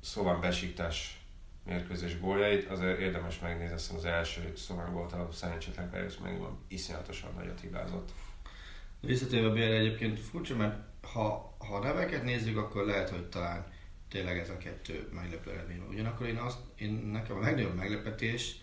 Szóval 0.00 0.38
Besiktas 0.38 1.20
mérkőzés 1.64 2.20
góljait, 2.20 2.70
azért 2.70 2.98
érdemes 2.98 3.38
megnézni, 3.38 3.74
azt 3.74 3.92
az 3.92 4.04
első 4.04 4.52
Szóval 4.56 4.90
volt 4.90 5.12
a 5.12 5.28
szerencsétlen 5.32 5.90
Káriusz 5.90 6.16
meg 6.16 6.40
iszonyatosan 6.68 7.34
nagyot 7.36 7.60
hibázott. 7.60 8.12
Visszatérve 9.00 9.48
a 9.48 9.52
BL 9.52 9.60
egyébként 9.60 10.20
furcsa, 10.20 10.56
mert 10.56 10.76
ha, 11.12 11.55
ha 11.68 11.74
a 11.74 11.78
neveket 11.84 12.22
nézzük, 12.22 12.56
akkor 12.56 12.84
lehet, 12.84 13.08
hogy 13.10 13.24
talán 13.24 13.66
tényleg 14.08 14.38
ez 14.38 14.48
a 14.50 14.56
kettő 14.56 15.08
meglepő 15.12 15.50
eredmény. 15.50 15.78
van. 15.78 15.88
Ugyanakkor 15.88 16.26
én 16.26 16.36
azt, 16.36 16.58
én 16.76 16.92
nekem 16.92 17.36
a 17.36 17.40
legnagyobb 17.40 17.74
meglepetés 17.74 18.56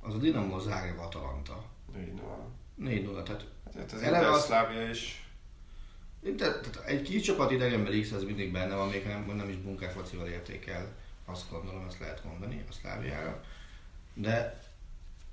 az 0.00 0.14
a 0.14 0.18
Dinamo 0.18 0.58
Zágráb 0.58 0.98
Atalanta. 0.98 1.64
Így 1.98 2.20
van. 2.20 2.52
4-0, 2.80 3.22
tehát 3.22 3.44
Hát 3.76 3.92
az 3.92 4.02
Eleve 4.02 4.30
az- 4.30 4.50
is 4.90 5.22
Én 6.24 6.36
te- 6.36 6.60
tehát 6.60 6.88
egy 6.88 7.02
kis 7.02 7.22
csapat 7.22 7.50
idegenben 7.50 8.00
X 8.00 8.10
az 8.12 8.24
mindig 8.24 8.52
benne 8.52 8.74
van, 8.74 8.88
még 8.88 9.06
nem, 9.06 9.36
nem 9.36 9.48
is 9.48 9.56
bunkár 9.56 9.92
focival 9.92 10.26
értékel, 10.26 10.92
azt 11.24 11.50
gondolom, 11.50 11.86
ezt 11.88 11.98
lehet 11.98 12.24
mondani 12.24 12.64
a 12.68 12.72
Szláviára. 12.72 13.44
De 14.14 14.60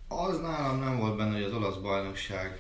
az 0.07 0.39
nálam 0.39 0.79
nem 0.79 0.97
volt 0.97 1.17
benne, 1.17 1.33
hogy 1.33 1.43
az 1.43 1.53
olasz 1.53 1.75
bajnokság 1.75 2.59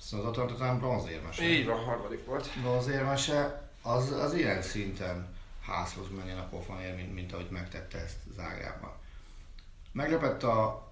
Szóval 0.00 0.26
az 0.26 0.32
Atalanta 0.32 0.54
talán 0.56 0.78
bronzérmese. 0.78 1.42
így 1.44 1.66
van, 1.66 1.84
harmadik 1.84 2.24
volt. 2.24 2.50
Bronzérmese, 2.60 3.68
az, 3.82 4.10
az 4.10 4.34
ilyen 4.34 4.62
szinten 4.62 5.36
házhoz 5.60 6.06
menjen 6.16 6.38
a 6.38 6.48
pofonért, 6.48 6.96
mint, 6.96 7.14
mint 7.14 7.32
ahogy 7.32 7.48
megtette 7.50 7.98
ezt 7.98 8.18
Zágrában. 8.34 8.92
Meglepett 9.92 10.42
a 10.42 10.88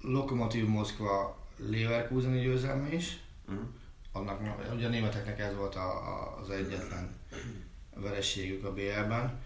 Lokomotív 0.00 0.66
Moszkva 0.66 1.36
Leverkuseni 1.56 2.40
győzelme 2.40 2.92
is, 2.94 3.20
Mhm. 3.48 3.60
annak, 4.12 4.40
ugye 4.74 4.86
a 4.86 4.90
németeknek 4.90 5.38
ez 5.38 5.54
volt 5.56 5.74
a, 5.74 5.90
a, 5.90 6.38
az 6.40 6.50
egyetlen 6.50 7.14
vereségük 7.94 8.64
a 8.64 8.72
BL-ben, 8.72 9.40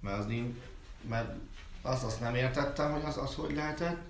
mert, 0.00 0.18
az 0.18 0.26
mert 1.08 1.34
azt, 1.82 2.04
azt 2.04 2.20
nem 2.20 2.34
értettem, 2.34 2.92
hogy 2.92 3.02
az, 3.04 3.16
az 3.16 3.34
hogy 3.34 3.54
lehetett, 3.54 4.00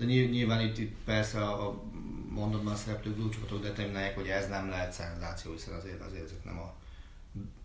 de 0.00 0.06
nyilv- 0.06 0.30
nyilván 0.30 0.60
itt, 0.60 0.78
itt 0.78 0.96
persze 1.04 1.40
a, 1.40 1.68
a 1.68 1.82
mondatban 2.28 2.76
szereplő 2.76 3.14
glúcsokatok 3.14 3.62
determinálják, 3.62 4.14
hogy 4.14 4.28
ez 4.28 4.48
nem 4.48 4.68
lehet 4.68 4.92
szenzáció, 4.92 5.52
hiszen 5.52 5.74
azért, 5.74 6.00
azért 6.00 6.24
ezek 6.24 6.44
nem 6.44 6.58
a 6.58 6.74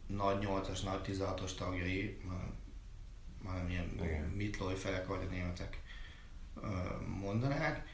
nagy 0.07 0.45
8-as, 0.47 0.83
nagy 0.83 0.99
16-os 1.07 1.55
tagjai, 1.55 2.21
hanem, 3.45 3.69
ilyen 3.69 3.91
Igen. 4.01 4.23
mitloy 4.23 4.75
felek, 4.75 5.09
ahogy 5.09 5.25
a 5.27 5.31
németek 5.31 5.81
mondanák. 7.19 7.87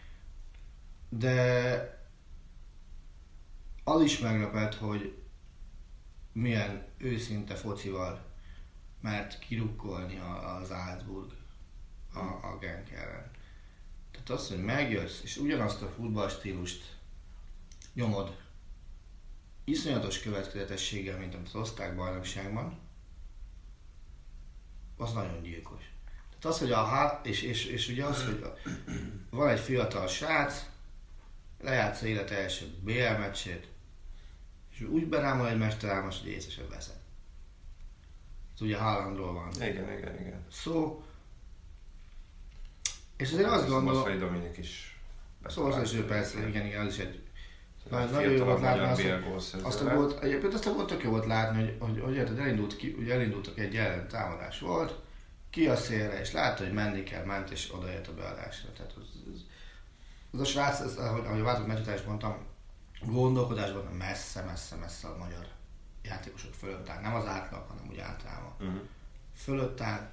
De 1.09 1.99
az 3.83 4.01
is 4.01 4.19
meglepett, 4.19 4.75
hogy 4.75 5.17
milyen 6.31 6.85
őszinte 6.97 7.55
focival 7.55 8.29
mert 9.01 9.39
kirukkolni 9.39 10.17
a, 10.17 10.55
a 10.55 10.65
Salzburg 10.65 11.31
a, 12.13 12.19
a 12.19 12.57
Genk 12.59 12.89
ellen. 12.91 13.31
Tehát 14.31 14.45
az, 14.45 14.51
hogy 14.51 14.63
megjössz, 14.63 15.21
és 15.23 15.37
ugyanazt 15.37 15.81
a 15.81 15.87
futballstílust 15.87 16.97
nyomod 17.93 18.37
iszonyatos 19.63 20.19
következetességgel, 20.19 21.17
mint 21.17 21.33
amit 21.33 21.47
az 21.47 21.55
osztálybajnokságban, 21.55 22.79
az 24.97 25.13
nagyon 25.13 25.41
gyilkos. 25.41 25.83
Tehát 26.29 26.45
az, 26.45 26.59
hogy 26.59 26.71
a 26.71 26.83
há- 26.83 27.25
és, 27.25 27.41
és, 27.41 27.65
és 27.65 27.87
ugye 27.87 28.05
az, 28.05 28.25
hogy 28.25 28.41
a, 28.41 28.69
van 29.29 29.49
egy 29.49 29.59
fiatal 29.59 30.07
srác, 30.07 30.65
lejátsza 31.61 32.05
élet 32.05 32.31
első 32.31 32.65
BL 32.81 33.17
meccsét, 33.19 33.67
és 34.69 34.81
úgy 34.81 35.07
berámol 35.07 35.49
egy 35.49 35.57
mesterálmos, 35.57 36.19
hogy 36.19 36.29
észre 36.29 36.51
sem 36.51 36.69
veszed. 36.69 36.99
Ez 38.53 38.61
ugye 38.61 38.77
Haalandról 38.77 39.33
van 39.33 39.51
Igen, 39.53 39.97
igen, 39.97 40.19
igen. 40.19 40.45
szó. 40.51 41.03
És 43.21 43.31
azért 43.31 43.49
azt 43.49 43.67
gondolom, 43.67 43.83
Moszkvai 43.83 44.17
Dominik 44.17 44.57
is. 44.57 44.99
szóval 45.45 45.71
az 45.71 45.93
ő 45.93 46.05
persze, 46.05 46.47
igen, 46.47 46.65
igen, 46.65 46.85
az 46.85 46.93
is 46.93 46.99
egy 46.99 47.23
nagyon, 47.89 48.09
nagyon 48.09 48.31
jó 48.31 48.45
volt 48.45 48.61
látni 48.61 49.09
azt, 49.09 49.23
gólszerző 49.23 49.65
azt 49.65 49.81
a 49.81 49.95
volt, 49.95 50.23
egyébként 50.23 50.53
azt 50.53 50.65
a 50.65 50.73
volt 50.73 50.87
tök 50.87 51.03
jó 51.03 51.09
volt 51.09 51.25
látni, 51.25 51.63
hogy, 51.63 51.75
hogy, 51.79 52.01
hogy 52.03 52.15
érted, 52.15 52.39
elindult 52.39 52.75
ki, 52.75 52.95
ugye 52.99 53.13
elindultak 53.13 53.59
egy 53.59 53.75
ellen 53.75 54.07
támadás 54.07 54.59
volt, 54.59 54.99
ki 55.49 55.67
a 55.67 55.75
szélre, 55.75 56.19
és 56.19 56.31
látta, 56.31 56.63
hogy 56.63 56.73
menni 56.73 57.03
kell, 57.03 57.25
ment, 57.25 57.49
és 57.49 57.73
odaért 57.73 58.07
a 58.07 58.13
beadásra. 58.13 58.71
Tehát 58.71 58.93
az, 58.97 59.05
az, 59.33 59.45
az 60.31 60.39
a 60.39 60.45
srác, 60.45 60.79
az, 60.79 60.97
ahogy, 60.97 61.25
ahogy 61.25 61.39
a 61.39 61.43
váltott 61.43 61.67
meccs 61.67 61.79
után 61.79 61.95
is 61.95 62.01
mondtam, 62.01 62.37
gondolkodásban 63.05 63.85
messze, 63.85 64.41
messze, 64.41 64.75
messze 64.75 65.07
a 65.07 65.17
magyar 65.17 65.47
játékosok 66.03 66.53
fölött 66.53 66.89
áll. 66.89 67.01
Nem 67.01 67.15
az 67.15 67.25
átlag, 67.25 67.65
hanem 67.67 67.87
úgy 67.89 67.99
általában. 67.99 68.53
Mhm. 68.59 68.77
Fölött 69.35 69.81
áll, 69.81 70.09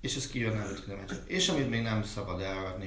és 0.00 0.16
ez 0.16 0.26
kijön 0.26 0.56
nemzetközi 0.56 0.94
meccsen. 0.96 1.22
És 1.26 1.48
amit 1.48 1.70
még 1.70 1.82
nem 1.82 2.02
szabad 2.02 2.40
elragadni, 2.40 2.86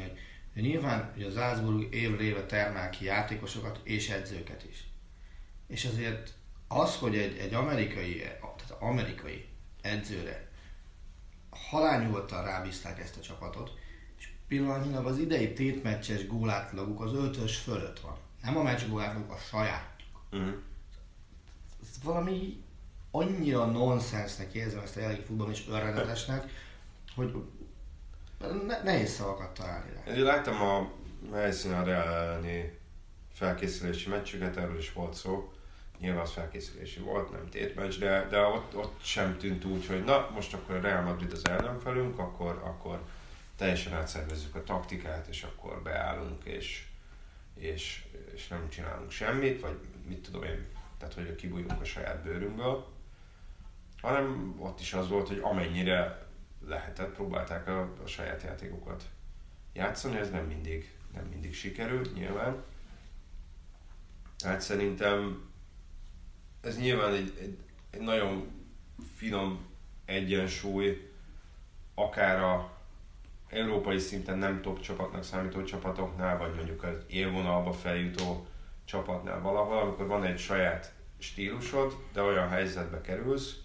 hogy, 0.54 0.62
nyilván 0.62 1.12
hogy 1.14 1.24
az 1.24 1.34
Salzburg 1.34 1.94
évről 1.94 2.22
évre 2.22 2.46
termel 2.46 2.90
ki 2.90 3.06
játékosokat 3.06 3.80
és 3.84 4.10
edzőket 4.10 4.64
is. 4.70 4.84
És 5.68 5.86
azért 5.86 6.34
az, 6.68 6.96
hogy 6.96 7.18
egy, 7.18 7.38
egy 7.38 7.54
amerikai, 7.54 8.18
tehát 8.58 8.76
amerikai 8.80 9.46
edzőre 9.82 10.52
halálnyugodtan 11.50 12.44
rábízták 12.44 13.00
ezt 13.00 13.18
a 13.18 13.22
csapatot, 13.22 13.72
és 14.18 14.30
pillanatnyilag 14.48 15.06
az 15.06 15.18
idei 15.18 15.54
tétmeccses 15.54 16.28
gólátlaguk 16.28 17.02
az 17.02 17.14
ötös 17.14 17.58
fölött 17.58 18.00
van. 18.00 18.18
Nem 18.42 18.58
a 18.58 18.64
meccs 18.64 18.88
gólátlaguk, 18.88 19.32
a 19.32 19.38
saját. 19.38 19.96
Mhm. 20.32 20.50
Ez 21.82 22.04
valami 22.04 22.64
annyira 23.12 23.66
nonsensnek 23.66 24.54
érzem 24.54 24.80
ezt 24.80 24.96
a 24.96 25.00
jelenlegi 25.00 25.26
futball 25.26 25.52
és 25.52 25.68
örvendetesnek, 25.68 26.50
hogy 27.16 27.34
ne, 28.68 28.84
nehéz 28.84 29.12
szavakat 29.12 29.54
találni 29.54 29.92
rá. 29.94 30.14
Én 30.14 30.24
láttam 30.24 30.62
a 30.62 30.92
helyszínen 31.34 31.90
elleni 31.90 32.80
felkészülési 33.34 34.10
meccsüket, 34.10 34.58
erről 34.58 34.78
is 34.78 34.94
volt 34.94 35.14
szó. 35.14 35.54
Nyilván 36.00 36.22
az 36.22 36.32
felkészülési 36.32 37.00
volt, 37.00 37.32
nem 37.32 37.50
tétmeccs, 37.50 38.00
de, 38.00 38.28
de 38.30 38.40
ott, 38.40 38.76
ott 38.76 39.00
sem 39.04 39.38
tűnt 39.38 39.66
úgy, 39.66 39.86
hogy 39.86 40.04
na, 40.04 40.30
most 40.34 40.54
akkor 40.54 40.76
a 40.76 40.82
Real 40.82 41.02
Madrid 41.02 41.32
az 41.32 41.48
ellenfelünk, 41.48 42.20
akkor, 42.20 42.62
akkor 42.64 43.02
teljesen 43.56 43.94
átszervezzük 43.94 44.56
a 44.56 44.64
taktikát, 44.64 45.28
és 45.28 45.44
akkor 45.44 45.82
beállunk, 45.82 46.44
és, 46.44 46.88
és, 47.56 48.04
és 48.34 48.48
nem 48.48 48.70
csinálunk 48.70 49.12
semmit, 49.12 49.62
vagy 49.62 49.78
mit 50.08 50.24
tudom 50.24 50.44
én, 50.44 50.68
tehát 50.98 51.14
hogy 51.14 51.36
kibújunk 51.36 51.82
a 51.82 51.86
saját 51.86 52.24
bőrünkből, 52.24 52.88
hanem 54.02 54.56
ott 54.60 54.80
is 54.80 54.94
az 54.94 55.10
volt, 55.10 55.28
hogy 55.28 55.40
amennyire 55.42 56.23
lehetett, 56.68 57.14
próbálták 57.14 57.68
a, 57.68 57.82
a 58.04 58.08
saját 58.08 58.44
játékokat 58.44 59.04
játszani, 59.74 60.18
ez 60.18 60.30
nem 60.30 60.46
mindig, 60.46 60.98
nem 61.14 61.26
mindig 61.26 61.54
sikerült, 61.54 62.14
nyilván. 62.14 62.64
Hát 64.44 64.62
szerintem 64.62 65.50
ez 66.62 66.78
nyilván 66.80 67.14
egy, 67.14 67.38
egy, 67.42 67.58
egy 67.90 68.02
nagyon 68.02 68.52
finom 69.16 69.66
egyensúly, 70.06 71.12
akár 71.96 72.44
a 72.44 72.78
európai 73.50 74.00
szinten 74.00 74.38
nem 74.38 74.62
top 74.62 74.80
csapatnak 74.80 75.24
számító 75.24 75.64
csapatoknál, 75.64 76.38
vagy 76.38 76.56
mondjuk 76.56 76.84
az 76.84 76.98
élvonalba 77.08 77.74
feljutó 77.74 78.46
csapatnál 78.86 79.42
valahol, 79.42 79.78
amikor 79.78 80.08
van 80.08 80.24
egy 80.24 80.40
saját 80.40 80.94
stílusod, 81.18 81.98
de 82.14 82.22
olyan 82.22 82.50
helyzetbe 82.50 83.02
kerülsz, 83.02 83.58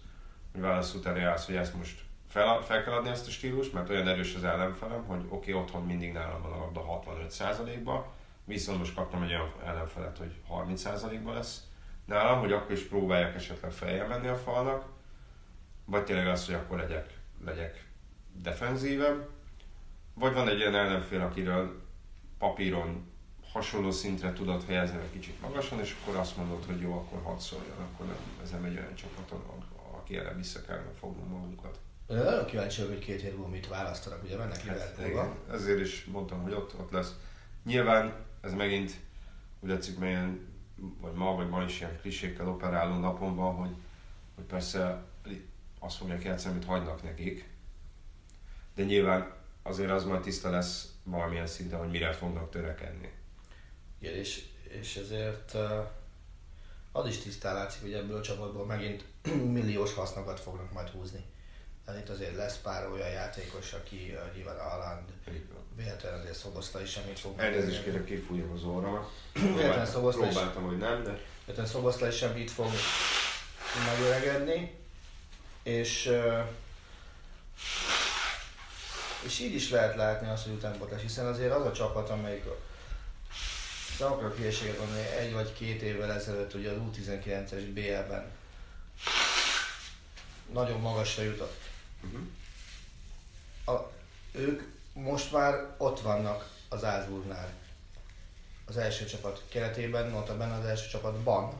hogy 0.52 0.60
válasz 0.60 0.94
után 0.94 1.18
állsz, 1.18 1.46
hogy 1.46 1.56
ezt 1.56 1.74
most 1.74 2.02
fel, 2.28 2.60
fel 2.60 2.82
kell 2.84 2.92
adni 2.92 3.08
ezt 3.08 3.26
a 3.26 3.30
stílust, 3.30 3.72
mert 3.72 3.88
olyan 3.88 4.08
erős 4.08 4.34
az 4.34 4.44
ellenfelem, 4.44 5.04
hogy 5.04 5.24
oké, 5.28 5.50
okay, 5.50 5.62
otthon 5.62 5.84
mindig 5.84 6.12
nálam 6.12 6.42
van 6.42 6.52
a 6.52 6.58
labda 6.58 7.02
65%-ba, 7.06 8.12
viszont 8.44 8.78
most 8.78 8.94
kaptam 8.94 9.22
egy 9.22 9.30
olyan 9.30 9.52
ellenfelet, 9.64 10.18
hogy 10.18 10.34
30%-ba 10.50 11.32
lesz 11.32 11.66
nálam, 12.04 12.40
hogy 12.40 12.52
akkor 12.52 12.72
is 12.72 12.82
próbáljak 12.82 13.34
esetleg 13.34 13.70
feljel 13.70 14.06
menni 14.06 14.26
a 14.26 14.36
falnak, 14.36 14.84
vagy 15.84 16.04
tényleg 16.04 16.28
az, 16.28 16.46
hogy 16.46 16.54
akkor 16.54 16.78
legyek, 16.78 17.18
legyek 17.44 17.86
defenzívebb, 18.32 19.28
vagy 20.14 20.32
van 20.32 20.48
egy 20.48 20.60
olyan 20.60 20.74
ellenfél, 20.74 21.20
akiről 21.20 21.82
papíron 22.38 23.12
hasonló 23.52 23.90
szintre 23.90 24.32
tudod 24.32 24.64
helyezni 24.64 24.98
egy 24.98 25.12
kicsit 25.12 25.40
magasan, 25.40 25.80
és 25.80 25.96
akkor 26.00 26.16
azt 26.16 26.36
mondod, 26.36 26.64
hogy 26.64 26.80
jó, 26.80 26.92
akkor 26.92 27.22
hadd 27.22 27.38
szóljon, 27.38 27.76
akkor 27.92 28.06
nem, 28.06 28.16
ez 28.42 28.50
nem 28.50 28.64
egy 28.64 28.76
olyan 28.76 28.94
csapaton, 28.94 29.42
aki 29.90 30.16
erre 30.16 30.34
vissza 30.34 30.62
kellene 30.62 30.90
fognunk 30.98 31.30
magunkat. 31.30 31.78
Nagyon 32.08 32.46
kíváncsi 32.46 32.82
hogy 32.82 32.98
két 32.98 33.20
hét 33.20 33.36
múlva 33.36 33.48
mit 33.48 33.68
választanak, 33.68 34.22
ugye 34.22 34.36
mennek 34.36 34.56
Hát, 34.56 34.64
Liverpoolba. 34.64 35.10
igen, 35.10 35.54
ezért 35.56 35.80
is 35.80 36.04
mondtam, 36.04 36.42
hogy 36.42 36.52
ott, 36.52 36.78
ott 36.78 36.90
lesz. 36.90 37.14
Nyilván 37.64 38.26
ez 38.40 38.52
megint 38.52 38.92
úgy 39.60 39.68
látszik, 39.68 39.98
melyen, 39.98 40.48
vagy 41.00 41.12
ma, 41.12 41.34
vagy 41.34 41.48
ma 41.48 41.62
is 41.62 41.80
ilyen 41.80 41.98
klisékkel 42.00 42.48
operáló 42.48 42.98
napon 42.98 43.36
van, 43.36 43.54
hogy, 43.54 43.74
hogy 44.34 44.44
persze 44.44 45.02
azt 45.78 45.96
fogják 45.96 46.22
játszani, 46.22 46.54
amit 46.54 46.66
hagynak 46.66 47.02
nekik, 47.02 47.48
de 48.74 48.84
nyilván 48.84 49.32
azért 49.62 49.90
az 49.90 50.04
majd 50.04 50.20
tiszta 50.22 50.50
lesz 50.50 50.92
valamilyen 51.02 51.46
szinten, 51.46 51.78
hogy 51.78 51.90
mire 51.90 52.12
fognak 52.12 52.50
törekedni. 52.50 53.12
Igen, 53.98 54.14
és, 54.14 54.44
és 54.80 54.96
ezért 54.96 55.56
az 56.92 57.06
is 57.06 57.18
tisztán 57.18 57.54
látszik, 57.54 57.80
hogy 57.80 57.92
ebből 57.92 58.16
a 58.16 58.22
csapatból 58.22 58.66
megint 58.66 59.04
milliós 59.58 59.94
hasznokat 59.94 60.40
fognak 60.40 60.72
majd 60.72 60.88
húzni. 60.88 61.24
Tehát 61.88 62.02
itt 62.02 62.14
azért 62.14 62.36
lesz 62.36 62.58
pár 62.62 62.88
olyan 62.90 63.08
játékos, 63.08 63.72
aki 63.72 64.16
nyilván 64.34 64.56
van. 64.56 65.04
véletlenül 65.76 66.18
azért 66.18 66.36
Szoboszlai 66.36 66.86
semmit 66.86 67.18
fog 67.18 67.38
Elnézést 67.40 67.82
kérek, 67.82 68.04
kifújom 68.04 68.50
az 68.50 68.64
óramat. 68.64 69.10
Véletlen 69.32 69.86
Szoboszlai 69.86 70.28
Próbáltam, 70.28 70.62
hogy 70.62 70.78
nem, 70.78 71.02
de 71.02 71.20
Véletlenül 71.44 71.72
Szoboszlai 71.72 72.10
sem 72.10 72.36
itt 72.36 72.50
fog 72.50 72.70
megöregedni. 73.86 74.78
És, 75.62 76.12
és 79.24 79.38
így 79.40 79.54
is 79.54 79.70
lehet 79.70 79.96
látni 79.96 80.28
azt, 80.28 80.44
hogy 80.44 80.52
utánpótlás, 80.52 81.02
hiszen 81.02 81.26
azért 81.26 81.52
az 81.52 81.66
a 81.66 81.72
csapat, 81.72 82.10
amelyik 82.10 82.44
nem 83.98 84.12
akarok 84.12 84.36
hülyeséget 84.36 84.78
mondani, 84.78 85.06
egy 85.06 85.32
vagy 85.32 85.52
két 85.52 85.82
évvel 85.82 86.12
ezelőtt 86.12 86.54
ugye 86.54 86.70
az 86.70 86.76
U19-es 86.90 87.62
BL-ben 87.74 88.30
nagyon 90.52 90.80
magasra 90.80 91.22
jutott. 91.22 91.67
Mhm. 92.00 92.22
A, 93.76 93.90
ők 94.32 94.62
most 94.92 95.32
már 95.32 95.74
ott 95.78 96.00
vannak 96.00 96.50
az 96.68 96.84
Ázburgnál. 96.84 97.52
Az 98.66 98.76
első 98.76 99.04
csapat 99.04 99.44
keretében, 99.48 100.10
notabene 100.10 100.54
az 100.54 100.64
első 100.64 100.88
csapatban. 100.88 101.52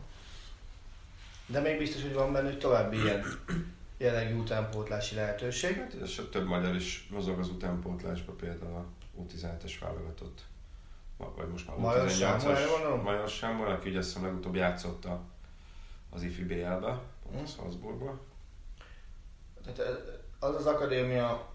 De 1.47 1.61
még 1.61 1.79
biztos, 1.79 2.03
hogy 2.03 2.13
van 2.13 2.33
benne 2.33 2.57
további 2.57 3.01
ilyen 3.03 3.25
jellegű 3.99 4.35
utánpótlási 4.35 5.15
lehetőség. 5.15 5.77
hát 5.77 5.93
és 5.93 6.23
több 6.31 6.47
magyar 6.47 6.75
is 6.75 7.09
mozog 7.11 7.39
az 7.39 7.49
utánpótlásba, 7.49 8.33
például 8.33 8.75
a 8.75 8.85
U17-es 9.21 9.73
válogatott. 9.81 10.45
Vagy 11.17 11.49
most 11.49 11.67
már 11.67 11.77
Major 11.77 12.09
gondolom? 12.69 13.03
Major 13.03 13.29
Sámuel, 13.29 13.71
aki 13.71 13.89
ugye 13.89 13.99
azt 13.99 14.09
hiszem 14.09 14.25
legutóbb 14.25 14.55
játszott 14.55 15.05
a, 15.05 15.21
az 16.11 16.23
IFI 16.23 16.45
BL-be, 16.45 17.01
pont 17.23 17.35
a 17.35 17.39
Hm. 17.39 17.45
Salzburgba. 17.45 18.21
Tehát 19.65 19.79
eh, 19.79 19.97
az 20.39 20.55
az 20.55 20.67
akadémia, 20.67 21.47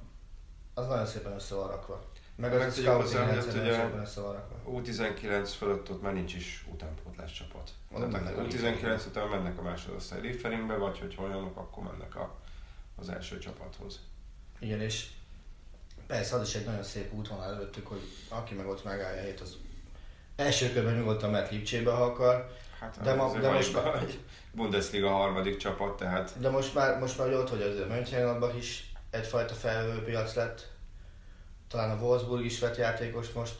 az 0.73 0.87
nagyon 0.87 1.05
szépen 1.05 1.33
össze 1.33 1.55
van 1.55 1.67
rakva. 1.67 2.05
Meg 2.35 2.51
Meg 2.51 2.59
az 2.59 2.65
a 2.67 2.69
tegyük 2.69 2.85
scouting 2.85 3.29
rendszer 3.29 3.55
nagyon 3.55 3.73
szépen 3.73 3.99
össze 3.99 4.21
van 4.21 4.33
rakva. 4.33 4.55
U19 4.71 5.53
fölött 5.57 5.89
ott 5.89 6.01
már 6.01 6.13
nincs 6.13 6.33
is 6.33 6.65
utánpótlás 6.71 7.33
csapat. 7.33 7.71
Tehát 7.93 8.11
mennek 8.11 8.37
a 8.37 8.41
U19 8.41 9.07
után 9.07 9.27
mennek 9.27 9.57
a 9.57 9.61
másodosztály 9.61 10.21
Lieferingbe, 10.21 10.75
vagy 10.75 10.99
hogyha 10.99 11.23
olyanok, 11.23 11.57
akkor 11.57 11.83
mennek 11.83 12.15
a, 12.15 12.35
az 12.95 13.09
első 13.09 13.37
csapathoz. 13.37 13.99
Igen, 14.59 14.81
és 14.81 15.09
persze 16.07 16.35
az 16.35 16.47
is 16.47 16.55
egy 16.55 16.65
nagyon 16.65 16.83
szép 16.83 17.13
útvonal 17.13 17.53
előttük, 17.53 17.87
hogy 17.87 18.01
aki 18.29 18.53
meg 18.53 18.67
ott 18.67 18.83
megállja 18.83 19.17
a 19.17 19.21
helyét, 19.21 19.39
az 19.39 19.57
első 20.35 20.73
körben 20.73 20.95
nyugodtan 20.95 21.29
mehet 21.29 21.51
Lipcsébe, 21.51 21.91
ha 21.91 22.03
akar, 22.03 22.51
Hát 22.83 23.01
De 23.01 23.13
ma- 23.13 23.39
de 23.39 23.51
most 23.51 23.73
már- 23.73 23.95
egy 24.01 24.19
Bundesliga 24.51 25.09
harmadik 25.09 25.57
csapat, 25.57 25.97
tehát 25.97 26.39
de 26.39 26.49
most 26.49 26.73
már, 26.73 26.99
most 26.99 27.17
már 27.17 27.33
ott, 27.33 27.49
hogy 27.49 27.61
az 27.61 27.87
Mönchengladbach 27.87 28.57
is 28.57 28.91
egyfajta 29.09 29.53
felvevő 29.53 30.03
piac 30.03 30.33
lett, 30.35 30.71
talán 31.67 31.97
a 31.97 32.01
Wolfsburg 32.01 32.45
is 32.45 32.59
vett 32.59 32.77
játékos 32.77 33.31
most 33.31 33.55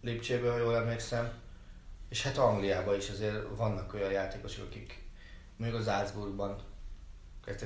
Lipcsébe, 0.00 0.50
ha 0.50 0.58
jól 0.58 0.76
emlékszem, 0.76 1.32
és 2.08 2.22
hát 2.22 2.36
Angliában 2.38 2.96
is 2.96 3.08
azért 3.08 3.56
vannak 3.56 3.94
olyan 3.94 4.10
játékosok, 4.10 4.66
akik 4.66 5.02
még 5.56 5.74
az 5.74 5.88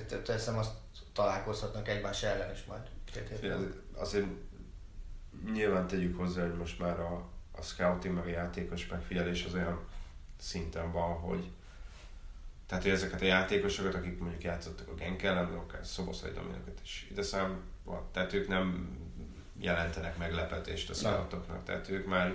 te- 0.06 0.22
teszem 0.22 0.58
azt 0.58 0.72
találkozhatnak 1.12 1.88
egymás 1.88 2.22
ellen 2.22 2.52
is 2.52 2.64
majd. 2.64 2.82
Azért 3.96 4.26
nyilván 5.52 5.86
tegyük 5.86 6.16
hozzá, 6.16 6.42
hogy 6.42 6.56
most 6.56 6.78
már 6.78 7.00
a, 7.00 7.24
a 7.52 7.62
scouting 7.62 8.14
meg 8.14 8.24
a 8.24 8.28
játékos 8.28 8.86
megfigyelés 8.86 9.44
az 9.44 9.54
olyan 9.54 9.80
szinten 10.44 10.92
van, 10.92 11.12
hogy 11.14 11.50
tehát, 12.66 12.82
hogy 12.82 12.92
ezeket 12.92 13.20
a 13.20 13.24
játékosokat, 13.24 13.94
akik 13.94 14.18
mondjuk 14.18 14.42
játszottak 14.42 14.88
a 14.88 14.94
Genk 14.94 15.22
ellen, 15.22 15.44
akár 15.54 15.86
Szoboszlai 15.86 16.32
Dominikokat 16.32 16.80
is 16.82 17.06
ide 17.10 17.22
számba, 17.22 18.08
tehát 18.12 18.32
ők 18.32 18.48
nem 18.48 18.98
jelentenek 19.58 20.16
meglepetést 20.18 20.90
a 20.90 20.94
scoutoknak, 20.94 21.64
tehát 21.64 21.88
ők 21.88 22.06
már 22.06 22.32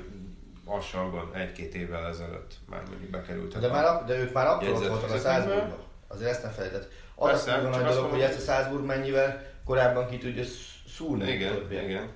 lassanban 0.66 1.34
egy-két 1.36 1.76
évvel 1.76 2.07
ezelőtt 2.07 2.57
már 2.70 2.84
mondjuk 2.89 3.10
bekerültek. 3.10 3.62
De, 3.62 3.68
a- 3.68 3.72
már, 3.72 3.86
ak- 3.86 4.05
de 4.05 4.20
ők 4.20 4.34
már 4.34 4.47
akkor 4.47 4.70
ott 4.70 4.88
voltak 4.88 5.12
a? 5.12 5.18
Salzburgban. 5.18 5.78
Azért 6.07 6.30
ezt 6.30 6.43
nem 6.43 6.51
felejtett. 6.51 6.91
Az 7.16 7.30
Persze, 7.30 7.53
a 7.53 7.70
nagy 7.70 7.84
dolog, 7.93 8.12
hogy 8.12 8.22
ezt 8.22 8.47
a 8.49 8.51
Salzburg 8.53 8.86
mennyivel 8.86 9.45
korábban 9.64 10.10
ki 10.10 10.18
tudja 10.18 10.43
sz- 10.43 10.88
szúrni. 10.88 11.32
Igen, 11.32 11.53
többiek. 11.53 11.84
igen. 11.84 12.10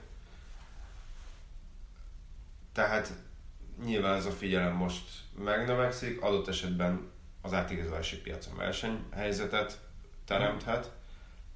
Tehát 2.73 3.13
nyilván 3.83 4.15
ez 4.15 4.25
a 4.25 4.31
figyelem 4.31 4.73
most 4.73 5.03
megnövekszik, 5.37 6.21
adott 6.21 6.47
esetben 6.47 7.11
az 7.41 7.53
átigazolási 7.53 8.17
piacon 8.21 8.57
versenyhelyzetet 8.57 9.79
teremthet. 10.25 10.91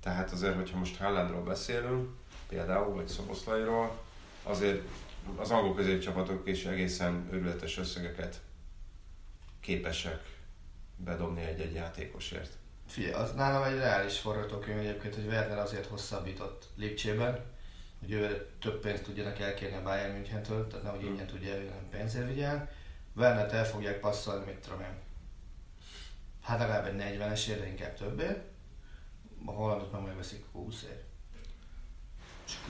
Tehát 0.01 0.31
azért, 0.31 0.55
hogyha 0.55 0.77
most 0.77 0.97
Haalandról 0.97 1.43
beszélünk, 1.43 2.09
például, 2.47 2.93
vagy 2.93 3.07
Szoboszlairól, 3.07 3.99
azért 4.43 4.81
az 5.35 5.51
angol 5.51 5.75
középcsapatok 5.75 6.47
is 6.47 6.65
egészen 6.65 7.29
őrületes 7.31 7.77
összegeket 7.77 8.41
képesek 9.59 10.35
bedobni 10.95 11.41
egy-egy 11.41 11.73
játékosért. 11.73 12.51
Figyelj, 12.87 13.13
az 13.13 13.33
nálam 13.33 13.63
egy 13.63 13.77
reális 13.77 14.19
forgatókönyv 14.19 14.79
egyébként, 14.79 15.15
hogy 15.15 15.25
Werner 15.25 15.57
azért 15.57 15.85
hosszabbított 15.85 16.67
Lipcsében, 16.75 17.45
hogy 17.99 18.11
ő 18.11 18.47
több 18.61 18.79
pénzt 18.81 19.03
tudjanak 19.03 19.39
elkérni 19.39 19.75
a 19.75 19.81
Bayern 19.81 20.13
Münchentől, 20.13 20.67
tehát 20.67 20.83
nehogy 20.83 21.03
ingyen 21.03 21.27
tudja 21.27 21.53
elvinni, 21.53 21.71
pénzért 21.91 22.27
vigyen. 22.27 22.69
Wernert 23.17 23.51
el 23.51 23.65
fogják 23.65 23.99
passzolni, 23.99 24.45
mit 24.45 24.55
tudom 24.55 24.81
én. 24.81 24.99
Hát 26.43 26.59
legalább 26.59 26.85
egy 26.85 27.17
40-es 27.19 27.47
ér, 27.47 27.59
de 27.59 27.67
inkább 27.67 27.93
többé. 27.93 28.41
A 29.45 29.51
hollandot 29.51 29.91
meg 29.91 30.01
megveszik 30.01 30.45
20 30.51 30.83
ér. 30.83 31.03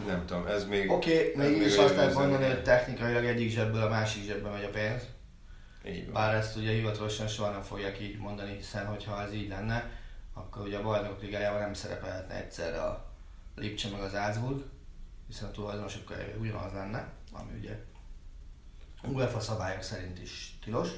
Nem 0.06 0.26
tudom, 0.26 0.48
ez 0.48 0.66
még... 0.66 0.91
Oké, 0.91 1.32
okay, 1.32 1.50
még 1.50 1.62
is 1.62 1.78
azt 1.78 1.95
lehet 1.95 2.14
mondani, 2.14 2.45
hogy 2.45 2.64
technikailag 2.64 3.26
egyik 3.26 3.50
zsebből 3.50 3.82
a 3.82 3.89
másik 3.89 4.24
zsebbe 4.24 4.50
megy 4.50 4.64
a 4.64 4.70
pénz. 4.70 5.02
Így 5.86 6.04
van. 6.04 6.14
Bár 6.14 6.36
ezt 6.36 6.56
ugye 6.56 6.72
hivatalosan 6.72 7.28
soha 7.28 7.52
nem 7.52 7.62
fogják 7.62 8.00
így 8.00 8.18
mondani, 8.18 8.56
hiszen 8.56 8.86
hogyha 8.86 9.22
ez 9.22 9.34
így 9.34 9.50
lenne, 9.50 9.91
akkor 10.34 10.62
ugye 10.62 10.78
a 10.78 10.82
bajnokok 10.82 11.22
ligájában 11.22 11.62
nem 11.62 11.74
szerepelhetne 11.74 12.36
egyszerre 12.36 12.82
a 12.82 13.12
Lipcse 13.56 13.89
meg 13.89 14.02
az 14.02 14.12
Salzburg, 14.12 14.64
hiszen 15.28 15.48
a 15.48 15.52
tulajdonosok 15.52 16.14
ugyanaz 16.39 16.74
lenne, 16.74 17.12
ami 17.32 17.58
ugye 17.60 17.80
UEFA 19.14 19.39
szabályok 19.39 19.82
szerint 19.82 20.20
is 20.22 20.58
tilos. 20.64 20.89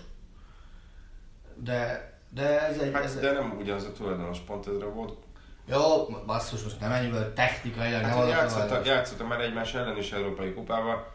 De, 1.55 2.11
de 2.29 2.61
ez 2.67 2.77
egy... 2.77 2.93
Ez 2.93 3.13
Hát, 3.13 3.19
de 3.21 3.31
nem 3.31 3.57
ugyanaz 3.59 3.83
a 3.83 3.91
tulajdonos 3.91 4.39
pont, 4.39 4.67
ezre 4.67 4.85
volt 4.85 5.13
Jó, 5.65 6.05
basszus, 6.25 6.63
most 6.63 6.79
nem 6.79 6.91
ennyivel 6.91 7.33
technikailag 7.33 8.01
nem 8.01 8.09
Hát, 8.09 8.27
játszottak, 8.29 8.51
tulajdonos. 8.67 8.87
játszottak 8.87 9.27
már 9.27 9.39
egymás 9.41 9.73
ellen 9.73 9.97
is 9.97 10.11
Európai 10.11 10.53
Kupában. 10.53 11.05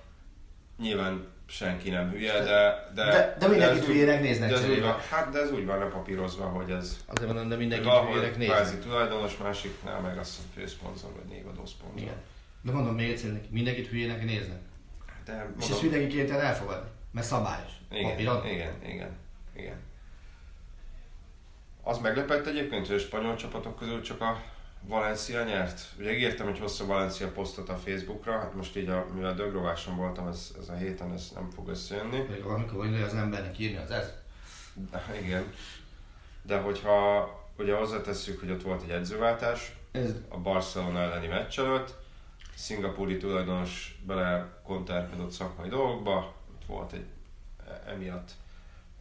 Nyilván 0.79 1.27
senki 1.47 1.91
nem 1.91 2.11
hülye, 2.11 2.33
de... 2.33 2.91
De, 2.95 3.05
De- 3.05 3.37
de 3.39 3.49
mindenkit 3.49 3.81
ez 3.81 3.87
hülyének 3.87 4.21
néznek 4.21 4.49
de 4.51 4.57
ez 4.57 4.69
úgy 4.69 4.81
van, 4.81 4.97
Hát 5.11 5.31
de 5.31 5.41
ez 5.41 5.51
úgy 5.53 5.67
van 5.67 5.79
lepapírozva, 5.79 6.45
hogy 6.45 6.71
ez 6.71 6.97
Azért 7.07 7.27
mondom, 7.27 7.49
de 7.49 7.57
mindenki 7.57 7.85
valahol 7.85 8.13
hülyének 8.13 8.33
kvázi 8.35 8.75
nézni. 8.75 8.91
tulajdonos, 8.91 9.37
másiknál 9.37 10.01
meg 10.01 10.19
azt 10.19 10.31
hiszem 10.31 10.51
főszponzor 10.55 11.11
vagy 11.13 11.25
névadó 11.25 11.67
szponzor. 11.67 11.99
Igen. 11.99 12.15
De 12.63 12.73
mondom 12.73 12.95
még 12.95 13.11
egyszer, 13.11 13.41
mindenkit 13.51 13.87
hülyének 13.87 14.25
néznek. 14.25 14.59
De 15.25 15.33
És 15.33 15.39
mondom, 15.39 15.71
ezt 15.71 15.83
mindenki 15.83 16.07
kénytelen 16.07 16.45
elfogadni, 16.45 16.89
mert 17.11 17.27
szabályos. 17.27 17.73
Papíron. 17.89 18.47
igen, 18.47 18.53
igen, 18.55 18.93
igen, 18.93 19.17
igen. 19.57 19.81
Az 21.83 21.99
meglepett 21.99 22.47
egyébként, 22.47 22.87
hogy 22.87 22.97
a 22.97 22.99
spanyol 22.99 23.37
csapatok 23.37 23.79
közül 23.79 24.03
csak 24.03 24.21
a 24.21 24.43
Valencia 24.87 25.45
nyert. 25.45 25.81
Ugye 25.99 26.13
ígértem 26.13 26.49
egy 26.49 26.59
hosszú 26.59 26.87
Valencia 26.87 27.31
posztot 27.33 27.69
a 27.69 27.77
Facebookra, 27.77 28.39
hát 28.39 28.55
most 28.55 28.77
így, 28.77 28.89
a, 28.89 29.07
mivel 29.15 29.35
dögrováson 29.35 29.97
voltam 29.97 30.27
ez, 30.27 30.55
ez 30.61 30.69
a 30.69 30.75
héten, 30.75 31.13
ez 31.13 31.31
nem 31.35 31.51
fog 31.51 31.69
összejönni. 31.69 32.19
Még 32.31 32.45
amikor 32.45 32.77
vagy 32.79 33.03
az 33.03 33.15
embernek 33.15 33.59
írni, 33.59 33.77
az 33.77 33.91
ez. 33.91 34.13
De, 34.91 35.05
igen. 35.23 35.53
De 36.43 36.59
hogyha 36.59 37.29
ugye 37.59 37.75
hozzátesszük, 37.75 38.41
hogy 38.41 38.51
ott 38.51 38.63
volt 38.63 38.83
egy 38.83 38.91
edzőváltás 38.91 39.77
Ez 39.93 40.11
a 40.29 40.39
Barcelona 40.39 41.01
elleni 41.01 41.27
meccs 41.27 41.59
előtt, 41.59 41.95
szingapúri 42.55 43.17
tulajdonos 43.17 44.01
bele 44.07 44.61
kontárkodott 44.63 45.31
szakmai 45.31 45.69
dolgokba, 45.69 46.35
ott 46.55 46.65
volt 46.67 46.93
egy 46.93 47.07
emiatt 47.87 48.31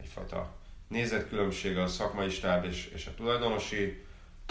egyfajta 0.00 0.52
nézetkülönbség 0.88 1.78
a 1.78 1.86
szakmai 1.86 2.28
stáb 2.28 2.64
és, 2.64 2.86
és 2.86 3.06
a 3.06 3.14
tulajdonosi 3.14 4.04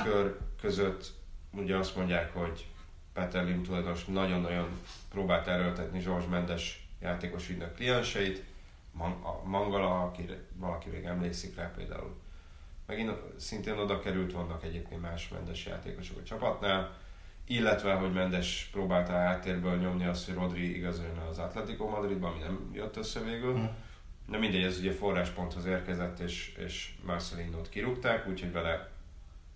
kör 0.03 0.37
között. 0.61 1.11
Ugye 1.51 1.75
azt 1.75 1.95
mondják, 1.95 2.33
hogy 2.33 2.67
Peter 3.13 3.45
Lim 3.45 3.63
tulajdonos 3.63 4.05
nagyon-nagyon 4.05 4.79
próbált 5.11 5.47
erőltetni 5.47 5.99
George 5.99 6.27
Mendes 6.27 6.87
játékos 7.01 7.49
ügynök 7.49 7.75
klienseit, 7.75 8.43
a 8.99 9.47
Mangala, 9.47 10.03
aki 10.03 10.29
valaki 10.55 10.89
még 10.89 11.03
emlékszik 11.03 11.55
rá 11.55 11.71
például. 11.75 12.15
Megint 12.85 13.11
szintén 13.37 13.77
oda 13.77 13.99
került, 13.99 14.31
vannak 14.31 14.63
egyébként 14.63 15.01
más 15.01 15.29
Mendes 15.29 15.65
játékosok 15.65 16.17
a 16.17 16.23
csapatnál, 16.23 16.97
illetve, 17.53 17.93
hogy 17.93 18.13
Mendes 18.13 18.69
próbálta 18.71 19.11
háttérből 19.11 19.77
nyomni 19.77 20.05
azt, 20.05 20.25
hogy 20.25 20.35
Rodri 20.35 20.75
igazoljon 20.75 21.17
az 21.17 21.37
Atletico 21.37 21.89
Madridba, 21.89 22.27
ami 22.27 22.39
nem 22.39 22.69
jött 22.73 22.97
össze 22.97 23.19
végül. 23.19 23.53
Hmm. 23.53 23.69
De 24.27 24.37
mindegy, 24.37 24.63
ez 24.63 24.79
ugye 24.79 24.91
forrásponthoz 24.91 25.65
érkezett, 25.65 26.19
és, 26.19 26.55
és 26.57 26.93
Marcelinót 27.05 27.69
kirúgták, 27.69 28.27
úgyhogy 28.27 28.51
vele 28.51 28.89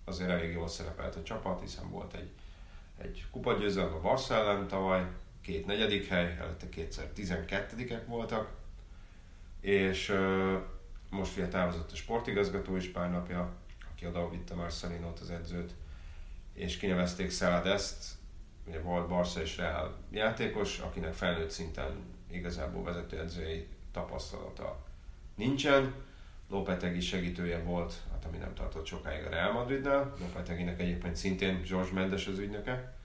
azért 0.04 0.30
elég 0.30 0.52
jól 0.52 0.68
szerepelt 0.68 1.16
a 1.16 1.22
csapat, 1.22 1.60
hiszen 1.60 1.90
volt 1.90 2.14
egy, 2.14 2.30
egy 2.98 3.24
kupagyőzelem 3.30 3.94
a 3.94 4.00
Barca 4.00 4.34
ellen 4.34 4.68
tavaly, 4.68 5.06
két 5.40 5.66
negyedik 5.66 6.08
hely, 6.08 6.36
előtte 6.40 6.68
kétszer 6.68 7.06
tizenkettedikek 7.06 8.06
voltak, 8.06 8.50
és 9.60 10.08
uh, 10.08 10.60
most 11.10 11.36
ugye 11.36 11.48
távozott 11.48 11.92
a 11.92 11.96
sportigazgató 11.96 12.76
is 12.76 12.86
pár 12.86 13.10
napja, 13.10 13.52
aki 13.90 14.06
oda 14.06 14.30
vitte 14.30 14.54
Marcelinót 14.54 15.20
az 15.20 15.30
edzőt, 15.30 15.74
és 16.58 16.76
kinevezték 16.76 17.30
Szeladeszt, 17.30 18.14
ugye 18.66 18.80
volt 18.80 19.08
Barca 19.08 19.40
és 19.40 19.56
Real 19.56 19.96
játékos, 20.10 20.78
akinek 20.78 21.14
felnőtt 21.14 21.50
szinten 21.50 21.90
igazából 22.30 22.82
vezetőedzői 22.82 23.66
tapasztalata 23.92 24.84
nincsen. 25.34 25.94
Lopetegi 26.48 27.00
segítője 27.00 27.62
volt, 27.62 27.94
hát 28.10 28.24
ami 28.24 28.36
nem 28.36 28.54
tartott 28.54 28.86
sokáig 28.86 29.24
a 29.24 29.28
Real 29.28 29.52
Madridnál. 29.52 30.14
Lopeteginek 30.20 30.80
egyébként 30.80 31.16
szintén 31.16 31.62
George 31.68 31.92
Mendes 31.92 32.26
az 32.26 32.38
ügynöke. 32.38 32.96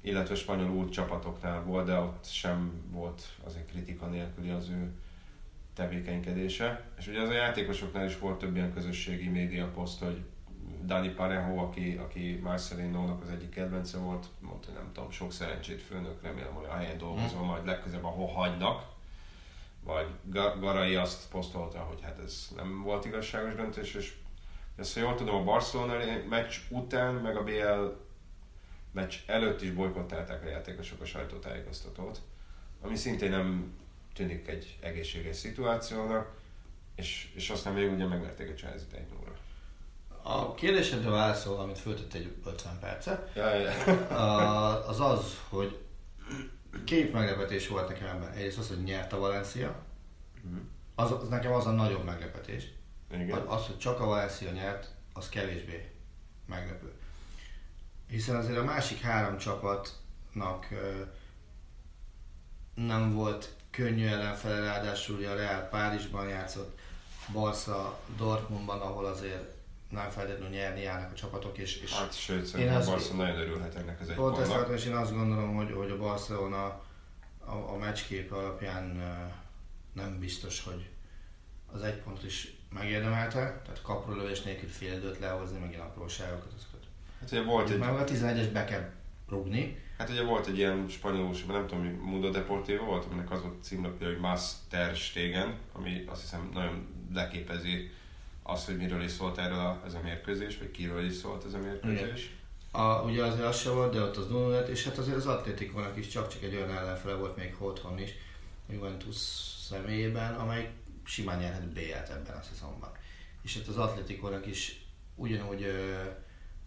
Illetve 0.00 0.34
spanyol 0.34 0.70
úr 0.70 0.88
csapatoknál 0.88 1.62
volt, 1.62 1.86
de 1.86 1.98
ott 1.98 2.24
sem 2.26 2.72
volt 2.90 3.22
azért 3.44 3.70
kritika 3.70 4.06
nélküli 4.06 4.50
az 4.50 4.68
ő 4.68 4.92
tevékenykedése. 5.74 6.84
És 6.98 7.06
ugye 7.06 7.20
az 7.20 7.28
a 7.28 7.32
játékosoknál 7.32 8.06
is 8.06 8.18
volt 8.18 8.38
több 8.38 8.56
ilyen 8.56 8.72
közösségi 8.72 9.28
média 9.28 9.66
poszt, 9.66 10.00
hogy 10.00 10.24
Dani 10.86 11.08
Parejo, 11.08 11.58
aki, 11.58 12.00
aki 12.02 12.40
Marcelino-nak 12.42 13.22
az 13.22 13.28
egyik 13.28 13.50
kedvence 13.50 13.98
volt, 13.98 14.26
mondta, 14.40 14.66
hogy 14.66 14.76
nem 14.76 14.92
tudom, 14.92 15.10
sok 15.10 15.32
szerencsét 15.32 15.82
főnök, 15.82 16.22
remélem, 16.22 16.52
hogy 16.52 16.64
a 16.64 16.74
helyen 16.74 16.98
dolgozom, 16.98 17.42
mm. 17.42 17.46
majd 17.46 17.66
legközelebb 17.66 18.04
ahol 18.04 18.26
hagynak. 18.26 18.92
Vagy 19.82 20.06
Garai 20.60 20.94
azt 20.94 21.28
posztolta, 21.28 21.78
hogy 21.78 21.98
hát 22.02 22.18
ez 22.18 22.48
nem 22.56 22.82
volt 22.82 23.04
igazságos 23.04 23.54
döntés, 23.54 23.94
és 23.94 24.14
ezt, 24.76 24.94
ha 24.94 25.00
jól 25.00 25.14
tudom, 25.14 25.34
a 25.34 25.44
Barcelona 25.44 25.94
meccs 26.28 26.54
után, 26.68 27.14
meg 27.14 27.36
a 27.36 27.44
BL 27.44 28.02
meccs 28.92 29.14
előtt 29.26 29.62
is 29.62 29.70
bolykottálták 29.70 30.44
a 30.44 30.48
játékosok 30.48 31.00
a 31.00 31.04
sajtótájékoztatót, 31.04 32.20
ami 32.80 32.96
szintén 32.96 33.30
nem 33.30 33.72
tűnik 34.14 34.48
egy 34.48 34.78
egészséges 34.80 35.36
szituációnak, 35.36 36.42
és, 36.94 37.32
és 37.34 37.50
aztán 37.50 37.72
még 37.72 37.92
ugye 37.92 38.06
megverték 38.06 38.50
a 38.50 38.54
Chelsea-t. 38.54 38.92
A 40.26 40.54
kérdésedre 40.54 41.10
válaszol, 41.10 41.60
amit 41.60 41.78
föltett 41.78 42.14
egy 42.14 42.34
50 42.44 42.78
perce, 42.78 43.30
ja, 43.34 43.54
ja. 43.54 44.86
az 44.86 45.00
az, 45.00 45.38
hogy 45.48 45.78
két 46.84 47.12
meglepetés 47.12 47.68
volt 47.68 47.88
nekem 47.88 48.08
ebben. 48.08 48.32
Egyrészt 48.32 48.58
az, 48.58 48.68
hogy 48.68 48.82
nyert 48.82 49.12
a 49.12 49.18
Valencia, 49.18 49.74
mhm. 50.42 50.56
az, 50.94 51.10
az 51.10 51.28
nekem 51.28 51.52
az 51.52 51.66
a 51.66 51.70
nagyobb 51.70 52.04
meglepetés. 52.04 52.64
Igen. 53.12 53.38
Az, 53.38 53.66
hogy 53.66 53.78
csak 53.78 54.00
a 54.00 54.06
Valencia 54.06 54.50
nyert, 54.50 54.90
az 55.12 55.28
kevésbé 55.28 55.90
meglepő. 56.46 56.92
Hiszen 58.08 58.36
azért 58.36 58.58
a 58.58 58.64
másik 58.64 59.00
három 59.00 59.38
csapatnak 59.38 60.68
nem 62.74 63.14
volt 63.14 63.54
könnyű 63.70 64.06
ellenfele, 64.06 64.60
ráadásul 64.60 65.16
ugye 65.16 65.30
a 65.30 65.36
Real 65.36 65.60
Párizsban 65.60 66.28
játszott, 66.28 66.78
Barca 67.32 67.98
Dortmundban, 68.16 68.80
ahol 68.80 69.04
azért 69.04 69.53
nem 69.94 70.10
feltétlenül 70.10 70.48
nyerni 70.48 70.80
járnak 70.80 71.10
a 71.10 71.14
csapatok. 71.14 71.58
És, 71.58 71.82
és 71.82 71.92
hát 71.92 72.18
sőt, 72.18 72.46
szerintem 72.46 72.80
a 72.80 72.84
Barca 72.84 73.14
nagyon 73.14 73.38
örülhet 73.38 73.74
ennek 73.74 74.00
az 74.00 74.08
egy 74.08 74.16
Pont 74.16 74.38
ezt 74.38 74.68
és 74.68 74.86
én 74.86 74.94
azt 74.94 75.14
gondolom, 75.14 75.54
hogy, 75.54 75.72
hogy 75.72 75.90
a 75.90 75.96
Barcelona 75.96 76.82
a, 77.38 77.52
a 77.72 77.76
meccskép 77.78 78.32
alapján 78.32 79.02
nem 79.92 80.18
biztos, 80.18 80.62
hogy 80.62 80.88
az 81.72 81.82
egy 81.82 81.96
pont 81.96 82.24
is 82.24 82.56
megérdemelte, 82.70 83.38
tehát 83.38 83.82
kaprólövés 83.82 84.42
nélkül 84.42 84.68
fél 84.68 84.92
időt 84.92 85.18
lehozni, 85.18 85.58
megint 85.58 85.80
apróságokat, 85.80 86.52
azokat. 86.56 86.86
Hát 87.20 87.30
ugye 87.30 87.42
volt 87.42 87.70
egy... 87.70 87.78
Meg 87.78 87.94
a 87.94 88.04
11-es 88.04 88.48
be 88.52 88.64
kell 88.64 88.90
rúgni. 89.28 89.82
Hát 89.98 90.10
ugye 90.10 90.22
volt 90.22 90.46
egy 90.46 90.56
ilyen 90.56 90.88
spanyolus, 90.88 91.44
nem 91.44 91.66
tudom, 91.66 91.84
hogy 91.84 91.98
Mundo 91.98 92.30
Deportivo 92.30 92.84
volt, 92.84 93.04
aminek 93.04 93.30
az 93.30 93.42
volt 93.42 93.62
címlapja, 93.62 94.06
hogy 94.06 94.18
Master 94.18 94.96
Stegen, 94.96 95.58
ami 95.72 96.04
azt 96.06 96.20
hiszem 96.20 96.50
nagyon 96.52 96.86
leképezi 97.12 97.90
az, 98.46 98.64
hogy 98.64 98.76
miről 98.76 99.02
is 99.02 99.10
szólt 99.10 99.38
erről 99.38 99.58
a, 99.58 99.82
ez 99.86 99.94
a 99.94 100.00
mérkőzés, 100.02 100.58
vagy 100.58 100.70
kiről 100.70 101.04
is 101.04 101.14
szólt 101.14 101.44
ez 101.44 101.54
a 101.54 101.58
mérkőzés. 101.58 102.36
A, 102.70 103.02
ugye 103.02 103.24
azért 103.24 103.46
az 103.46 103.60
se 103.60 103.70
volt, 103.70 103.92
de 103.92 104.00
ott 104.00 104.16
az 104.16 104.28
0 104.28 104.60
és 104.60 104.84
hát 104.84 104.98
azért 104.98 105.16
az 105.16 105.26
Atlétikónak 105.26 105.96
is 105.96 106.08
csak-csak 106.08 106.42
egy 106.42 106.54
olyan 106.54 106.70
ellenfele 106.70 107.14
volt 107.14 107.36
még 107.36 107.54
otthon 107.58 107.98
is, 107.98 108.10
Juventus 108.70 109.16
személyében, 109.68 110.34
amely 110.34 110.70
simán 111.04 111.38
nyerhet 111.38 111.72
B-et 111.72 112.08
ebben 112.08 112.36
a 112.36 112.42
szezonban. 112.42 112.92
És 113.42 113.54
hát 113.54 113.66
az 113.66 113.76
Atlétikónak 113.76 114.46
is 114.46 114.84
ugyanúgy 115.14 115.66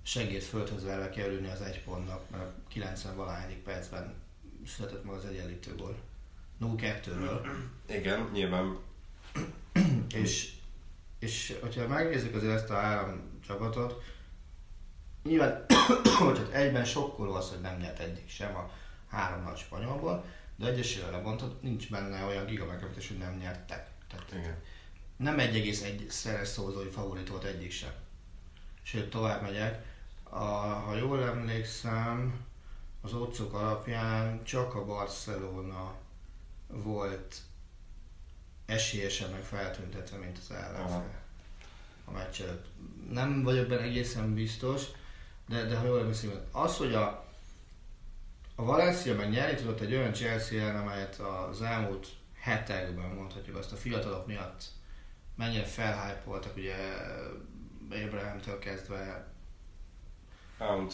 segít 0.03 0.43
földhöz 0.43 0.83
verve 0.83 1.09
kerülni 1.09 1.47
az 1.49 1.61
egy 1.61 1.83
pontnak, 1.83 2.29
mert 2.29 2.43
a 2.43 2.53
90 2.67 3.15
valahányi 3.15 3.55
percben 3.55 4.13
született 4.67 5.03
meg 5.03 5.15
az 5.15 5.25
egyenlítő 5.25 5.75
gól. 5.75 5.95
0-2-ről. 6.61 7.47
Igen, 7.89 8.29
nyilván. 8.33 8.77
és 10.13 10.56
és 11.19 11.57
hogyha 11.61 11.87
megnézzük 11.87 12.35
azért 12.35 12.53
ezt 12.53 12.69
a 12.69 12.75
három 12.75 13.39
csapatot, 13.47 14.03
nyilván, 15.23 15.65
hogy 16.19 16.37
hát 16.37 16.51
egyben 16.51 16.85
sokkoló 16.85 17.33
az, 17.33 17.49
hogy 17.49 17.61
nem 17.61 17.77
nyert 17.77 17.99
eddig 17.99 18.29
sem 18.29 18.55
a 18.55 18.71
három 19.09 19.43
nagy 19.43 19.57
spanyolból, 19.57 20.25
de 20.55 20.67
egyesével 20.67 21.11
lemondhat, 21.11 21.61
nincs 21.61 21.89
benne 21.89 22.25
olyan 22.25 22.45
giga 22.45 22.65
meglepetés, 22.65 23.07
hogy 23.07 23.17
nem 23.17 23.37
nyertek. 23.37 23.89
Tehát 24.09 24.31
Igen. 24.31 24.61
nem 25.17 25.39
egy 25.39 25.55
egész 25.55 25.83
egy 25.83 26.05
szeres 26.09 26.47
szózói 26.47 26.89
favorit 26.89 27.29
volt 27.29 27.43
egyik 27.43 27.71
sem. 27.71 27.91
Sőt, 28.81 29.09
tovább 29.09 29.41
megyek. 29.41 29.85
A, 30.23 30.37
ha 30.37 30.95
jól 30.95 31.23
emlékszem, 31.23 32.45
az 33.01 33.13
otcok 33.13 33.53
alapján 33.53 34.43
csak 34.43 34.75
a 34.75 34.85
Barcelona 34.85 35.95
volt 36.67 37.35
esélyesen 38.67 39.31
meg 39.31 39.43
feltüntetve, 39.43 40.17
mint 40.17 40.37
az 40.37 40.51
ellenfél 40.51 41.25
a 42.05 42.11
meccs 42.11 42.41
előtt. 42.41 42.65
Nem 43.11 43.43
vagyok 43.43 43.67
benne 43.67 43.81
egészen 43.81 44.33
biztos, 44.33 44.83
de, 45.47 45.63
de 45.63 45.77
ha 45.77 45.85
jól 45.85 45.99
emlékszem, 45.99 46.31
az, 46.51 46.77
hogy 46.77 46.93
a, 46.93 47.25
a 48.55 48.63
Valencia 48.63 49.15
meg 49.15 49.29
nyerni 49.29 49.55
tudott 49.57 49.79
egy 49.79 49.93
olyan 49.93 50.13
Chelsea 50.13 50.61
ellen, 50.61 50.81
amelyet 50.81 51.19
az 51.19 51.61
elmúlt 51.61 52.07
hetekben 52.39 53.09
mondhatjuk 53.09 53.55
azt 53.55 53.71
a 53.71 53.75
fiatalok 53.75 54.27
miatt 54.27 54.63
mennyire 55.35 55.63
felhypoltak, 55.63 56.55
ugye 56.55 56.75
Abrahamtől 57.89 58.59
kezdve 58.59 59.27
Pound 60.57 60.93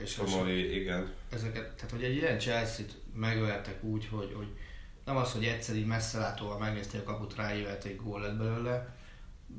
és 0.00 0.14
Tomori, 0.14 0.80
igen. 0.80 1.12
Ezeket, 1.30 1.74
tehát 1.74 1.90
hogy 1.90 2.04
egy 2.04 2.14
ilyen 2.14 2.38
Chelsea-t 2.38 2.96
megvertek 3.14 3.82
úgy, 3.82 4.08
hogy, 4.10 4.32
hogy 4.36 4.56
nem 5.04 5.16
az, 5.16 5.32
hogy 5.32 5.44
egyszer 5.44 5.76
így 5.76 5.86
messzelátóval 5.86 6.58
megnéztél 6.58 7.00
a 7.00 7.04
kaput, 7.04 7.36
ráévelt 7.36 7.84
egy 7.84 7.96
gól 7.96 8.20
lett 8.20 8.36
belőle. 8.36 8.94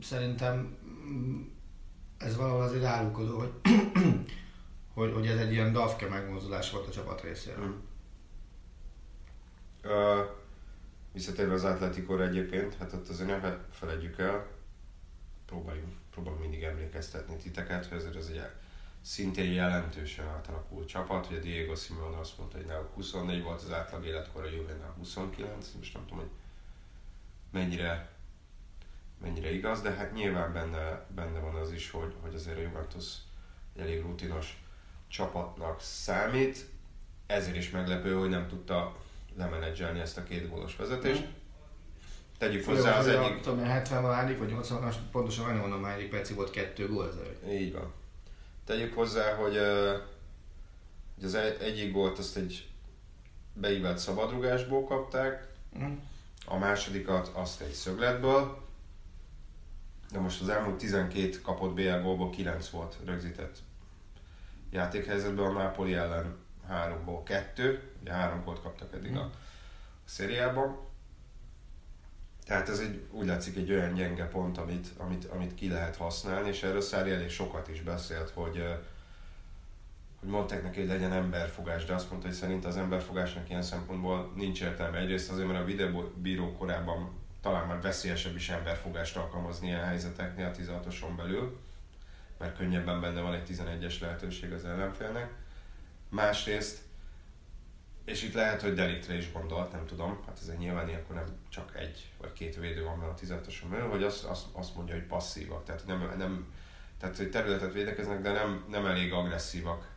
Szerintem 0.02 0.78
mm, 1.08 1.42
ez 2.18 2.36
valahol 2.36 2.62
azért 2.62 2.84
árulkodó, 2.84 3.38
hogy, 3.38 3.52
hogy, 4.94 5.14
hogy 5.14 5.28
ez 5.28 5.40
egy 5.40 5.52
ilyen 5.52 5.74
dafke 5.74 6.08
megmozdulás 6.08 6.72
volt 6.72 6.88
a 6.88 6.92
csapat 6.92 7.22
részéről. 7.22 7.66
Mm. 7.66 7.74
Uh, 9.84 10.26
visszatérve 11.12 11.54
az 11.54 11.64
Atletikóra 11.64 12.24
egyébként, 12.24 12.76
hát 12.76 12.94
ott 12.94 13.10
azért 13.10 13.42
ne 13.42 13.58
felejtjük 13.72 14.20
el, 14.20 14.48
próbáljunk, 15.46 15.94
próbáljuk 16.12 16.42
mindig 16.42 16.64
emlékeztetni 16.64 17.36
titeket, 17.36 17.86
hogy 17.86 17.98
ezért 17.98 18.16
ez 18.16 18.28
egy 18.28 18.42
szintén 19.06 19.52
jelentősen 19.52 20.28
átalakult 20.28 20.88
csapat. 20.88 21.28
Ugye 21.30 21.40
Diego 21.40 21.76
Simeone 21.76 22.18
azt 22.18 22.38
mondta, 22.38 22.58
hogy 22.58 22.66
náluk 22.66 22.94
24 22.94 23.44
volt 23.44 23.62
az 23.62 23.72
átlag 23.72 24.06
életkor, 24.06 24.44
a 24.44 24.50
Juvenál 24.50 24.94
29, 24.98 25.72
most 25.78 25.94
nem 25.94 26.06
tudom, 26.06 26.20
hogy 26.20 26.32
mennyire, 27.52 28.10
mennyire 29.22 29.54
igaz, 29.54 29.82
de 29.82 29.92
hát 29.92 30.14
nyilván 30.14 30.54
benne, 30.54 31.06
benne 31.16 31.40
van 31.40 31.56
az 31.56 31.72
is, 31.72 31.92
hogy, 31.92 32.14
hogy 32.22 32.34
azért 32.36 32.58
a 32.58 32.62
Juventus 32.62 33.06
egy 33.76 33.82
elég 33.82 34.02
rutinos 34.02 34.64
csapatnak 35.08 35.82
számít, 35.82 36.66
ezért 37.26 37.56
is 37.56 37.70
meglepő, 37.70 38.14
hogy 38.14 38.30
nem 38.30 38.48
tudta 38.48 38.96
lemenedzselni 39.38 40.00
ezt 40.00 40.18
a 40.18 40.24
két 40.24 40.50
gólos 40.50 40.76
vezetést. 40.76 41.28
Tegyük 42.38 42.66
hozzá 42.66 42.98
az 42.98 43.08
egyik... 43.08 43.42
Tudom, 43.42 43.64
70 43.64 44.02
valádik, 44.02 44.38
vagy 44.38 44.50
80 44.50 44.82
most 44.82 45.00
pontosan 45.12 45.46
nem 45.46 45.58
mondom, 45.58 45.84
hányadik 45.84 46.10
percig 46.10 46.36
volt 46.36 46.52
kettő 46.52 46.88
gól 46.88 47.08
ezelőtt. 47.08 47.52
Így 47.52 47.74
van. 47.74 47.94
Tegyük 48.66 48.94
hozzá, 48.94 49.36
hogy, 49.36 49.60
hogy 51.16 51.24
az 51.24 51.36
egy, 51.36 51.62
egyik 51.62 51.92
gólt 51.92 52.18
azt 52.18 52.38
egy 52.38 52.70
beívelt 53.54 53.98
szabadrugásból 53.98 54.84
kapták, 54.84 55.54
Mm. 55.80 55.94
a 56.46 56.58
másodikat 56.58 57.32
azt 57.34 57.62
egy 57.62 57.72
szögletből, 57.72 58.64
de 60.12 60.20
most 60.20 60.42
az 60.42 60.50
elmúlt 60.50 60.78
12 60.78 61.42
kapott 61.42 61.74
BL 61.74 62.02
gólból 62.02 62.30
9 62.30 62.70
volt 62.70 62.98
rögzített 63.06 63.58
játékhelyzetben, 64.70 65.46
a 65.46 65.52
Napoli 65.52 65.94
ellen 65.94 66.36
3-ból 66.72 67.22
2, 67.24 67.92
ugye 68.02 68.12
3 68.12 68.44
gólt 68.44 68.62
kaptak 68.62 68.94
eddig 68.94 69.16
a, 69.16 69.22
a 69.22 69.30
szériában. 70.06 70.78
Tehát 72.46 72.70
ez 72.70 72.80
egy, 72.80 73.02
úgy 73.12 73.26
látszik 73.26 73.56
egy 73.56 73.72
olyan 73.72 73.94
gyenge 73.94 74.28
pont, 74.28 74.58
amit, 74.58 74.88
amit, 74.98 75.26
amit 75.26 75.56
ki 75.56 75.70
lehet 75.70 75.96
használni, 75.96 76.50
és 76.50 76.64
erről 76.64 76.82
Szári 76.82 77.12
elég 77.12 77.30
sokat 77.30 77.68
is 77.68 77.82
beszélt, 77.82 78.30
hogy, 78.30 78.64
hogy 80.20 80.30
mondták 80.30 80.64
neki, 80.64 80.80
hogy 80.80 80.90
legyen 80.90 81.14
emberfogás, 81.14 81.86
de 81.86 81.94
azt 81.94 82.10
mondta, 82.10 82.28
hogy 82.28 82.38
szerint 82.38 82.66
az 82.66 82.78
emberfogásnak 82.78 83.50
ilyen 83.50 83.62
szempontból 83.62 84.32
nincs 84.36 84.62
értelme. 84.62 84.98
Egyrészt 84.98 85.32
azért, 85.32 85.48
mert 85.48 85.60
a 85.60 85.66
videóbíró 85.66 86.52
korábban 86.52 87.10
talán 87.42 87.68
már 87.68 87.82
veszélyesebb 87.82 88.36
is 88.36 88.50
emberfogást 88.50 89.18
alkalmazni 89.18 89.68
ilyen 89.68 89.84
helyzeteknél 89.84 90.46
a 90.46 90.62
16-oson 90.62 91.16
belül, 91.16 91.60
mert 92.38 92.58
könnyebben 92.58 93.02
benne 93.02 93.22
van 93.22 93.34
egy 93.34 93.50
11-es 93.50 94.00
lehetőség 94.00 94.52
az 94.52 94.66
ellenfélnek. 94.66 95.34
Másrészt, 96.10 96.85
és 98.06 98.24
itt 98.24 98.34
lehet, 98.34 98.62
hogy 98.62 98.74
deliktre 98.74 99.18
is 99.18 99.32
gondolt, 99.32 99.72
nem 99.72 99.86
tudom, 99.86 100.24
hát 100.26 100.40
ez 100.42 100.48
egy 100.48 100.58
nyilván 100.58 100.90
akkor 100.90 101.16
nem 101.16 101.26
csak 101.50 101.76
egy 101.76 102.12
vagy 102.18 102.34
két 102.34 102.56
védő 102.56 102.84
van 102.84 103.00
benne 103.00 103.12
a 103.12 103.16
16-oson 103.16 103.70
belül, 103.70 103.90
hogy 103.90 104.04
azt, 104.04 104.24
azt, 104.24 104.46
azt 104.52 104.76
mondja, 104.76 104.94
hogy 104.94 105.04
passzívak, 105.04 105.66
tehát 105.66 105.86
nem, 105.86 106.14
nem 106.18 106.54
tehát, 107.00 107.18
hogy 107.18 107.30
területet 107.30 107.74
védekeznek, 107.74 108.22
de 108.22 108.32
nem, 108.32 108.66
nem 108.70 108.86
elég 108.86 109.14
agresszívak 109.14 109.94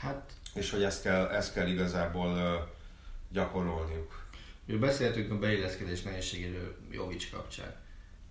Hát, 0.00 0.32
és 0.54 0.70
hogy 0.70 0.82
ezt 0.82 1.02
kell, 1.02 1.26
ezt 1.26 1.52
kell 1.52 1.66
igazából 1.66 2.36
ö, 2.36 2.56
gyakorolniuk. 3.30 4.24
ugye 4.68 4.76
beszéltünk 4.78 5.30
a 5.30 5.38
beilleszkedés 5.38 6.02
nehézségéről 6.02 6.76
Jovic 6.90 7.30
kapcsán. 7.30 7.74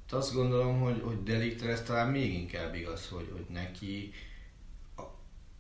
Hát 0.01 0.13
azt 0.13 0.33
gondolom, 0.33 0.79
hogy, 0.79 1.01
hogy 1.03 1.23
Deliktre 1.23 1.71
ez 1.71 1.81
talán 1.81 2.09
még 2.09 2.33
inkább 2.33 2.75
igaz, 2.75 3.09
hogy, 3.09 3.29
hogy 3.31 3.45
neki 3.49 4.13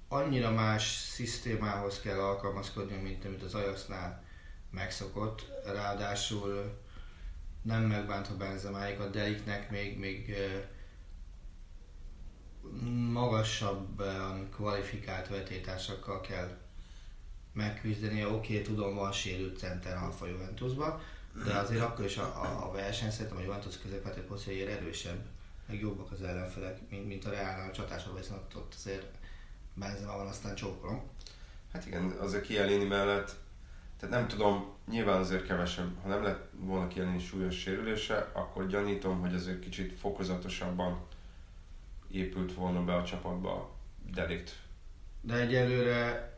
annyira 0.07 0.51
más 0.51 0.83
szisztémához 0.95 1.99
kell 1.99 2.19
alkalmazkodni, 2.19 2.95
mint 2.95 3.25
amit 3.25 3.43
az 3.43 3.53
Ajaxnál 3.53 4.23
megszokott. 4.71 5.51
Ráadásul 5.65 6.83
nem 7.61 7.81
megbántva 7.81 8.35
Benzemáig, 8.35 8.99
a 8.99 9.09
Deliknek 9.09 9.69
még, 9.69 9.99
még 9.99 10.35
magasabban 13.11 14.49
kvalifikált 14.51 15.27
vetétársakkal 15.27 16.21
kell 16.21 16.57
megküzdenie. 17.53 18.27
Oké, 18.27 18.59
okay, 18.59 18.61
tudom, 18.61 18.95
van 18.95 19.11
sérült 19.11 19.57
center 19.57 19.97
Alfa 19.97 20.27
Juventusban, 20.27 21.01
de 21.45 21.53
azért 21.53 21.81
akkor 21.81 22.05
is 22.05 22.17
a, 22.17 22.23
a, 22.23 22.67
a 22.67 22.71
verseny 22.71 23.11
szerintem 23.11 23.37
a 23.37 23.41
Juventus 23.41 23.79
középvető 23.79 24.21
posztjaira 24.21 24.71
erősebb, 24.71 25.25
meg 25.67 25.79
jobbak 25.79 26.11
az 26.11 26.21
ellenfelek, 26.21 26.89
mint, 26.89 27.07
mint 27.07 27.25
a 27.25 27.29
Reálnál 27.29 27.69
a 27.69 27.73
csatásban, 27.73 28.15
viszont 28.15 28.41
ott, 28.41 28.55
ott 28.55 28.73
azért 28.73 29.17
Benzema 29.75 30.17
van, 30.17 30.27
aztán 30.27 30.55
csókolom. 30.55 31.01
Hát 31.73 31.85
igen, 31.85 32.09
azért 32.09 32.43
Kielini 32.43 32.83
mellett, 32.83 33.35
tehát 33.99 34.15
nem 34.15 34.27
tudom, 34.27 34.73
nyilván 34.89 35.19
azért 35.19 35.45
kevesebb, 35.45 36.01
ha 36.01 36.07
nem 36.07 36.23
lett 36.23 36.49
volna 36.59 36.87
Kielini 36.87 37.19
súlyos 37.19 37.59
sérülése, 37.59 38.29
akkor 38.33 38.67
gyanítom, 38.67 39.19
hogy 39.19 39.33
azért 39.33 39.59
kicsit 39.59 39.99
fokozatosabban 39.99 41.07
épült 42.11 42.53
volna 42.53 42.83
be 42.83 42.95
a 42.95 43.03
csapatba 43.03 43.75
Delikt. 44.13 44.59
De 45.21 45.33
egyelőre 45.33 46.33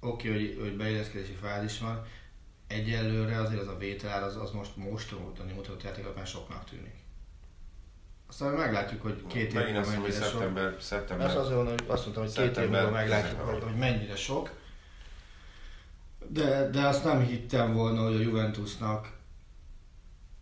oké, 0.00 0.28
okay, 0.28 0.46
hogy, 0.46 0.60
hogy 0.60 0.76
beilleszkedési 0.76 1.32
fázis 1.32 1.78
van, 1.78 2.06
egyelőre 2.66 3.40
azért 3.40 3.60
az 3.60 3.68
a 3.68 3.76
vétel 3.76 4.22
az, 4.22 4.36
az 4.36 4.50
most 4.50 4.76
most 4.76 5.12
a 5.12 5.44
mutatott 5.54 5.82
játékot 5.82 6.16
már 6.16 6.26
soknak 6.26 6.64
tűnik. 6.64 6.99
Aztán 8.30 8.52
meglátjuk, 8.52 9.02
hogy 9.02 9.26
két 9.26 9.52
év 9.52 9.60
hogy 9.60 9.72
mennyire 9.72 10.12
sok. 10.12 10.22
szeptember, 10.22 10.76
szeptember, 10.80 11.26
Azt, 11.26 11.36
azért 11.36 11.54
mondom, 11.54 11.74
hogy 11.78 11.84
azt 11.88 12.02
mondtam, 12.02 12.24
hogy 12.24 12.32
két 12.32 12.42
év 12.42 12.52
Szeptember- 12.52 12.82
múlva 12.82 12.96
meglátjuk, 12.96 13.40
hogy, 13.40 13.62
hogy 13.62 13.76
mennyire 13.76 14.16
sok. 14.16 14.50
De, 16.26 16.70
de 16.70 16.86
azt 16.86 17.04
nem 17.04 17.20
hittem 17.20 17.72
volna, 17.72 18.02
hogy 18.02 18.14
a 18.14 18.20
Juventusnak 18.20 19.12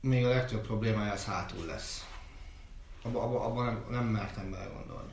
még 0.01 0.25
a 0.25 0.29
legtöbb 0.29 0.61
problémája 0.61 1.13
az 1.13 1.25
hátul 1.25 1.67
lesz. 1.67 2.07
Abba, 3.03 3.23
abba, 3.23 3.45
abba 3.45 3.65
nem, 3.65 3.87
nem 3.91 4.05
mertem 4.05 4.51
belegondolni. 4.51 5.13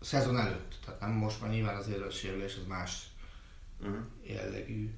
A 0.00 0.04
szezon 0.04 0.38
előtt, 0.38 0.74
tehát 0.84 1.00
nem 1.00 1.10
most 1.10 1.40
már 1.40 1.50
nyilván 1.50 1.76
azért 1.76 2.06
a 2.06 2.10
sérülés 2.10 2.56
az 2.56 2.66
más 2.66 3.06
uh-huh. 3.80 3.96
jellegű 4.22 4.94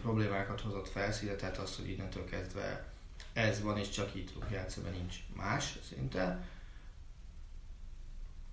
problémákat 0.00 0.60
hozott 0.60 0.88
felszíne, 0.88 1.34
tehát 1.34 1.56
az, 1.56 1.76
hogy 1.76 1.88
innentől 1.88 2.24
kezdve 2.24 2.94
ez 3.36 3.62
van 3.62 3.78
és 3.78 3.88
csak 3.88 4.14
így 4.14 4.26
tudunk 4.26 4.50
játszani, 4.50 4.86
mert 4.86 4.98
nincs 4.98 5.16
más 5.34 5.78
szinte. 5.88 6.48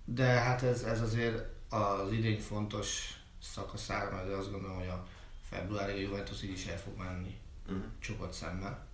De 0.04 0.24
hát 0.24 0.62
ez, 0.62 0.82
ez 0.82 1.00
azért 1.00 1.42
az 1.68 2.12
idény 2.12 2.40
fontos 2.40 3.18
szakaszára, 3.42 4.10
mert 4.10 4.28
azt 4.28 4.50
gondolom, 4.50 4.76
hogy 4.76 4.88
a 4.88 5.06
februárig 5.48 5.96
a 5.96 5.98
Juventus 5.98 6.42
így 6.42 6.52
is 6.52 6.66
el 6.66 6.78
fog 6.78 6.96
menni 6.96 7.42
Uh-huh. 7.68 7.84
csukott 7.98 8.32
szemmel, 8.32 8.86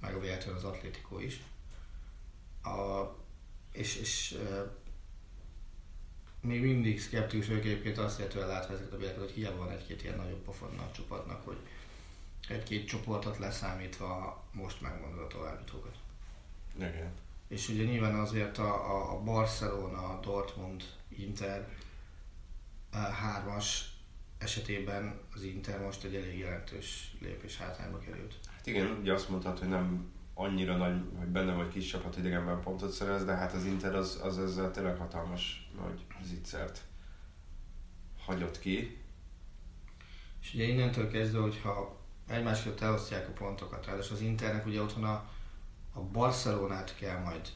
meg 0.00 0.14
a 0.14 0.20
véletlenül 0.20 0.56
az 0.56 0.64
Atlético 0.64 1.18
is. 1.18 1.42
A, 2.62 3.04
és, 3.72 3.96
és 3.96 4.38
uh, 4.40 4.70
még 6.40 6.62
mindig 6.62 7.00
szkeptikus 7.00 7.46
vagyok 7.46 7.64
egyébként 7.64 7.98
azt 7.98 8.18
illetően 8.18 8.48
látva 8.48 8.72
ezeket 8.72 8.92
a 8.92 8.96
billeteket, 8.96 9.24
hogy 9.24 9.34
hiába 9.34 9.56
van 9.56 9.70
egy-két 9.70 10.02
ilyen 10.02 10.16
nagyobb 10.16 10.42
pofonna 10.42 10.82
a 10.82 10.90
csapatnak, 10.92 11.44
hogy 11.44 11.56
egy-két 12.50 12.86
csoportot 12.86 13.38
leszámítva 13.38 14.42
most 14.52 14.80
megmondod 14.80 15.18
a 15.18 15.26
továbbjutókat. 15.26 15.94
Igen. 16.76 17.12
És 17.48 17.68
ugye 17.68 17.84
nyilván 17.84 18.14
azért 18.14 18.58
a, 18.58 18.96
a, 18.96 19.12
a 19.12 19.22
Barcelona, 19.22 20.08
a 20.08 20.20
Dortmund, 20.20 20.84
Inter 21.08 21.68
eh, 22.92 23.00
hármas 23.02 23.90
esetében 24.38 25.20
az 25.34 25.42
Inter 25.42 25.80
most 25.80 26.04
egy 26.04 26.14
elég 26.14 26.38
jelentős 26.38 27.16
lépés 27.20 27.56
hátrányba 27.56 27.98
került. 27.98 28.34
Hát 28.56 28.66
igen, 28.66 28.98
ugye 29.00 29.12
azt 29.12 29.28
mondtad, 29.28 29.58
hogy 29.58 29.68
nem 29.68 30.12
annyira 30.34 30.76
nagy, 30.76 31.02
hogy 31.18 31.26
benne 31.26 31.52
vagy 31.52 31.68
kis 31.68 31.86
csapat 31.86 32.16
idegenben 32.16 32.60
pontot 32.60 32.92
szerez, 32.92 33.24
de 33.24 33.32
hát 33.32 33.52
az 33.52 33.64
Inter 33.64 33.94
az, 33.94 34.20
az 34.22 34.38
ezzel 34.38 34.70
tényleg 34.70 34.96
hatalmas 34.96 35.70
nagy 35.82 36.04
zicsert 36.22 36.84
hagyott 38.18 38.58
ki. 38.58 38.98
És 40.42 40.54
ugye 40.54 40.64
innentől 40.64 41.10
kezdve, 41.10 41.40
hogyha 41.40 41.99
egymás 42.30 42.62
között 42.62 42.80
elosztják 42.80 43.28
a 43.28 43.32
pontokat, 43.32 43.86
ráadásul 43.86 44.16
az 44.16 44.22
Internek 44.22 44.66
ugye 44.66 44.82
otthon 44.82 45.04
a, 45.04 45.28
a 45.92 46.00
Barcelonát 46.00 46.96
kell 46.96 47.18
majd 47.18 47.48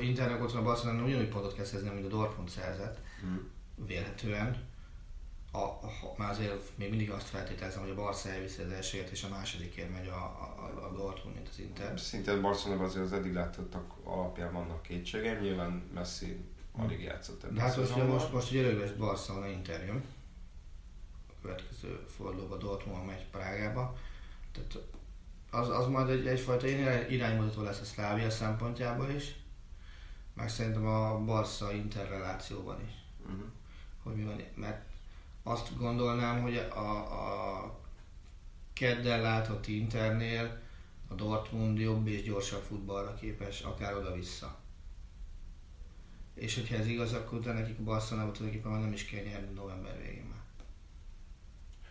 Internek 0.00 0.42
otthon 0.42 0.60
a 0.60 0.64
Barcelona 0.64 1.04
ugyanúgy 1.04 1.28
pontot 1.28 1.54
kell 1.54 1.64
szerzni, 1.64 1.90
mint 1.90 2.06
a 2.06 2.08
Dortmund 2.08 2.48
szerzett, 2.48 2.98
Hm. 3.20 3.84
vélhetően. 3.86 4.70
A, 5.52 5.58
a, 5.58 5.90
már 6.16 6.30
azért 6.30 6.70
még 6.74 6.88
mindig 6.88 7.10
azt 7.10 7.28
feltételezem, 7.28 7.80
hogy 7.80 7.90
a 7.90 7.94
Barca 7.94 8.28
elviszi 8.28 8.62
az 8.62 8.70
elsőért, 8.70 9.10
és 9.10 9.22
a 9.22 9.28
másodikért 9.28 9.92
megy 9.92 10.06
a, 10.06 10.12
a, 10.12 10.86
a 10.86 10.96
Dortmund, 10.96 11.36
mint 11.36 11.48
az 11.48 11.58
Inter. 11.58 12.00
Szinte 12.00 12.40
Barcelona 12.40 12.84
azért 12.84 13.04
az 13.04 13.12
eddig 13.12 13.32
látottak 13.32 13.92
alapján 14.04 14.52
vannak 14.52 14.82
kétségeim, 14.82 15.40
nyilván 15.40 15.82
Messi 15.94 16.44
alig 16.72 17.02
játszott 17.02 17.42
ebben 17.44 17.58
hát 17.58 17.76
most, 17.76 18.06
most, 18.06 18.32
most 18.32 18.50
ugye 18.50 18.78
lesz 18.78 18.90
Barcelona 18.90 19.46
Inter 19.46 19.84
jön. 19.84 19.96
A 19.96 20.02
következő 21.42 22.04
fordulóban 22.16 22.58
Dortmund 22.58 23.06
megy 23.06 23.26
Prágába. 23.30 23.96
Tehát 24.52 24.78
az, 25.50 25.68
az 25.68 25.86
majd 25.86 26.08
egy, 26.08 26.26
egyfajta 26.26 26.66
irány- 26.66 27.10
iránymutató 27.10 27.62
lesz 27.62 27.80
a 27.80 27.84
Szlávia 27.84 28.30
szempontjából 28.30 29.10
is. 29.10 29.34
Meg 30.34 30.48
szerintem 30.48 30.86
a 30.86 31.18
Barca-Inter 31.18 32.08
relációban 32.08 32.80
is. 32.86 32.92
Uh-huh. 33.22 33.44
Hogy 34.02 34.14
mi 34.14 34.22
van, 34.22 34.42
mert 34.54 34.84
azt 35.42 35.76
gondolnám, 35.78 36.42
hogy 36.42 36.56
a, 36.56 36.96
a 36.96 37.80
kedden 38.72 39.20
látott 39.20 39.66
Internél 39.66 40.60
a 41.08 41.14
Dortmund 41.14 41.78
jobb 41.78 42.06
és 42.06 42.22
gyorsabb 42.22 42.62
futballra 42.62 43.14
képes, 43.14 43.60
akár 43.60 43.96
oda-vissza. 43.96 44.60
És 46.34 46.54
hogyha 46.54 46.76
ez 46.76 46.86
igaz, 46.86 47.12
akkor 47.12 47.38
utána 47.38 47.58
nekik 47.58 47.78
a 47.78 47.82
Barcelona 47.82 48.30
tulajdonképpen 48.30 48.72
már 48.72 48.80
nem 48.80 48.92
is 48.92 49.04
kell 49.04 49.22
nyerni 49.22 49.54
november 49.54 49.98
végén 50.02 50.24
már. 50.24 50.41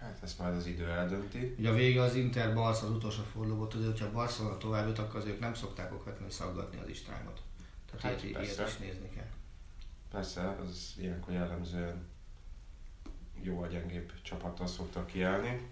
Hát 0.02 0.20
ezt 0.24 0.40
majd 0.40 0.56
az 0.56 0.66
idő 0.66 0.90
eldönti. 0.90 1.56
Ugye 1.58 1.70
a 1.70 1.74
vége 1.74 2.02
az 2.02 2.16
Inter 2.16 2.54
Barca 2.54 2.86
az 2.86 2.92
utolsó 2.92 3.22
fordulóban, 3.34 3.70
tudod, 3.70 3.86
hogyha 3.92 4.06
a 4.06 4.12
Barcelona 4.12 4.58
tovább 4.58 4.88
jut, 4.88 5.00
akkor 5.00 5.20
azért 5.20 5.40
nem 5.40 5.54
szokták 5.54 5.94
okvetlenül 5.94 6.32
szaggatni 6.32 6.80
az 6.80 6.90
istrángot. 6.90 7.42
Tehát 7.86 8.02
Hát 8.02 8.24
ilyet, 8.24 8.44
ilyet 8.44 8.56
persze. 8.56 8.86
is 8.86 8.90
nézni 8.90 9.10
kell. 9.10 9.30
Persze, 10.12 10.58
az 10.68 10.94
ilyenkor 10.98 11.34
jellemzően 11.34 12.08
jó 13.42 13.62
a 13.62 13.68
gyengébb 13.68 14.12
csapattal 14.22 14.68
szoktak 14.68 15.08
kiállni. 15.08 15.68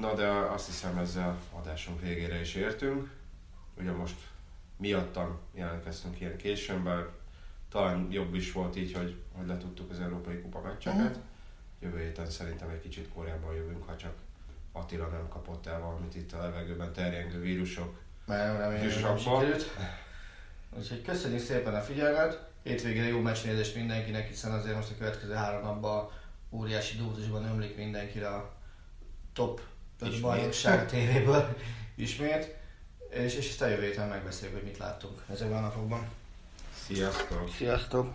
Na 0.00 0.14
de 0.14 0.28
azt 0.28 0.66
hiszem 0.66 0.98
ezzel 0.98 1.38
adásunk 1.52 2.00
végére 2.00 2.40
is 2.40 2.54
értünk. 2.54 3.10
Ugye 3.74 3.92
most 3.92 4.16
miattam 4.76 5.38
jelentkeztünk 5.54 6.20
ilyen 6.20 6.36
későn, 6.36 6.84
bár 6.84 7.08
talán 7.68 8.08
jobb 8.10 8.34
is 8.34 8.52
volt 8.52 8.76
így, 8.76 8.92
hogy, 8.92 9.16
hogy 9.32 9.46
letudtuk 9.46 9.90
az 9.90 10.00
Európai 10.00 10.40
Kupa 10.40 10.60
meccseket. 10.60 11.00
Uh-huh. 11.00 11.22
Jövő 11.80 11.98
héten 11.98 12.30
szerintem 12.30 12.68
egy 12.68 12.80
kicsit 12.80 13.08
korábban 13.14 13.54
jövünk, 13.54 13.86
ha 13.86 13.96
csak 13.96 14.12
Attila 14.72 15.06
nem 15.06 15.28
kapott 15.28 15.66
el 15.66 15.80
valamit 15.80 16.14
itt 16.14 16.32
a 16.32 16.38
levegőben 16.38 16.92
terjengő 16.92 17.40
vírusok. 17.40 18.00
Mert 18.26 18.58
remélem, 18.58 18.90
hogy 18.92 19.02
nem 19.02 19.16
sikerült. 19.16 19.64
Úgyhogy 20.76 21.02
köszönjük 21.02 21.40
szépen 21.40 21.74
a 21.74 21.80
figyelmet. 21.80 22.46
Hétvégére 22.62 23.06
jó 23.06 23.20
meccsnézést 23.20 23.74
mindenkinek, 23.74 24.28
hiszen 24.28 24.52
azért 24.52 24.74
most 24.74 24.90
a 24.90 24.94
következő 24.98 25.32
három 25.32 25.62
napban 25.62 26.10
óriási 26.50 26.96
dózisban 26.96 27.44
ömlik 27.44 27.76
mindenkire 27.76 28.28
a 28.28 28.52
top 29.32 29.60
5 30.00 30.20
bajnokság 30.20 30.86
tévéből 30.86 31.56
ismét. 31.94 32.56
És, 33.10 33.34
és 33.34 33.48
ezt 33.48 33.62
a 33.62 33.66
jövő 33.66 33.82
héten 33.82 34.08
megbeszéljük, 34.08 34.58
hogy 34.58 34.66
mit 34.66 34.78
láttunk 34.78 35.24
ezekben 35.30 35.58
a 35.58 35.60
napokban. 35.60 36.08
Sziasztok! 36.86 37.50
Sziasztok! 37.56 38.14